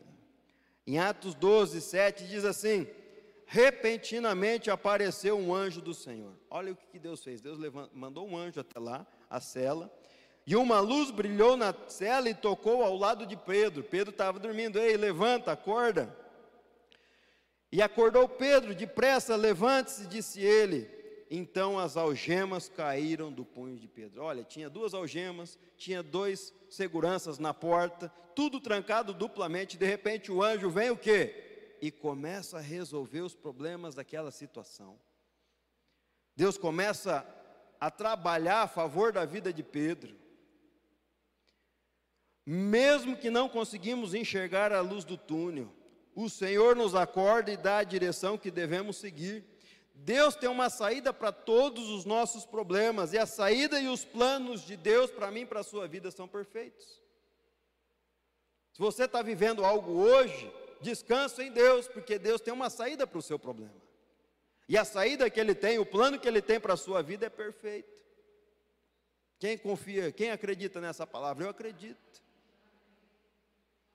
Em 0.85 0.99
Atos 0.99 1.35
12, 1.35 1.81
7 1.81 2.27
diz 2.27 2.45
assim: 2.45 2.87
repentinamente 3.47 4.69
apareceu 4.69 5.39
um 5.39 5.55
anjo 5.55 5.81
do 5.81 5.93
Senhor. 5.93 6.33
Olha 6.49 6.73
o 6.73 6.75
que 6.75 6.99
Deus 6.99 7.23
fez. 7.23 7.39
Deus 7.39 7.57
mandou 7.93 8.27
um 8.27 8.37
anjo 8.37 8.59
até 8.59 8.77
lá, 8.77 9.07
a 9.29 9.39
cela, 9.39 9.91
e 10.45 10.55
uma 10.55 10.79
luz 10.79 11.11
brilhou 11.11 11.57
na 11.57 11.73
cela 11.87 12.29
e 12.29 12.33
tocou 12.33 12.83
ao 12.83 12.95
lado 12.95 13.25
de 13.25 13.35
Pedro. 13.35 13.83
Pedro 13.83 14.11
estava 14.11 14.37
dormindo. 14.37 14.79
Ei, 14.79 14.95
levanta, 14.95 15.51
acorda. 15.51 16.15
E 17.71 17.81
acordou 17.81 18.27
Pedro, 18.29 18.73
depressa, 18.73 19.35
levante-se, 19.35 20.07
disse 20.07 20.41
ele. 20.41 20.89
Então 21.29 21.77
as 21.77 21.97
algemas 21.97 22.69
caíram 22.69 23.31
do 23.31 23.43
punho 23.43 23.77
de 23.77 23.87
Pedro. 23.87 24.23
Olha, 24.23 24.43
tinha 24.43 24.69
duas 24.69 24.93
algemas, 24.93 25.59
tinha 25.75 26.01
dois 26.01 26.53
seguranças 26.69 27.37
na 27.37 27.53
porta, 27.53 28.11
tudo 28.33 28.61
trancado 28.61 29.13
duplamente. 29.13 29.77
De 29.77 29.85
repente 29.85 30.31
o 30.31 30.41
anjo 30.41 30.69
vem 30.69 30.89
o 30.89 30.97
quê? 30.97 31.43
e 31.81 31.91
começa 31.91 32.57
a 32.57 32.61
resolver 32.61 33.21
os 33.21 33.35
problemas 33.35 33.95
daquela 33.95 34.31
situação. 34.31 34.99
Deus 36.35 36.57
começa 36.57 37.25
a 37.79 37.91
trabalhar 37.91 38.63
a 38.63 38.67
favor 38.67 39.11
da 39.11 39.25
vida 39.25 39.53
de 39.53 39.63
Pedro. 39.63 40.15
Mesmo 42.45 43.17
que 43.17 43.29
não 43.29 43.49
conseguimos 43.49 44.13
enxergar 44.13 44.71
a 44.71 44.81
luz 44.81 45.03
do 45.03 45.17
túnel, 45.17 45.73
o 46.17 46.31
Senhor 46.31 46.75
nos 46.75 46.95
acorda 46.95 47.51
e 47.51 47.55
dá 47.55 47.77
a 47.77 47.83
direção 47.83 48.39
que 48.39 48.49
devemos 48.49 48.97
seguir. 48.97 49.45
Deus 49.93 50.35
tem 50.35 50.49
uma 50.49 50.67
saída 50.67 51.13
para 51.13 51.31
todos 51.31 51.91
os 51.91 52.05
nossos 52.05 52.43
problemas, 52.43 53.13
e 53.13 53.19
a 53.19 53.27
saída 53.27 53.79
e 53.79 53.87
os 53.87 54.03
planos 54.03 54.65
de 54.65 54.75
Deus 54.75 55.11
para 55.11 55.29
mim 55.29 55.41
e 55.41 55.45
para 55.45 55.59
a 55.59 55.63
sua 55.63 55.87
vida 55.87 56.09
são 56.09 56.27
perfeitos. 56.27 56.99
Se 58.73 58.79
você 58.79 59.03
está 59.03 59.21
vivendo 59.21 59.63
algo 59.63 59.91
hoje, 59.91 60.51
descanso 60.81 61.39
em 61.39 61.51
Deus, 61.51 61.87
porque 61.87 62.17
Deus 62.17 62.41
tem 62.41 62.51
uma 62.51 62.71
saída 62.71 63.05
para 63.05 63.19
o 63.19 63.21
seu 63.21 63.37
problema. 63.37 63.79
E 64.67 64.75
a 64.75 64.83
saída 64.83 65.29
que 65.29 65.39
Ele 65.39 65.53
tem, 65.53 65.77
o 65.77 65.85
plano 65.85 66.19
que 66.19 66.27
Ele 66.27 66.41
tem 66.41 66.59
para 66.59 66.73
a 66.73 66.77
sua 66.77 67.03
vida 67.03 67.27
é 67.27 67.29
perfeito. 67.29 67.95
Quem 69.37 69.55
confia, 69.55 70.11
quem 70.11 70.31
acredita 70.31 70.81
nessa 70.81 71.05
palavra? 71.05 71.43
Eu 71.45 71.49
acredito. 71.51 72.23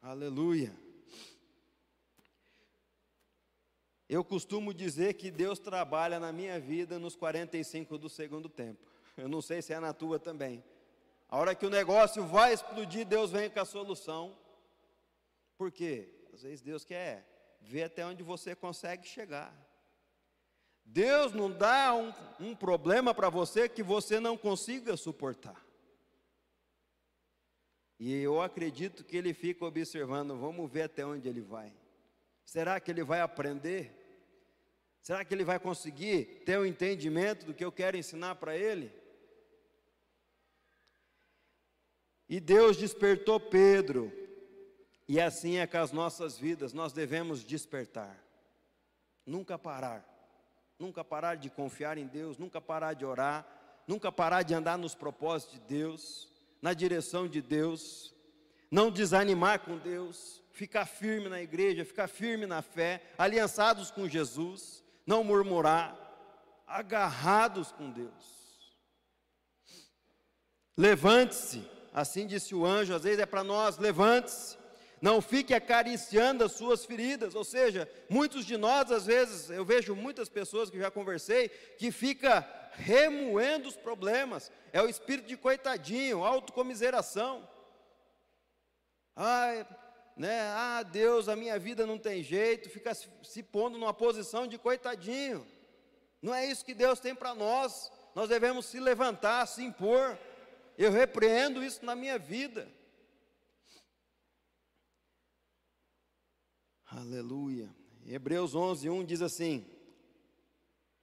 Aleluia. 0.00 0.72
Eu 4.12 4.22
costumo 4.22 4.74
dizer 4.74 5.14
que 5.14 5.30
Deus 5.30 5.58
trabalha 5.58 6.20
na 6.20 6.30
minha 6.30 6.60
vida 6.60 6.98
nos 6.98 7.16
45 7.16 7.96
do 7.96 8.10
segundo 8.10 8.46
tempo. 8.46 8.86
Eu 9.16 9.26
não 9.26 9.40
sei 9.40 9.62
se 9.62 9.72
é 9.72 9.80
na 9.80 9.94
tua 9.94 10.18
também. 10.18 10.62
A 11.30 11.38
hora 11.38 11.54
que 11.54 11.64
o 11.64 11.70
negócio 11.70 12.22
vai 12.26 12.52
explodir, 12.52 13.06
Deus 13.06 13.30
vem 13.30 13.48
com 13.48 13.58
a 13.58 13.64
solução. 13.64 14.36
Por 15.56 15.72
quê? 15.72 16.10
Às 16.30 16.42
vezes 16.42 16.60
Deus 16.60 16.84
quer 16.84 17.26
ver 17.62 17.84
até 17.84 18.04
onde 18.04 18.22
você 18.22 18.54
consegue 18.54 19.08
chegar. 19.08 19.50
Deus 20.84 21.32
não 21.32 21.50
dá 21.50 21.94
um, 21.94 22.12
um 22.38 22.54
problema 22.54 23.14
para 23.14 23.30
você 23.30 23.66
que 23.66 23.82
você 23.82 24.20
não 24.20 24.36
consiga 24.36 24.94
suportar. 24.94 25.64
E 27.98 28.12
eu 28.12 28.42
acredito 28.42 29.04
que 29.04 29.16
ele 29.16 29.32
fica 29.32 29.64
observando, 29.64 30.36
vamos 30.36 30.70
ver 30.70 30.82
até 30.82 31.06
onde 31.06 31.26
ele 31.26 31.40
vai. 31.40 31.72
Será 32.44 32.78
que 32.78 32.90
ele 32.90 33.02
vai 33.02 33.22
aprender? 33.22 34.01
Será 35.02 35.24
que 35.24 35.34
ele 35.34 35.44
vai 35.44 35.58
conseguir 35.58 36.42
ter 36.46 36.56
o 36.58 36.62
um 36.62 36.66
entendimento 36.66 37.44
do 37.44 37.52
que 37.52 37.64
eu 37.64 37.72
quero 37.72 37.96
ensinar 37.96 38.36
para 38.36 38.56
ele? 38.56 38.92
E 42.28 42.38
Deus 42.40 42.76
despertou 42.76 43.38
Pedro 43.38 44.10
e 45.08 45.20
assim 45.20 45.58
é 45.58 45.66
com 45.66 45.76
as 45.76 45.92
nossas 45.92 46.38
vidas, 46.38 46.72
nós 46.72 46.92
devemos 46.92 47.44
despertar, 47.44 48.16
nunca 49.26 49.58
parar, 49.58 50.02
nunca 50.78 51.04
parar 51.04 51.34
de 51.34 51.50
confiar 51.50 51.98
em 51.98 52.06
Deus, 52.06 52.38
nunca 52.38 52.60
parar 52.60 52.94
de 52.94 53.04
orar, 53.04 53.46
nunca 53.86 54.10
parar 54.10 54.42
de 54.42 54.54
andar 54.54 54.78
nos 54.78 54.94
propósitos 54.94 55.58
de 55.58 55.66
Deus, 55.66 56.28
na 56.62 56.72
direção 56.72 57.28
de 57.28 57.42
Deus, 57.42 58.14
não 58.70 58.90
desanimar 58.90 59.58
com 59.60 59.76
Deus, 59.76 60.42
ficar 60.52 60.86
firme 60.86 61.28
na 61.28 61.42
igreja, 61.42 61.84
ficar 61.84 62.08
firme 62.08 62.46
na 62.46 62.62
fé, 62.62 63.02
aliançados 63.18 63.90
com 63.90 64.08
Jesus, 64.08 64.81
não 65.06 65.24
murmurar, 65.24 65.96
agarrados 66.66 67.72
com 67.72 67.90
Deus. 67.90 68.42
Levante-se, 70.76 71.68
assim 71.92 72.26
disse 72.26 72.54
o 72.54 72.64
anjo, 72.64 72.94
às 72.94 73.02
vezes 73.02 73.18
é 73.18 73.26
para 73.26 73.44
nós, 73.44 73.78
levante-se 73.78 74.56
não 75.02 75.20
fique 75.20 75.52
acariciando 75.52 76.44
as 76.44 76.52
suas 76.52 76.84
feridas. 76.84 77.34
Ou 77.34 77.42
seja, 77.42 77.90
muitos 78.08 78.46
de 78.46 78.56
nós, 78.56 78.92
às 78.92 79.04
vezes, 79.04 79.50
eu 79.50 79.64
vejo 79.64 79.96
muitas 79.96 80.28
pessoas 80.28 80.70
que 80.70 80.78
já 80.78 80.92
conversei, 80.92 81.48
que 81.48 81.90
fica 81.90 82.48
remoendo 82.74 83.68
os 83.68 83.76
problemas. 83.76 84.52
É 84.72 84.80
o 84.80 84.88
espírito 84.88 85.26
de 85.26 85.36
coitadinho, 85.36 86.24
autocomiseração. 86.24 87.46
Ai, 89.16 89.66
né? 90.16 90.40
Ah, 90.54 90.82
Deus, 90.82 91.28
a 91.28 91.36
minha 91.36 91.58
vida 91.58 91.86
não 91.86 91.98
tem 91.98 92.22
jeito, 92.22 92.70
fica 92.70 92.94
se, 92.94 93.42
pondo 93.42 93.78
numa 93.78 93.94
posição 93.94 94.46
de 94.46 94.58
coitadinho. 94.58 95.46
Não 96.20 96.34
é 96.34 96.46
isso 96.46 96.64
que 96.64 96.74
Deus 96.74 97.00
tem 97.00 97.14
para 97.14 97.34
nós. 97.34 97.90
Nós 98.14 98.28
devemos 98.28 98.66
se 98.66 98.78
levantar, 98.78 99.46
se 99.46 99.62
impor. 99.62 100.18
Eu 100.76 100.90
repreendo 100.90 101.62
isso 101.62 101.84
na 101.84 101.94
minha 101.94 102.18
vida. 102.18 102.70
Aleluia. 106.86 107.74
Hebreus 108.06 108.54
11, 108.54 108.90
1 108.90 109.04
diz 109.04 109.22
assim: 109.22 109.66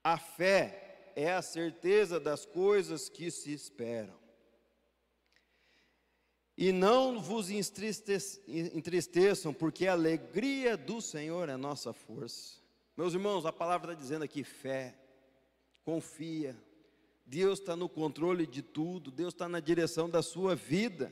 A 0.04 0.18
fé 0.18 1.12
é 1.16 1.34
a 1.34 1.42
certeza 1.42 2.20
das 2.20 2.46
coisas 2.46 3.10
que 3.10 3.32
se 3.32 3.52
esperam. 3.52 4.18
E 6.62 6.74
não 6.74 7.22
vos 7.22 7.50
entristeçam, 7.50 9.54
porque 9.54 9.88
a 9.88 9.94
alegria 9.94 10.76
do 10.76 11.02
Senhor 11.02 11.48
é 11.48 11.56
nossa 11.56 11.94
força. 11.94 12.60
Meus 12.98 13.14
irmãos, 13.14 13.46
a 13.46 13.54
palavra 13.54 13.94
está 13.94 14.04
dizendo 14.04 14.26
aqui: 14.26 14.44
fé, 14.44 14.94
confia, 15.86 16.54
Deus 17.26 17.60
está 17.60 17.78
no 17.78 17.88
controle 17.88 18.46
de 18.46 18.62
tudo, 18.62 19.10
Deus 19.10 19.34
está 19.34 19.48
na 19.48 19.62
direção 19.62 20.10
da 20.10 20.22
sua 20.22 20.54
vida. 20.54 21.10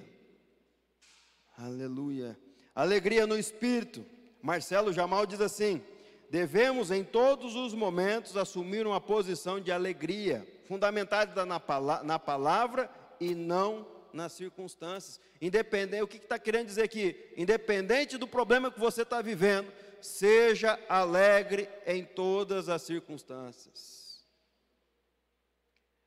Aleluia. 1.58 2.38
Alegria 2.76 3.26
no 3.26 3.40
espírito 3.40 4.06
Marcelo 4.42 4.92
Jamal 4.92 5.26
diz 5.26 5.40
assim: 5.40 5.82
devemos 6.30 6.92
em 6.92 7.06
todos 7.06 7.56
os 7.56 7.74
momentos 7.74 8.36
assumir 8.36 8.86
uma 8.86 9.00
posição 9.00 9.62
de 9.62 9.72
alegria, 9.72 10.46
fundamentada 10.68 11.46
na, 11.46 11.62
na 12.04 12.20
palavra 12.20 12.92
e 13.18 13.34
não 13.34 13.96
nas 14.18 14.34
circunstâncias. 14.34 15.22
Independente, 15.40 16.04
o 16.04 16.08
que 16.08 16.18
está 16.18 16.38
querendo 16.38 16.68
dizer 16.68 16.84
aqui? 16.84 17.34
Independente 17.38 18.18
do 18.18 18.28
problema 18.28 18.70
que 18.70 18.80
você 18.80 19.04
está 19.04 19.22
vivendo, 19.22 19.72
seja 20.02 20.78
alegre 20.90 21.70
em 21.86 22.04
todas 22.04 22.68
as 22.68 22.82
circunstâncias. 22.82 24.26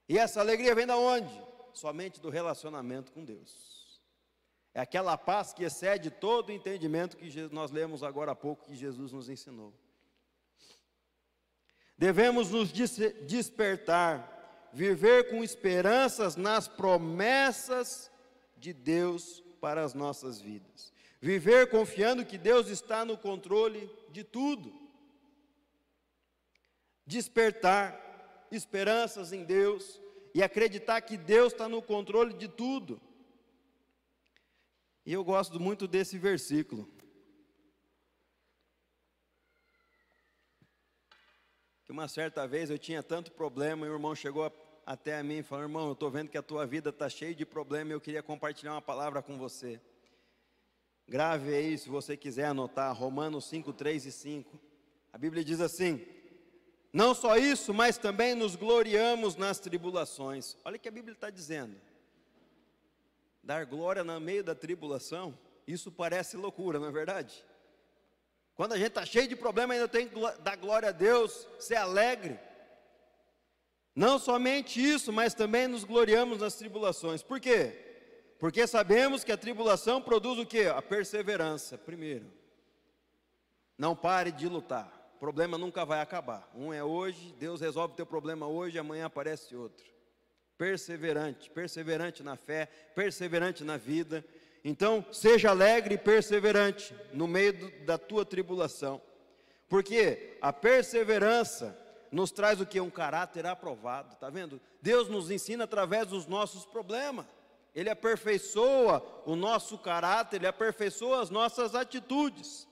E 0.08 0.18
essa 0.18 0.40
alegria 0.40 0.74
vem 0.74 0.86
da 0.86 0.96
onde? 0.96 1.32
Somente 1.72 2.20
do 2.20 2.28
relacionamento 2.28 3.12
com 3.12 3.24
Deus. 3.24 4.02
É 4.74 4.80
aquela 4.80 5.16
paz 5.16 5.52
que 5.52 5.64
excede 5.64 6.11
todo 6.11 6.50
o 6.50 6.52
entendimento 6.52 7.16
que 7.16 7.30
nós 7.52 7.70
lemos 7.70 8.02
agora 8.02 8.32
há 8.32 8.36
pouco 8.36 8.66
que 8.66 8.74
Jesus 8.74 9.12
nos 9.12 9.28
ensinou. 9.28 9.72
Devemos 11.96 12.50
nos 12.50 12.72
despertar, 12.72 14.39
viver 14.72 15.28
com 15.28 15.42
esperanças 15.42 16.36
nas 16.36 16.68
promessas 16.68 18.10
de 18.56 18.72
Deus 18.72 19.42
para 19.60 19.84
as 19.84 19.94
nossas 19.94 20.40
vidas. 20.40 20.92
Viver 21.20 21.68
confiando 21.68 22.24
que 22.24 22.38
Deus 22.38 22.68
está 22.68 23.04
no 23.04 23.16
controle 23.16 23.90
de 24.10 24.24
tudo. 24.24 24.72
Despertar 27.06 28.48
esperanças 28.50 29.32
em 29.32 29.44
Deus 29.44 30.00
e 30.34 30.42
acreditar 30.42 31.00
que 31.00 31.16
Deus 31.16 31.52
está 31.52 31.68
no 31.68 31.82
controle 31.82 32.34
de 32.34 32.48
tudo. 32.48 33.00
E 35.04 35.12
eu 35.12 35.24
gosto 35.24 35.58
muito 35.58 35.86
desse 35.88 36.18
versículo. 36.18 36.88
Uma 41.91 42.09
certa 42.09 42.47
vez 42.47 42.70
eu 42.70 42.78
tinha 42.78 43.03
tanto 43.03 43.32
problema 43.32 43.86
e 43.86 43.91
o 43.91 43.93
irmão 43.93 44.14
chegou 44.14 44.53
até 44.86 45.18
a 45.18 45.22
mim 45.22 45.38
e 45.38 45.43
falou: 45.43 45.64
irmão, 45.64 45.86
eu 45.86 45.93
estou 45.93 46.11
vendo 46.11 46.28
que 46.28 46.38
a 46.38 46.43
tua 46.43 46.66
vida 46.66 46.91
está 46.91 47.09
cheia 47.09 47.34
de 47.34 47.45
problemas 47.45 47.91
e 47.91 47.95
eu 47.95 48.01
queria 48.01 48.22
compartilhar 48.22 48.72
uma 48.72 48.82
palavra 48.82 49.22
com 49.22 49.36
você. 49.36 49.80
Grave 51.07 51.53
aí, 51.53 51.76
se 51.76 51.88
você 51.88 52.16
quiser 52.16 52.47
anotar, 52.47 52.95
Romanos 52.97 53.45
5, 53.47 53.72
3 53.72 54.07
e 54.07 54.12
5. 54.12 54.61
A 55.12 55.18
Bíblia 55.18 55.45
diz 55.45 55.61
assim: 55.61 56.07
Não 56.93 57.14
só 57.14 57.36
isso, 57.36 57.74
mas 57.74 57.99
também 57.99 58.34
nos 58.34 58.55
gloriamos 58.55 59.34
nas 59.34 59.59
tribulações. 59.59 60.57
Olha 60.64 60.76
o 60.76 60.78
que 60.78 60.88
a 60.88 60.93
Bíblia 60.93 61.14
está 61.14 61.30
dizendo. 61.30 61.76
Dar 63.43 63.66
glória 63.66 64.05
no 64.05 64.20
meio 64.20 64.45
da 64.45 64.55
tribulação, 64.55 65.36
isso 65.66 65.91
parece 65.91 66.36
loucura, 66.36 66.78
não 66.78 66.86
é 66.86 66.93
verdade? 66.93 67.45
Quando 68.61 68.74
a 68.74 68.76
gente 68.76 68.88
está 68.88 69.06
cheio 69.06 69.26
de 69.26 69.34
problema, 69.34 69.72
ainda 69.72 69.88
tem 69.88 70.06
que 70.06 70.14
dar 70.42 70.54
glória 70.54 70.90
a 70.90 70.92
Deus, 70.92 71.48
ser 71.58 71.76
alegre. 71.76 72.38
Não 73.96 74.18
somente 74.18 74.78
isso, 74.78 75.11
mas 75.11 75.32
também 75.32 75.66
nos 75.66 75.82
gloriamos 75.82 76.40
nas 76.40 76.56
tribulações. 76.56 77.22
Por 77.22 77.40
quê? 77.40 77.72
Porque 78.38 78.66
sabemos 78.66 79.24
que 79.24 79.32
a 79.32 79.36
tribulação 79.38 80.02
produz 80.02 80.38
o 80.38 80.44
que? 80.44 80.66
A 80.66 80.82
perseverança, 80.82 81.78
primeiro. 81.78 82.30
Não 83.78 83.96
pare 83.96 84.30
de 84.30 84.46
lutar. 84.46 85.11
O 85.16 85.18
problema 85.18 85.56
nunca 85.56 85.86
vai 85.86 86.02
acabar. 86.02 86.46
Um 86.54 86.70
é 86.70 86.84
hoje, 86.84 87.34
Deus 87.38 87.62
resolve 87.62 87.94
o 87.94 87.96
teu 87.96 88.04
problema 88.04 88.46
hoje, 88.46 88.78
amanhã 88.78 89.06
aparece 89.06 89.56
outro. 89.56 89.86
Perseverante, 90.58 91.48
perseverante 91.48 92.22
na 92.22 92.36
fé, 92.36 92.66
perseverante 92.94 93.64
na 93.64 93.78
vida. 93.78 94.22
Então, 94.64 95.04
seja 95.11 95.50
alegre 95.50 95.94
e 95.94 95.98
perseverante 95.98 96.94
no 97.12 97.26
meio 97.26 97.52
do, 97.52 97.70
da 97.84 97.96
tua 97.96 98.24
tribulação. 98.24 99.00
Porque 99.68 100.36
a 100.42 100.52
perseverança 100.52 101.78
nos 102.11 102.30
traz 102.30 102.61
o 102.61 102.66
que? 102.66 102.80
Um 102.80 102.90
caráter 102.90 103.46
aprovado, 103.46 104.16
tá 104.16 104.28
vendo? 104.28 104.61
Deus 104.82 105.08
nos 105.08 105.30
ensina 105.30 105.64
através 105.64 106.08
dos 106.08 106.26
nossos 106.26 106.66
problemas. 106.66 107.26
Ele 107.74 107.88
aperfeiçoa 107.88 109.22
o 109.24 109.36
nosso 109.36 109.78
caráter, 109.78 110.36
ele 110.36 110.46
aperfeiçoa 110.46 111.22
as 111.22 111.30
nossas 111.30 111.74
atitudes. 111.74 112.68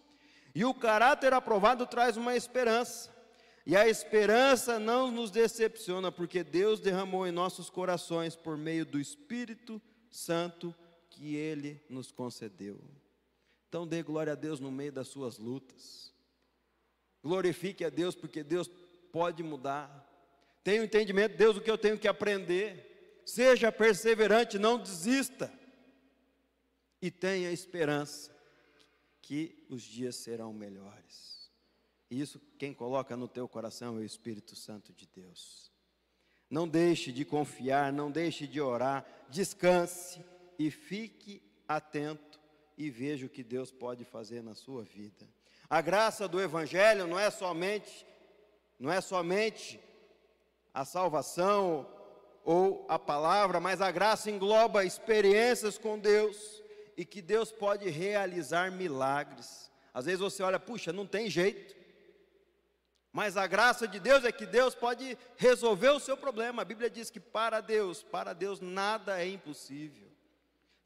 E 0.54 0.64
o 0.64 0.74
caráter 0.74 1.32
aprovado 1.32 1.86
traz 1.86 2.16
uma 2.16 2.34
esperança. 2.34 3.16
E 3.64 3.76
a 3.76 3.88
esperança 3.88 4.78
não 4.78 5.10
nos 5.10 5.30
decepciona, 5.30 6.10
porque 6.10 6.42
Deus 6.42 6.80
derramou 6.80 7.26
em 7.26 7.30
nossos 7.30 7.70
corações 7.70 8.34
por 8.34 8.56
meio 8.56 8.84
do 8.84 8.98
Espírito 8.98 9.80
Santo 10.10 10.74
que 11.18 11.34
ele 11.34 11.82
nos 11.90 12.12
concedeu. 12.12 12.80
Então 13.68 13.84
dê 13.84 14.04
glória 14.04 14.34
a 14.34 14.36
Deus 14.36 14.60
no 14.60 14.70
meio 14.70 14.92
das 14.92 15.08
suas 15.08 15.36
lutas. 15.36 16.14
Glorifique 17.20 17.84
a 17.84 17.90
Deus, 17.90 18.14
porque 18.14 18.44
Deus 18.44 18.70
pode 19.12 19.42
mudar. 19.42 20.06
Tenha 20.62 20.80
o 20.80 20.84
entendimento, 20.84 21.36
Deus, 21.36 21.56
o 21.56 21.60
que 21.60 21.70
eu 21.70 21.76
tenho 21.76 21.98
que 21.98 22.06
aprender. 22.06 23.20
Seja 23.26 23.72
perseverante, 23.72 24.60
não 24.60 24.78
desista. 24.78 25.52
E 27.02 27.10
tenha 27.10 27.50
esperança 27.50 28.34
que 29.20 29.66
os 29.68 29.82
dias 29.82 30.14
serão 30.14 30.52
melhores. 30.52 31.50
E 32.08 32.20
isso 32.20 32.40
quem 32.58 32.72
coloca 32.72 33.16
no 33.16 33.26
teu 33.26 33.48
coração 33.48 33.96
é 33.96 34.00
o 34.00 34.04
Espírito 34.04 34.54
Santo 34.54 34.92
de 34.92 35.06
Deus. 35.06 35.72
Não 36.48 36.66
deixe 36.66 37.10
de 37.10 37.24
confiar, 37.24 37.92
não 37.92 38.08
deixe 38.08 38.46
de 38.46 38.60
orar, 38.60 39.04
descanse 39.28 40.24
e 40.58 40.70
fique 40.70 41.42
atento 41.66 42.40
e 42.76 42.90
veja 42.90 43.26
o 43.26 43.28
que 43.28 43.42
Deus 43.42 43.70
pode 43.70 44.04
fazer 44.04 44.42
na 44.42 44.54
sua 44.54 44.82
vida. 44.82 45.28
A 45.68 45.80
graça 45.80 46.26
do 46.26 46.40
evangelho 46.40 47.06
não 47.06 47.18
é 47.18 47.30
somente 47.30 48.06
não 48.78 48.92
é 48.92 49.00
somente 49.00 49.80
a 50.72 50.84
salvação 50.84 51.86
ou 52.44 52.86
a 52.88 52.98
palavra, 52.98 53.58
mas 53.58 53.80
a 53.80 53.90
graça 53.90 54.30
engloba 54.30 54.84
experiências 54.84 55.76
com 55.76 55.98
Deus 55.98 56.62
e 56.96 57.04
que 57.04 57.20
Deus 57.20 57.50
pode 57.50 57.88
realizar 57.90 58.70
milagres. 58.70 59.68
Às 59.92 60.06
vezes 60.06 60.20
você 60.20 60.42
olha, 60.42 60.60
puxa, 60.60 60.92
não 60.92 61.06
tem 61.06 61.28
jeito. 61.28 61.76
Mas 63.12 63.36
a 63.36 63.46
graça 63.46 63.88
de 63.88 63.98
Deus 63.98 64.24
é 64.24 64.30
que 64.30 64.46
Deus 64.46 64.74
pode 64.74 65.18
resolver 65.36 65.90
o 65.90 66.00
seu 66.00 66.16
problema. 66.16 66.62
A 66.62 66.64
Bíblia 66.64 66.88
diz 66.88 67.10
que 67.10 67.18
para 67.18 67.60
Deus, 67.60 68.02
para 68.02 68.32
Deus 68.32 68.60
nada 68.60 69.20
é 69.20 69.26
impossível. 69.28 70.07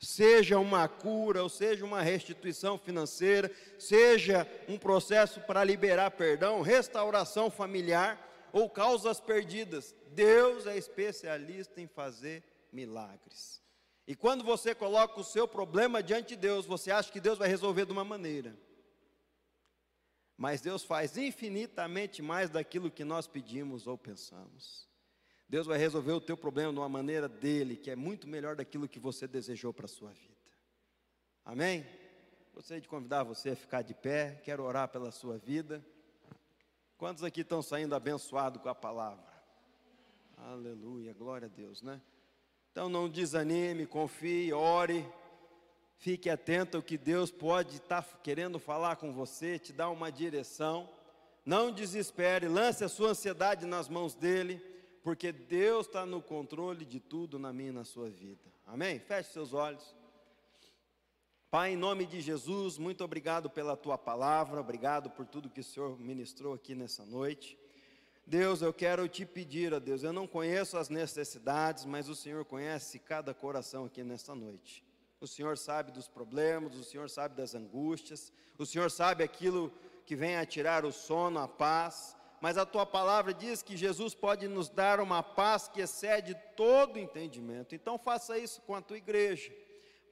Seja 0.02 0.58
uma 0.58 0.88
cura, 0.88 1.44
ou 1.44 1.48
seja 1.48 1.84
uma 1.84 2.02
restituição 2.02 2.76
financeira, 2.76 3.48
seja 3.78 4.44
um 4.68 4.76
processo 4.76 5.40
para 5.42 5.62
liberar 5.62 6.10
perdão, 6.10 6.60
restauração 6.60 7.48
familiar 7.48 8.18
ou 8.52 8.68
causas 8.68 9.20
perdidas. 9.20 9.94
Deus 10.08 10.66
é 10.66 10.76
especialista 10.76 11.80
em 11.80 11.86
fazer 11.86 12.42
milagres. 12.72 13.62
E 14.04 14.16
quando 14.16 14.42
você 14.42 14.74
coloca 14.74 15.20
o 15.20 15.24
seu 15.24 15.46
problema 15.46 16.02
diante 16.02 16.30
de 16.30 16.36
Deus, 16.36 16.66
você 16.66 16.90
acha 16.90 17.12
que 17.12 17.20
Deus 17.20 17.38
vai 17.38 17.46
resolver 17.46 17.86
de 17.86 17.92
uma 17.92 18.04
maneira. 18.04 18.58
Mas 20.36 20.60
Deus 20.60 20.82
faz 20.82 21.16
infinitamente 21.16 22.20
mais 22.20 22.50
daquilo 22.50 22.90
que 22.90 23.04
nós 23.04 23.28
pedimos 23.28 23.86
ou 23.86 23.96
pensamos. 23.96 24.90
Deus 25.52 25.66
vai 25.66 25.76
resolver 25.76 26.12
o 26.12 26.20
teu 26.20 26.34
problema 26.34 26.72
de 26.72 26.78
uma 26.78 26.88
maneira 26.88 27.28
dele, 27.28 27.76
que 27.76 27.90
é 27.90 27.94
muito 27.94 28.26
melhor 28.26 28.56
daquilo 28.56 28.88
que 28.88 28.98
você 28.98 29.28
desejou 29.28 29.70
para 29.70 29.84
a 29.84 29.88
sua 29.88 30.08
vida. 30.08 30.34
Amém? 31.44 31.86
Gostaria 32.54 32.80
de 32.80 32.88
convidar 32.88 33.22
você 33.22 33.50
a 33.50 33.56
ficar 33.56 33.82
de 33.82 33.92
pé, 33.92 34.40
quero 34.44 34.62
orar 34.62 34.88
pela 34.88 35.10
sua 35.10 35.36
vida. 35.36 35.84
Quantos 36.96 37.22
aqui 37.22 37.42
estão 37.42 37.60
saindo 37.60 37.94
abençoados 37.94 38.62
com 38.62 38.68
a 38.70 38.74
palavra? 38.74 39.30
Aleluia, 40.38 41.12
glória 41.12 41.44
a 41.44 41.54
Deus, 41.54 41.82
né? 41.82 42.00
Então 42.70 42.88
não 42.88 43.06
desanime, 43.06 43.84
confie, 43.86 44.54
ore, 44.54 45.06
fique 45.98 46.30
atento 46.30 46.78
ao 46.78 46.82
que 46.82 46.96
Deus 46.96 47.30
pode 47.30 47.76
estar 47.76 48.02
tá 48.02 48.18
querendo 48.22 48.58
falar 48.58 48.96
com 48.96 49.12
você, 49.12 49.58
te 49.58 49.70
dar 49.70 49.90
uma 49.90 50.10
direção. 50.10 50.88
Não 51.44 51.70
desespere, 51.70 52.48
lance 52.48 52.82
a 52.82 52.88
sua 52.88 53.10
ansiedade 53.10 53.66
nas 53.66 53.86
mãos 53.86 54.14
dEle, 54.14 54.71
porque 55.02 55.32
Deus 55.32 55.86
está 55.86 56.06
no 56.06 56.22
controle 56.22 56.84
de 56.84 57.00
tudo 57.00 57.38
na 57.38 57.52
minha 57.52 57.70
e 57.70 57.72
na 57.72 57.84
sua 57.84 58.08
vida. 58.08 58.52
Amém? 58.66 58.98
Feche 58.98 59.32
seus 59.32 59.52
olhos. 59.52 59.94
Pai, 61.50 61.72
em 61.72 61.76
nome 61.76 62.06
de 62.06 62.20
Jesus, 62.20 62.78
muito 62.78 63.04
obrigado 63.04 63.50
pela 63.50 63.76
tua 63.76 63.98
palavra, 63.98 64.60
obrigado 64.60 65.10
por 65.10 65.26
tudo 65.26 65.50
que 65.50 65.60
o 65.60 65.64
Senhor 65.64 65.98
ministrou 66.00 66.54
aqui 66.54 66.74
nessa 66.74 67.04
noite. 67.04 67.58
Deus, 68.26 68.62
eu 68.62 68.72
quero 68.72 69.06
te 69.08 69.26
pedir, 69.26 69.74
ó 69.74 69.80
Deus, 69.80 70.02
eu 70.02 70.12
não 70.12 70.26
conheço 70.26 70.78
as 70.78 70.88
necessidades, 70.88 71.84
mas 71.84 72.08
o 72.08 72.14
Senhor 72.14 72.44
conhece 72.44 72.98
cada 72.98 73.34
coração 73.34 73.84
aqui 73.84 74.02
nesta 74.02 74.34
noite. 74.34 74.82
O 75.20 75.26
Senhor 75.26 75.58
sabe 75.58 75.92
dos 75.92 76.08
problemas, 76.08 76.74
o 76.74 76.84
Senhor 76.84 77.10
sabe 77.10 77.36
das 77.36 77.54
angústias, 77.54 78.32
o 78.56 78.64
Senhor 78.64 78.90
sabe 78.90 79.22
aquilo 79.22 79.70
que 80.06 80.16
vem 80.16 80.36
a 80.36 80.46
tirar 80.46 80.84
o 80.84 80.92
sono, 80.92 81.38
a 81.38 81.46
paz, 81.46 82.16
mas 82.42 82.58
a 82.58 82.66
tua 82.66 82.84
palavra 82.84 83.32
diz 83.32 83.62
que 83.62 83.76
Jesus 83.76 84.16
pode 84.16 84.48
nos 84.48 84.68
dar 84.68 84.98
uma 84.98 85.22
paz 85.22 85.68
que 85.68 85.80
excede 85.80 86.36
todo 86.56 86.98
entendimento. 86.98 87.72
Então 87.72 87.96
faça 87.96 88.36
isso 88.36 88.60
com 88.62 88.74
a 88.74 88.82
tua 88.82 88.96
igreja. 88.96 89.52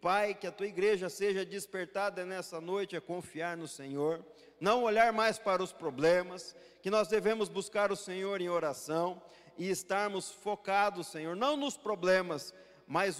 Pai, 0.00 0.32
que 0.32 0.46
a 0.46 0.52
tua 0.52 0.68
igreja 0.68 1.08
seja 1.08 1.44
despertada 1.44 2.24
nessa 2.24 2.60
noite 2.60 2.96
a 2.96 3.00
confiar 3.00 3.56
no 3.56 3.66
Senhor, 3.66 4.24
não 4.60 4.84
olhar 4.84 5.12
mais 5.12 5.40
para 5.40 5.60
os 5.60 5.72
problemas, 5.72 6.54
que 6.80 6.88
nós 6.88 7.08
devemos 7.08 7.48
buscar 7.48 7.90
o 7.90 7.96
Senhor 7.96 8.40
em 8.40 8.48
oração 8.48 9.20
e 9.58 9.68
estarmos 9.68 10.30
focados, 10.30 11.08
Senhor, 11.08 11.34
não 11.34 11.56
nos 11.56 11.76
problemas, 11.76 12.54
mas 12.86 13.18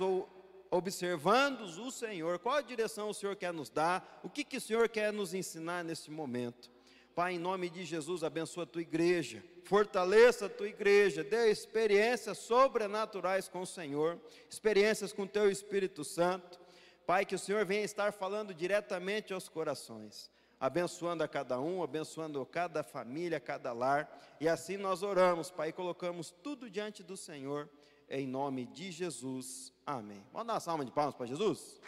observando 0.71 1.63
o 1.63 1.91
Senhor, 1.91 2.39
qual 2.39 2.59
a 2.59 2.63
direção 2.63 3.09
o 3.09 3.15
Senhor 3.15 3.35
quer 3.35 3.53
nos 3.53 3.71
dar, 3.71 4.21
o 4.23 4.31
que, 4.31 4.45
que 4.45 4.59
o 4.59 4.61
Senhor 4.61 4.89
quer 4.89 5.13
nos 5.13 5.35
ensinar 5.35 5.83
nesse 5.83 6.13
momento. 6.13 6.71
Pai, 7.15 7.35
em 7.35 7.39
nome 7.39 7.69
de 7.69 7.85
Jesus, 7.85 8.23
abençoa 8.23 8.65
a 8.65 8.67
tua 8.67 8.83
igreja, 8.83 9.43
fortaleça 9.65 10.47
a 10.47 10.49
tua 10.49 10.69
igreja, 10.69 11.25
dê 11.25 11.51
experiências 11.51 12.39
sobrenaturais 12.39 13.49
com 13.49 13.63
o 13.63 13.67
Senhor, 13.67 14.19
experiências 14.49 15.13
com 15.13 15.23
o 15.23 15.29
teu 15.29 15.51
Espírito 15.51 16.05
Santo. 16.05 16.61
Pai, 17.07 17.27
que 17.27 17.35
o 17.35 17.39
Senhor 17.39 17.65
venha 17.65 17.83
estar 17.83 18.13
falando 18.13 18.55
diretamente 18.55 19.33
aos 19.33 19.49
corações 19.49 20.31
abençoando 20.61 21.25
a 21.25 21.29
cada 21.29 21.59
um, 21.59 21.83
abençoando 21.83 22.45
cada 22.45 22.83
família, 22.83 23.41
cada 23.41 23.73
lar. 23.73 24.37
E 24.39 24.47
assim 24.47 24.77
nós 24.77 25.03
oramos, 25.03 25.51
Pai, 25.51 25.71
e 25.71 25.73
colocamos 25.73 26.31
tudo 26.43 26.69
diante 26.69 27.03
do 27.03 27.17
Senhor, 27.17 27.67
em 28.11 28.27
nome 28.27 28.67
de 28.67 28.93
Jesus. 28.93 29.73
Amém. 29.87 30.23
Vamos 30.31 30.47
dar 30.47 30.55
uma 30.55 30.61
salva 30.61 30.85
de 30.85 30.93
palmas 30.93 31.15
para 31.15 31.25
Jesus? 31.25 31.81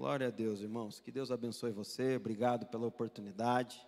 Glória 0.00 0.28
a 0.28 0.30
Deus, 0.30 0.60
irmãos. 0.60 0.98
Que 0.98 1.12
Deus 1.12 1.30
abençoe 1.30 1.72
você. 1.72 2.16
Obrigado 2.16 2.64
pela 2.64 2.86
oportunidade. 2.86 3.86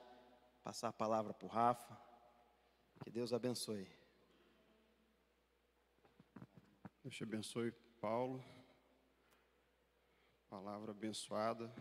Passar 0.62 0.88
a 0.88 0.92
palavra 0.92 1.32
para 1.32 1.46
o 1.46 1.48
Rafa. 1.48 1.98
Que 3.02 3.10
Deus 3.10 3.32
abençoe. 3.32 3.88
Deus 7.02 7.16
te 7.16 7.22
abençoe, 7.22 7.72
Paulo. 7.98 8.44
Palavra 10.50 10.90
abençoada. 10.90 11.72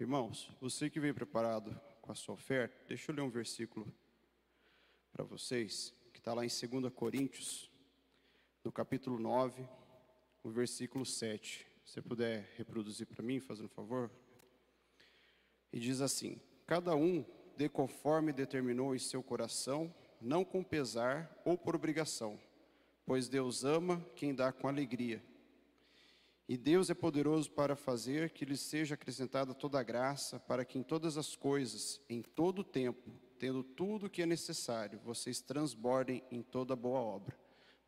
Irmãos, 0.00 0.50
você 0.58 0.88
que 0.88 0.98
veio 0.98 1.14
preparado 1.14 1.78
com 2.00 2.10
a 2.10 2.14
sua 2.14 2.36
oferta, 2.36 2.74
deixa 2.88 3.12
eu 3.12 3.16
ler 3.16 3.20
um 3.20 3.28
versículo 3.28 3.86
para 5.12 5.24
vocês, 5.24 5.92
que 6.10 6.20
está 6.20 6.32
lá 6.32 6.42
em 6.42 6.48
2 6.48 6.90
Coríntios, 6.94 7.70
no 8.64 8.72
capítulo 8.72 9.18
9, 9.18 9.68
o 10.48 10.50
versículo 10.50 11.04
7. 11.04 11.66
Se 11.84 11.92
você 11.92 12.02
puder 12.02 12.50
reproduzir 12.56 13.06
para 13.06 13.22
mim, 13.22 13.38
fazendo 13.38 13.66
um 13.66 13.70
favor. 13.70 14.10
E 15.72 15.78
diz 15.78 16.00
assim: 16.00 16.40
Cada 16.66 16.96
um 16.96 17.24
dê 17.56 17.68
conforme 17.68 18.32
determinou 18.32 18.94
em 18.94 18.98
seu 18.98 19.22
coração, 19.22 19.94
não 20.20 20.44
com 20.44 20.62
pesar 20.64 21.30
ou 21.44 21.56
por 21.56 21.76
obrigação, 21.76 22.40
pois 23.04 23.28
Deus 23.28 23.64
ama 23.64 24.04
quem 24.16 24.34
dá 24.34 24.50
com 24.50 24.68
alegria. 24.68 25.22
E 26.48 26.56
Deus 26.56 26.88
é 26.88 26.94
poderoso 26.94 27.50
para 27.50 27.76
fazer 27.76 28.30
que 28.30 28.46
lhes 28.46 28.60
seja 28.60 28.94
acrescentada 28.94 29.52
toda 29.52 29.78
a 29.78 29.82
graça, 29.82 30.40
para 30.40 30.64
que 30.64 30.78
em 30.78 30.82
todas 30.82 31.18
as 31.18 31.36
coisas, 31.36 32.00
em 32.08 32.22
todo 32.22 32.60
o 32.60 32.64
tempo, 32.64 33.12
tendo 33.38 33.62
tudo 33.62 34.06
o 34.06 34.10
que 34.10 34.22
é 34.22 34.26
necessário, 34.26 34.98
vocês 35.04 35.42
transbordem 35.42 36.24
em 36.30 36.42
toda 36.42 36.74
boa 36.74 37.00
obra. 37.00 37.36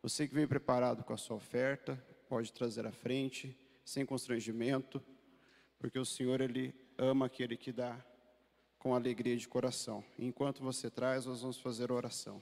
Você 0.03 0.27
que 0.27 0.33
veio 0.35 0.47
preparado 0.47 1.03
com 1.03 1.13
a 1.13 1.17
sua 1.17 1.37
oferta, 1.37 2.03
pode 2.31 2.53
trazer 2.53 2.87
à 2.87 2.93
frente, 2.93 3.53
sem 3.83 4.05
constrangimento, 4.05 5.03
porque 5.77 5.99
o 5.99 6.05
Senhor, 6.05 6.39
Ele 6.39 6.73
ama 6.97 7.25
aquele 7.25 7.57
que 7.57 7.73
dá 7.73 8.01
com 8.79 8.95
alegria 8.95 9.35
de 9.35 9.45
coração. 9.49 10.01
enquanto 10.17 10.63
você 10.63 10.89
traz, 10.89 11.25
nós 11.25 11.41
vamos 11.41 11.59
fazer 11.59 11.91
oração. 11.91 12.41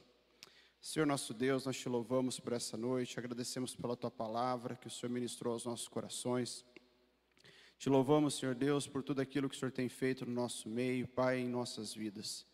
Senhor 0.79 1.07
nosso 1.07 1.33
Deus, 1.33 1.65
nós 1.65 1.75
te 1.75 1.89
louvamos 1.89 2.39
por 2.39 2.53
essa 2.53 2.77
noite, 2.77 3.17
agradecemos 3.17 3.75
pela 3.75 3.97
tua 3.97 4.11
palavra 4.11 4.75
que 4.75 4.85
o 4.85 4.91
Senhor 4.91 5.11
ministrou 5.11 5.53
aos 5.53 5.65
nossos 5.65 5.87
corações. 5.87 6.63
Te 7.79 7.89
louvamos, 7.89 8.35
Senhor 8.35 8.53
Deus, 8.53 8.85
por 8.85 9.01
tudo 9.01 9.21
aquilo 9.21 9.49
que 9.49 9.55
o 9.55 9.59
Senhor 9.59 9.71
tem 9.71 9.89
feito 9.89 10.23
no 10.23 10.31
nosso 10.31 10.69
meio, 10.69 11.07
Pai, 11.07 11.39
em 11.39 11.49
nossas 11.49 11.95
vidas. 11.95 12.45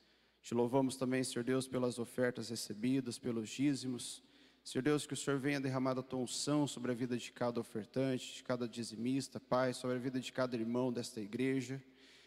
Te 0.41 0.53
louvamos 0.53 0.95
também, 0.95 1.21
Senhor 1.21 1.43
Deus, 1.43 1.67
pelas 1.67 1.99
ofertas 1.99 2.47
recebidas, 2.47 3.19
pelos 3.19 3.49
dízimos. 3.49 4.23
Senhor 4.66 4.82
Deus, 4.82 5.05
que 5.05 5.13
o 5.13 5.18
Senhor 5.18 5.39
venha 5.39 5.61
derramar 5.61 5.95
a 5.99 6.01
tua 6.01 6.20
unção 6.22 6.66
sobre 6.66 6.91
a 6.91 6.95
vida 6.95 7.16
de 7.16 7.32
cada 7.32 7.59
ofertante, 7.59 8.34
de 8.34 8.43
cada 8.43 8.68
dizimista, 8.68 9.39
Pai, 9.39 9.74
sobre 9.74 9.95
a 9.95 9.99
vida 9.99 10.20
de 10.20 10.34
cada 10.34 10.57
irmão 10.57 10.91
desta 10.91 11.22
igreja. 11.22 11.80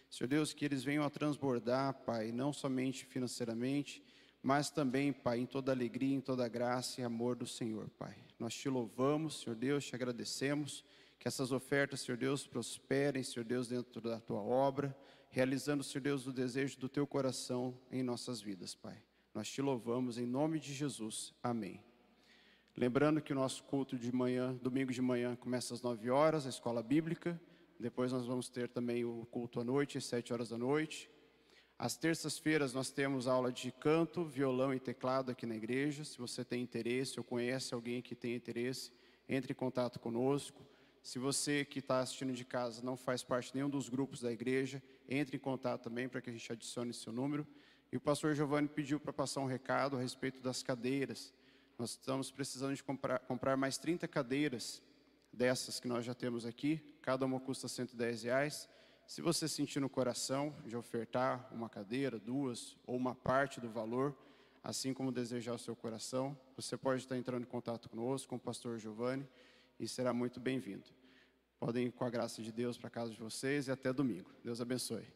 Senhor 0.08 0.28
Deus, 0.28 0.52
que 0.52 0.64
eles 0.64 0.84
venham 0.84 1.02
a 1.02 1.10
transbordar, 1.10 1.94
Pai, 2.04 2.30
não 2.30 2.52
somente 2.52 3.04
financeiramente, 3.04 4.04
mas 4.40 4.70
também, 4.70 5.12
Pai, 5.12 5.40
em 5.40 5.46
toda 5.46 5.72
alegria, 5.72 6.14
em 6.14 6.20
toda 6.20 6.46
graça 6.46 7.00
e 7.00 7.04
amor 7.04 7.34
do 7.34 7.44
Senhor, 7.44 7.90
Pai. 7.98 8.14
Nós 8.38 8.54
te 8.54 8.68
louvamos, 8.68 9.40
Senhor 9.40 9.56
Deus, 9.56 9.84
te 9.84 9.96
agradecemos, 9.96 10.84
que 11.18 11.26
essas 11.26 11.50
ofertas, 11.50 12.02
Senhor 12.02 12.16
Deus, 12.16 12.46
prosperem, 12.46 13.24
Senhor 13.24 13.44
Deus, 13.44 13.66
dentro 13.66 14.00
da 14.00 14.20
tua 14.20 14.40
obra, 14.40 14.96
realizando, 15.28 15.82
Senhor 15.82 16.02
Deus, 16.02 16.24
o 16.28 16.32
desejo 16.32 16.78
do 16.78 16.88
teu 16.88 17.04
coração 17.04 17.76
em 17.90 18.04
nossas 18.04 18.40
vidas, 18.40 18.76
Pai. 18.76 19.02
Nós 19.34 19.48
te 19.48 19.60
louvamos 19.60 20.18
em 20.18 20.24
nome 20.24 20.60
de 20.60 20.72
Jesus. 20.72 21.34
Amém. 21.42 21.87
Lembrando 22.80 23.20
que 23.20 23.32
o 23.32 23.34
nosso 23.34 23.64
culto 23.64 23.98
de 23.98 24.14
manhã, 24.14 24.56
domingo 24.62 24.92
de 24.92 25.02
manhã, 25.02 25.34
começa 25.34 25.74
às 25.74 25.82
9 25.82 26.10
horas, 26.10 26.46
a 26.46 26.48
escola 26.48 26.80
bíblica. 26.80 27.36
Depois 27.76 28.12
nós 28.12 28.24
vamos 28.24 28.48
ter 28.48 28.68
também 28.68 29.04
o 29.04 29.26
culto 29.32 29.58
à 29.58 29.64
noite, 29.64 29.98
às 29.98 30.04
7 30.04 30.32
horas 30.32 30.50
da 30.50 30.56
noite. 30.56 31.10
Às 31.76 31.96
terças-feiras 31.96 32.72
nós 32.72 32.88
temos 32.88 33.26
aula 33.26 33.50
de 33.50 33.72
canto, 33.72 34.24
violão 34.24 34.72
e 34.72 34.78
teclado 34.78 35.32
aqui 35.32 35.44
na 35.44 35.56
igreja. 35.56 36.04
Se 36.04 36.16
você 36.18 36.44
tem 36.44 36.62
interesse 36.62 37.18
ou 37.18 37.24
conhece 37.24 37.74
alguém 37.74 38.00
que 38.00 38.14
tem 38.14 38.36
interesse, 38.36 38.92
entre 39.28 39.50
em 39.50 39.56
contato 39.56 39.98
conosco. 39.98 40.64
Se 41.02 41.18
você 41.18 41.64
que 41.64 41.80
está 41.80 41.98
assistindo 41.98 42.32
de 42.32 42.44
casa 42.44 42.80
não 42.80 42.96
faz 42.96 43.24
parte 43.24 43.48
de 43.48 43.56
nenhum 43.56 43.68
dos 43.68 43.88
grupos 43.88 44.20
da 44.20 44.30
igreja, 44.30 44.80
entre 45.08 45.36
em 45.36 45.40
contato 45.40 45.82
também 45.82 46.08
para 46.08 46.20
que 46.20 46.30
a 46.30 46.32
gente 46.32 46.52
adicione 46.52 46.94
seu 46.94 47.12
número. 47.12 47.44
E 47.90 47.96
o 47.96 48.00
pastor 48.00 48.36
Giovanni 48.36 48.68
pediu 48.68 49.00
para 49.00 49.12
passar 49.12 49.40
um 49.40 49.46
recado 49.46 49.96
a 49.96 50.00
respeito 50.00 50.40
das 50.40 50.62
cadeiras. 50.62 51.34
Nós 51.78 51.90
estamos 51.90 52.28
precisando 52.32 52.74
de 52.74 52.82
comprar, 52.82 53.20
comprar 53.20 53.56
mais 53.56 53.78
30 53.78 54.08
cadeiras 54.08 54.82
dessas 55.32 55.78
que 55.78 55.86
nós 55.86 56.04
já 56.04 56.12
temos 56.12 56.44
aqui. 56.44 56.78
Cada 57.00 57.24
uma 57.24 57.38
custa 57.38 57.68
110 57.68 58.24
reais. 58.24 58.68
Se 59.06 59.22
você 59.22 59.46
sentir 59.46 59.78
no 59.78 59.88
coração 59.88 60.52
de 60.66 60.76
ofertar 60.76 61.48
uma 61.52 61.68
cadeira, 61.68 62.18
duas 62.18 62.76
ou 62.84 62.96
uma 62.96 63.14
parte 63.14 63.60
do 63.60 63.70
valor, 63.70 64.12
assim 64.60 64.92
como 64.92 65.12
desejar 65.12 65.54
o 65.54 65.58
seu 65.58 65.76
coração, 65.76 66.36
você 66.56 66.76
pode 66.76 67.02
estar 67.02 67.16
entrando 67.16 67.44
em 67.44 67.48
contato 67.48 67.88
conosco, 67.88 68.28
com 68.28 68.36
o 68.36 68.40
pastor 68.40 68.76
Giovanni, 68.78 69.28
e 69.78 69.86
será 69.86 70.12
muito 70.12 70.40
bem-vindo. 70.40 70.88
Podem 71.60 71.86
ir 71.86 71.92
com 71.92 72.04
a 72.04 72.10
graça 72.10 72.42
de 72.42 72.50
Deus 72.50 72.76
para 72.76 72.90
casa 72.90 73.12
de 73.12 73.20
vocês 73.20 73.68
e 73.68 73.70
até 73.70 73.92
domingo. 73.92 74.32
Deus 74.42 74.60
abençoe. 74.60 75.06